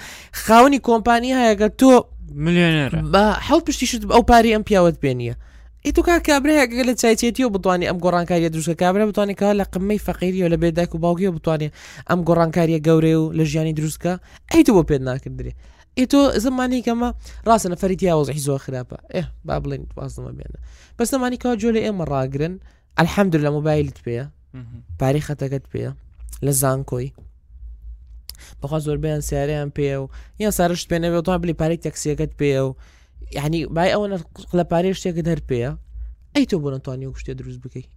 خاونی 0.43 0.79
کۆمپانی 0.89 1.37
هەیەگە 1.39 1.69
تۆ 1.81 1.91
میلیۆنێر 2.45 2.93
بە 3.13 3.25
حەڵ 3.47 3.61
پشتیشت 3.67 4.03
ئەو 4.15 4.23
پاری 4.31 4.55
ئەم 4.57 4.63
پیاوت 4.69 4.97
پێنیە 5.05 5.35
ئیت 5.87 5.99
و 5.99 6.03
کا 6.07 6.17
کابراەیەگە 6.29 6.85
لە 6.89 6.95
چایتێتی 7.03 7.41
و 7.45 7.51
بتوانانی 7.55 7.89
ئەم 7.91 7.97
گۆڕانکاریە 8.05 8.49
دروستکە 8.55 8.79
کابرا 8.83 9.05
بتوانانی 9.11 9.35
کە 9.41 9.49
لە 9.61 9.65
قمەی 9.75 10.01
فەقیری 10.07 10.43
و 10.45 10.49
لە 10.53 10.57
بێداک 10.63 10.95
و 10.95 10.99
باوگی 11.05 11.27
و 11.27 11.37
بتوانێت 11.39 11.73
ئەم 12.11 12.21
گۆڕانکاریە 12.29 12.79
گەورەی 12.87 13.17
و 13.21 13.33
لە 13.39 13.45
ژیانی 13.51 13.75
دروستکە 13.79 14.13
ئەی 14.55 14.63
تو 14.67 14.73
بۆ 14.77 14.83
پێت 14.89 15.03
ناکردێ 15.09 15.53
ايتو 15.99 16.31
زماني 16.31 16.83
كما 16.83 17.15
راس 17.47 17.67
انا 17.67 17.75
فريد 17.75 18.03
ياوز 18.03 18.31
حيزو 18.31 18.59
خلابة 18.59 18.97
ايه 19.15 19.33
بابلين 19.45 19.89
تواصل 19.89 20.23
ما 20.23 20.29
بيننا 20.31 20.59
بس 20.99 21.13
زماني 21.13 21.37
كا 21.37 21.55
جولي 21.55 21.79
ايه 21.79 21.91
مرة 21.91 22.25
اقرن 22.25 22.59
الحمد 23.01 23.37
لله 23.37 23.51
موبايل 23.51 23.91
تبيا 23.91 24.31
باريخة 25.01 25.35
تقد 25.35 25.63
بيا 25.73 25.95
لزانكوي 26.43 27.13
بخوا 28.63 28.79
زور 28.79 28.97
بيان 28.97 29.21
سياري 29.21 29.53
ام 29.63 29.73
بيو 29.77 30.11
يا 30.41 30.51
سارشت 30.51 30.91
بيان 30.91 31.05
ابيو 31.05 31.21
طوح 31.21 31.37
بلي 31.37 31.53
باريك 31.53 31.83
تاكسي 31.83 32.13
اقد 32.13 32.31
بيو 32.39 32.77
يعني 33.33 33.67
باي 33.67 33.95
اونا 33.95 34.19
خلا 34.49 34.63
باريش 34.63 35.03
تقدر 35.03 35.41
بيا 35.49 35.79
ايتو 36.37 36.59
بونا 36.59 36.77
طوانيو 36.77 37.13
كشتي 37.13 37.35
دروز 37.35 37.57
بكي 37.57 37.89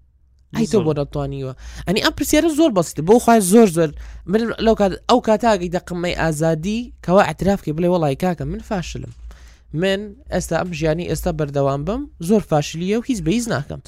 ئەی 0.55 0.67
تۆ 0.71 0.79
بۆ 0.87 0.91
دەتوانیوە 0.99 1.53
ئەنی 1.87 1.99
ئەم 2.05 2.13
پرسیارە 2.17 2.49
زۆر 2.59 2.69
بەستی 2.77 3.01
بۆ 3.09 3.13
خخوای 3.19 3.41
زۆر 3.51 3.67
زۆر 3.77 3.89
من 4.31 4.39
لەو 4.65 4.75
کات 4.79 4.91
ئەو 5.09 5.19
کاتاگەی 5.27 5.69
دەقمەی 5.75 6.13
ئازادی 6.21 6.79
کەوا 7.05 7.23
ئەترافکی 7.29 7.71
بڵێ 7.77 7.87
وڵی 7.93 8.15
کاکە 8.23 8.43
من 8.51 8.59
فاشلم 8.69 9.11
من 9.81 9.99
ئێستا 10.33 10.55
ئەم 10.61 10.69
ژیانی 10.79 11.05
ئێستا 11.11 11.31
بەردەوام 11.39 11.81
بم 11.87 12.01
زۆر 12.29 12.41
فاشلیە 12.51 12.95
و 12.99 13.03
هیچ 13.09 13.19
بەیز 13.27 13.45
ناکەم 13.53 13.79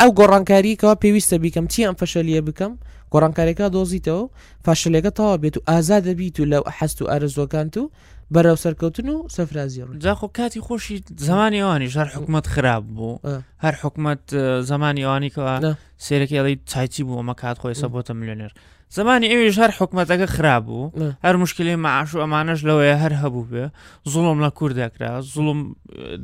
ئەو 0.00 0.10
گۆڕانکاریکەوە 0.18 0.94
پێویستە 1.02 1.36
بیکەم 1.44 1.66
چی 1.72 1.80
ئەم 1.86 1.96
فەشەلیە 2.00 2.40
بکەم 2.48 2.72
گۆڕانکاریەکە 3.12 3.64
دۆزیتەوە 3.74 4.22
فاشلەکە 4.66 5.10
تەوا 5.18 5.36
بێت 5.42 5.56
و 5.56 5.60
ئازا 5.70 5.98
دەبیت 6.06 6.36
و 6.40 6.44
لەو 6.52 6.62
حەست 6.78 6.98
و 7.02 7.04
ئارزۆکانت 7.10 7.74
و 7.80 7.84
بەرەو 8.34 8.56
سەرکەوتن 8.64 9.08
و 9.14 9.16
سەفرازیڕ 9.36 9.96
جاخۆ 10.04 10.28
کاتی 10.36 10.60
خۆشی 10.60 10.96
زمانی 11.16 11.60
ئەوانی 11.62 11.88
هەر 12.00 12.08
حکوومەت 12.16 12.46
خراپ 12.54 12.84
بوو 12.84 13.18
هەر 13.64 13.74
حکوومەت 13.82 14.22
زمانی 14.70 15.02
ئەوانیکەوە 15.06 15.74
سێرەکی 16.06 16.36
ئەڵی 16.40 16.56
چایچی 16.70 17.02
بوو 17.06 17.18
ئەمە 17.22 17.34
کات 17.42 17.56
خۆی 17.60 17.74
سەبتە 17.82 18.10
میلیۆنێر 18.18 18.52
زمانی 18.90 19.26
ئەویش 19.32 19.56
هەر 19.64 19.70
حکوومەتەکە 19.80 20.26
خراپ 20.36 20.64
بوو 20.64 20.92
هەر 21.24 21.36
مشکلی 21.42 21.76
مەعاش 21.84 22.10
و 22.14 22.18
ئەمانش 22.22 22.60
لەوەیە 22.68 22.96
هەر 23.02 23.12
هەبوو 23.22 23.44
بێ 23.52 23.64
زوڵم 24.12 24.38
لە 24.44 24.50
کووردەکرا 24.58 25.12
زوڵم 25.34 25.60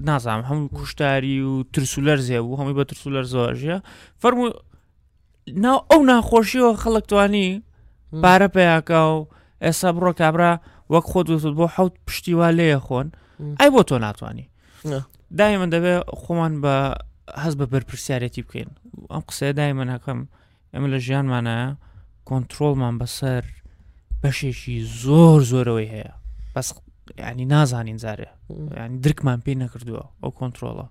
نازام 0.08 0.40
هەموو 0.48 0.74
کوشتاری 0.76 1.40
و 1.50 1.52
ترسولەر 1.72 2.18
زیێ 2.26 2.40
بوو 2.44 2.56
هەمووی 2.60 2.76
بە 2.80 2.84
ترسولەر 2.90 3.24
زۆژە 3.34 3.78
فەرمو 4.22 4.46
ناو 5.64 5.78
ئەو 5.90 6.00
ناخۆشیەوە 6.10 6.72
خەڵک 6.82 7.04
توانی 7.10 7.62
بارە 8.24 8.48
پیاکە 8.56 9.00
و 9.12 9.18
ئێستا 9.64 9.88
بڕۆ 9.96 10.12
کابرا 10.20 10.52
وەک 10.92 11.04
خۆت 11.12 11.26
وتت 11.30 11.54
بۆ 11.58 11.64
حوت 11.74 11.94
پشتی 12.06 12.34
وا 12.34 12.48
لێە 12.52 12.78
خۆن 12.86 13.06
ئای 13.60 13.70
بۆ 13.74 13.82
تۆ 13.88 13.96
ناتوانانی 14.04 14.46
دای 15.38 15.58
من 15.58 15.70
دەبێت 15.74 16.02
خۆمان 16.22 16.52
بە 16.62 16.74
هەز 17.42 17.54
بە 17.58 17.64
بەرپرسیارەتی 17.72 18.42
بکەین 18.46 18.70
ئەم 19.10 19.22
قسە 19.28 19.52
دای 19.58 19.72
من 19.72 19.88
هەکەم 19.88 20.28
ئەمە 20.74 20.88
لە 20.94 20.98
ژیانمانە 21.06 21.76
کۆنتترۆلمان 22.28 22.94
بەسەر 23.00 23.44
بەشێکی 24.22 24.76
زۆر 25.04 25.40
زۆرەوەی 25.52 25.88
هەیە 25.94 26.12
بەس 26.54 26.68
ینی 27.18 27.44
نازانین 27.44 27.96
زارێ 28.04 28.28
ینی 28.80 28.98
درکمان 29.04 29.40
پێ 29.44 29.52
نەکردووە 29.64 30.04
ئەو 30.22 30.30
کۆنتترۆڵە 30.38 30.86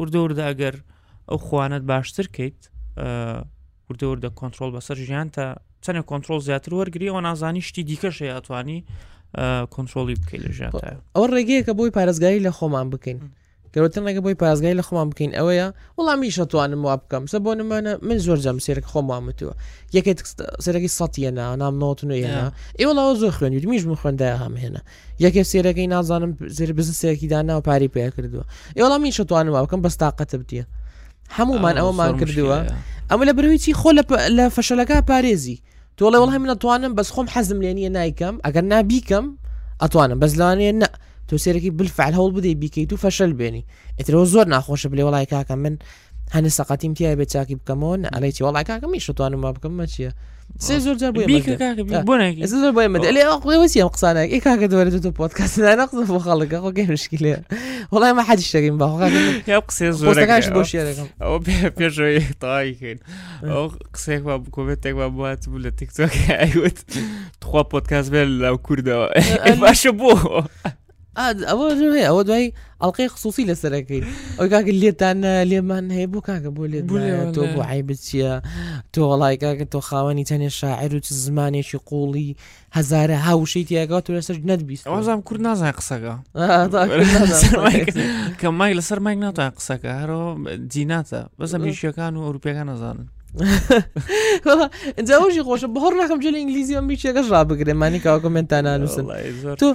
وردەوردا 0.00 0.44
ئەگەر 0.50 0.76
ئەو 1.28 1.38
خوانت 1.46 1.82
باشتر 1.92 2.26
کەیت 2.36 2.60
وردەوردە 3.88 4.28
کۆنتترۆل 4.40 4.70
بەسەر 4.76 4.96
ژیان 5.08 5.28
تا 5.36 5.46
چەندە 5.86 6.02
کۆنتترۆل 6.10 6.40
زیاتر 6.48 6.70
وەرگری 6.74 7.08
ئەو 7.12 7.20
نازانی 7.20 7.60
شتی 7.60 7.82
دیکەش 7.90 8.20
یاتوانی 8.20 8.78
کۆنتترۆلی 9.74 10.16
بکەیت 10.20 10.42
لە 10.44 10.50
ژات 10.58 10.72
ئەوە 11.14 11.26
ڕێگەیە 11.34 11.62
کە 11.66 11.72
بۆی 11.78 11.94
پارێزگاری 11.96 12.44
لە 12.46 12.50
خۆمان 12.58 12.86
بکەین. 12.94 13.18
گەوتنەکە 13.76 14.20
بۆی 14.24 14.34
پازگای 14.42 14.76
لە 14.80 14.82
خۆمان 14.88 15.06
بکەین 15.10 15.32
ئەوەیە 15.38 15.66
وەڵامی 15.98 16.28
شەتوانم 16.36 16.82
وا 16.84 16.96
بکەم 17.02 17.24
سە 17.32 17.36
بۆ 17.44 17.50
نمانە 17.58 17.92
من 18.08 18.18
زۆر 18.26 18.38
جەم 18.44 18.58
سێرک 18.66 18.86
خۆمامەتوە 18.92 19.52
یەکێ 19.96 20.12
سێرەی 20.64 20.90
سەتیەنا 20.98 21.44
نام 21.62 21.74
نۆتنوە 21.82 22.16
ئێوەڵەوە 22.80 23.12
زۆر 23.20 23.32
خوێنیت 23.38 23.64
میش 23.70 23.82
من 23.86 23.94
خوێندای 24.00 24.36
هەم 24.42 24.54
هێنا 24.62 24.80
یەکێ 25.24 25.42
سێرەکەی 25.52 25.86
نازانم 25.94 26.32
زێر 26.58 26.70
بز 26.78 26.88
سێکی 27.00 27.26
دانا 27.32 27.54
و 27.58 27.60
پاری 27.60 27.88
پێ 27.94 28.08
کردووە 28.16 28.44
ئێوەڵامی 28.78 29.10
شەتوانم 29.18 29.52
وا 29.56 29.60
بکەم 29.66 29.80
بەستاقەتە 29.86 30.36
بتیە 30.40 30.64
هەمومان 31.38 31.74
ئەوەمان 31.80 32.12
کردووە 32.20 32.58
ئەمە 33.10 33.24
لە 33.28 33.32
بروی 33.36 33.58
چی 33.64 33.72
خۆ 33.80 33.88
لە 34.38 34.44
فەشەلەکە 34.56 34.96
پارێزی 35.10 35.56
تولي 35.98 36.16
والله 36.18 36.38
من 36.38 36.50
اتوانم 36.50 36.94
بس 36.94 37.10
خوم 37.10 37.28
حزم 37.28 37.62
لاني 37.62 37.88
نايكم 37.88 38.38
اقنع 38.44 38.80
بيكم 38.80 39.36
اتوانم 39.80 40.18
بس 40.18 40.38
لاني 40.38 40.72
نا 40.72 40.88
تو 41.28 41.36
سيركي 41.36 41.70
بالفعل 41.70 42.14
هو 42.14 42.30
بدي 42.30 42.54
بيكي 42.54 42.86
تو 42.86 42.96
فشل 42.96 43.32
بيني 43.32 43.66
اترو 44.00 44.24
زور 44.24 44.44
ناخوش 44.48 44.86
بلي 44.86 45.02
والله 45.02 45.24
كاكم 45.24 45.58
من 45.58 45.76
هەنە 46.34 46.50
سەقەتیم 46.56 46.94
تیای 46.98 47.16
بە 47.24 47.24
چاکی 47.32 47.54
بکەمەوە 47.60 48.08
ئەلی 48.14 48.32
چی 48.32 48.44
وڵای 48.44 48.64
کاکەم 48.64 48.90
میشتوانم 48.90 49.40
ما 49.40 49.52
بکەم 49.52 49.86
چیە 49.86 50.12
سێ 50.66 50.78
زۆر 50.84 50.94
جار 51.00 51.12
آه. 51.16 52.04
زۆر 52.46 52.64
آه. 52.64 52.72
بۆ 52.72 52.82
مەدەلێوەسیم 52.94 53.88
قسانێک 53.94 54.30
ئێ 54.32 54.40
کاکە 54.46 54.66
دوێت 54.70 54.94
تۆ 55.04 55.10
پۆتکەسەدانە 55.18 55.84
قزم 55.90 56.04
بۆ 56.12 56.18
خەڵەکە 56.26 56.58
خۆ 56.64 56.70
گەمشکی 56.78 57.18
لێ 57.24 57.34
وڵای 57.92 58.12
مە 58.18 58.22
حەدی 58.28 58.46
شەگەیم 58.52 58.76
بە 58.80 58.86
قسێ 59.68 59.86
زۆرەکەش 60.00 60.46
بۆ 60.56 60.62
شێرەکەم 60.70 61.08
ئەو 61.24 61.36
پێشۆی 61.78 62.18
تاویکەین 62.40 62.98
آه. 63.02 63.48
ئەو 63.52 63.66
قسێک 63.94 64.22
وا 64.26 64.36
بکۆبێتێک 64.42 64.94
وا 65.00 65.08
بات 65.08 65.42
بوو 65.48 65.58
لە 65.64 65.70
تێکتۆکە 65.78 66.32
ئەیوت 66.42 66.78
تخوا 67.42 67.62
پۆتکاس 67.72 68.06
بێت 68.12 68.28
لەو 68.42 68.56
کوردەوە 68.66 69.06
باشە 69.60 69.92
بۆ 70.00 70.10
ئەوە 71.18 71.66
هەیە 71.80 72.06
ئەوە 72.10 72.22
دوای 72.28 72.46
ئەڵلقی 72.82 73.08
خصوصی 73.14 73.44
لەسەرەکەی 73.50 74.00
ئەوی 74.38 74.50
کاکە 74.54 74.72
لێتانە 74.82 75.32
لێمان 75.50 75.84
هەیە 75.96 76.08
بۆ 76.12 76.18
کاکە 76.28 76.50
بۆ 76.56 76.64
لێ 76.72 76.80
تۆ 77.34 77.40
بۆ 77.54 77.60
عیب 77.70 77.88
چییە 78.06 78.32
تۆ 78.94 79.00
وڵای 79.10 79.36
کاکە 79.44 79.66
تۆ 79.74 79.78
خاوەنی 79.88 80.24
تەنێ 80.30 80.48
شاعر 80.60 80.90
و 80.96 81.00
زمانێکی 81.26 81.78
قوڵی 81.90 82.28
هزارە 82.76 83.16
هاوشەی 83.26 83.64
تیاگات 83.68 84.04
و 84.08 84.12
لەسەر 84.16 84.36
نەتبیست 84.50 84.84
ئەوزانام 84.90 85.22
کورد 85.28 85.40
نازای 85.48 85.72
قسەکە 85.78 86.14
کە 88.40 88.46
مای 88.58 88.72
لەسەر 88.78 88.98
مایک 89.04 89.18
ناتوان 89.24 89.52
قسەکە 89.58 89.90
هەرۆ 90.00 90.20
جیناتە 90.72 91.20
بەسە 91.38 91.56
میشیەکان 91.64 92.12
و 92.16 92.22
ئەوروپیەکان 92.26 92.68
نەزانن 92.72 93.06
جاوژی 95.08 95.42
خۆشە 95.48 95.66
بەهڕ 95.74 95.92
ناکەم 96.00 96.18
جلی 96.24 96.38
ئینگلیزیەم 96.42 96.86
بیچێکەش 96.90 97.26
ڕابگرێمانی 97.32 97.98
کاوە 98.04 98.20
کمنتانانووسن 98.24 99.06
تۆ 99.60 99.68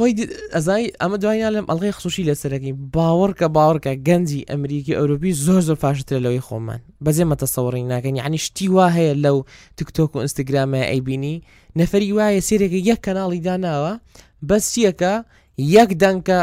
هۆی 0.00 0.12
ئەزای 0.54 0.84
ئەمە 1.02 1.16
دوایان 1.22 1.52
لەم 1.56 1.66
ئەڵغی 1.70 1.96
خصوشی 1.96 2.26
لەسەرەکەی 2.30 2.74
باوەڕ 2.94 3.32
کە 3.38 3.46
باوەڕکە 3.56 3.92
گەنجی 4.08 4.46
ئەمریکی 4.52 4.96
ئەوروپی 4.98 5.32
زۆر 5.44 5.60
زۆر 5.68 5.76
پاشتر 5.84 6.18
لەوەی 6.24 6.42
خۆمان 6.46 6.80
بەزێ 7.04 7.24
مەتەسەوەڕی 7.30 7.84
ناکەنی 7.94 8.20
عنی 8.26 8.38
شتی 8.46 8.66
وا 8.74 8.86
هەیە 8.96 9.14
لەو 9.24 9.38
تکتۆک 9.78 10.10
و 10.14 10.18
ئینستاگرامە 10.24 10.80
ئەیبینی 10.90 11.36
نەفری 11.78 12.12
وایە 12.18 12.40
سێرێکی 12.48 12.80
یەک 12.90 13.00
کەناڵی 13.06 13.40
داناوە 13.46 13.92
بەس 14.48 14.64
چیەکە 14.74 15.12
یەک 15.76 15.90
دەنکە 16.02 16.38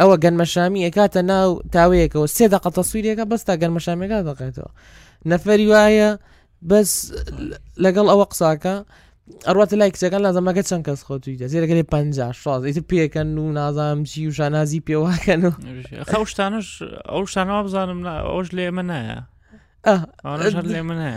ئەوە 0.00 0.16
گەنمەشامی 0.24 0.84
ئەکاتە 0.86 1.20
ناو 1.32 1.48
تاوەیەکەوە 1.74 2.26
سێ 2.36 2.44
دەقەتە 2.54 2.82
سوورێکە 2.90 3.24
بەستا 3.32 3.52
گەنمەشامێکا 3.62 4.18
دەقێتەوە 4.28 4.70
نەفری 5.30 5.66
وایە 5.72 6.08
بەس 6.70 6.90
لەگەڵ 7.84 8.06
ئەوە 8.12 8.24
قساکە 8.32 8.76
ئەڕاتە 9.46 9.76
لای 9.80 9.90
کچەکان 9.94 10.22
لازەمەکە 10.26 10.62
چەند 10.70 10.84
کەس 10.88 11.00
خۆتوی 11.06 11.36
زیرەکەی 11.52 11.86
پ 11.92 11.94
شاز 12.42 12.62
ئیتر 12.66 12.82
پێکەن 12.90 13.28
و 13.42 13.52
نازام 13.60 14.02
چی 14.10 14.26
و 14.26 14.30
شانازی 14.38 14.80
پێواکەن 14.88 15.40
و 15.48 15.52
خەو 16.10 16.22
شتانش 16.30 16.68
ئەو 17.12 17.22
شتانەوە 17.32 17.60
بزانم 17.66 17.98
ئەوش 18.28 18.48
لێ 18.56 18.64
ئێمە 18.68 18.84
نایە 18.90 19.20
لێ 20.74 20.82
منە 20.88 21.08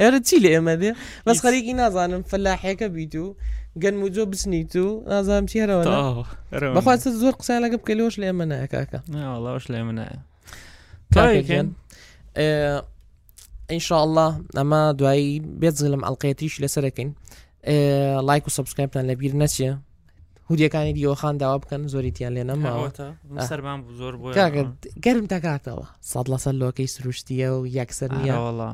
ئێرە 0.00 0.18
چی 0.28 0.36
لە 0.44 0.48
ئێمە 0.54 0.74
دێ 0.82 0.90
بەس 1.26 1.38
خەرێکی 1.44 1.74
نازانم 1.82 2.22
فەلاحەکە 2.30 2.86
بیت 2.96 3.14
و 3.24 3.36
گەنم 3.82 4.00
و 4.04 4.08
جۆ 4.16 4.24
بسنیت 4.32 4.72
و 4.76 4.86
نازانم 5.12 5.46
چی 5.50 5.56
هەرەوە 5.62 5.84
بەخوا 6.76 6.94
زۆر 7.22 7.34
قسان 7.40 7.56
لەگە 7.64 7.76
بکە 7.82 7.94
لۆش 7.98 8.14
لێ 8.22 8.30
منە 8.40 8.58
کاکە 8.72 9.00
لەش 9.44 9.64
لێ 9.72 9.80
منە 9.88 10.06
تا 11.14 11.24
ئینشاءله 13.70 14.28
ئەمە 14.58 14.80
دوایی 15.00 15.30
بێت 15.60 15.74
زلم 15.82 16.02
ئەلقەتیش 16.06 16.54
لەسەرەکەین 16.62 17.10
لایک 18.28 18.44
و 18.46 18.50
سبسکرایبتان 18.56 19.04
لەبییر 19.10 19.34
نەچە 19.42 19.68
هودیەکانی 20.48 20.94
دیۆخان 20.98 21.34
داوا 21.42 21.58
بکەن 21.62 21.82
زۆریتیان 21.92 22.32
لێ 22.36 22.42
نەماوەتەسەربان 22.50 23.78
زۆر 24.00 24.14
گەرم 25.04 25.24
تاکاتەوە 25.32 25.86
سەد 26.10 26.26
لە 26.32 26.38
سەر 26.44 26.54
لۆکەی 26.62 26.92
سروشتیە 26.94 27.48
و 27.56 27.60
یەکسەر 27.78 28.10
نیەوەڵە 28.20 28.70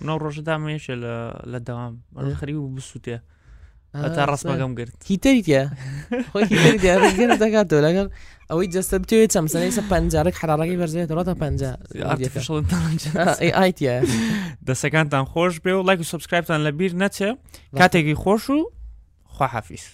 منە 0.00 0.14
ڕۆژدا 0.22 0.54
مێشە 0.64 0.94
لە 1.52 1.58
داوام 1.68 1.94
خەری 2.38 2.56
و 2.60 2.68
بسووتێ 2.76 3.16
تا 3.92 4.22
ڕستمەگەم 4.30 4.72
گرت 4.78 4.96
هیتریتە 5.08 5.60
دەگات 7.44 7.66
تۆ 7.70 7.76
لەگەڵ 7.86 8.06
ئەوەی 8.50 8.68
جستە 8.74 8.96
بتوێت 9.02 9.30
چەمسەیسە 9.34 9.82
پنجارێک 9.90 10.36
حراڕەکەی 10.40 10.78
بەرزێت 10.80 11.10
ڕۆتە 11.16 11.34
پنج 11.42 11.60
ئایتە 13.58 13.94
دەسەکانتان 14.68 15.24
خۆش 15.32 15.54
بێ 15.64 15.72
و 15.74 15.86
لایک 15.88 16.00
و 16.00 16.10
سبسکرایبتان 16.12 16.60
لەبییر 16.66 16.92
نەچێ 17.02 17.28
کاتێکی 17.78 18.16
خۆش 18.22 18.44
و 18.54 18.58
خواحافیس. 19.34 19.86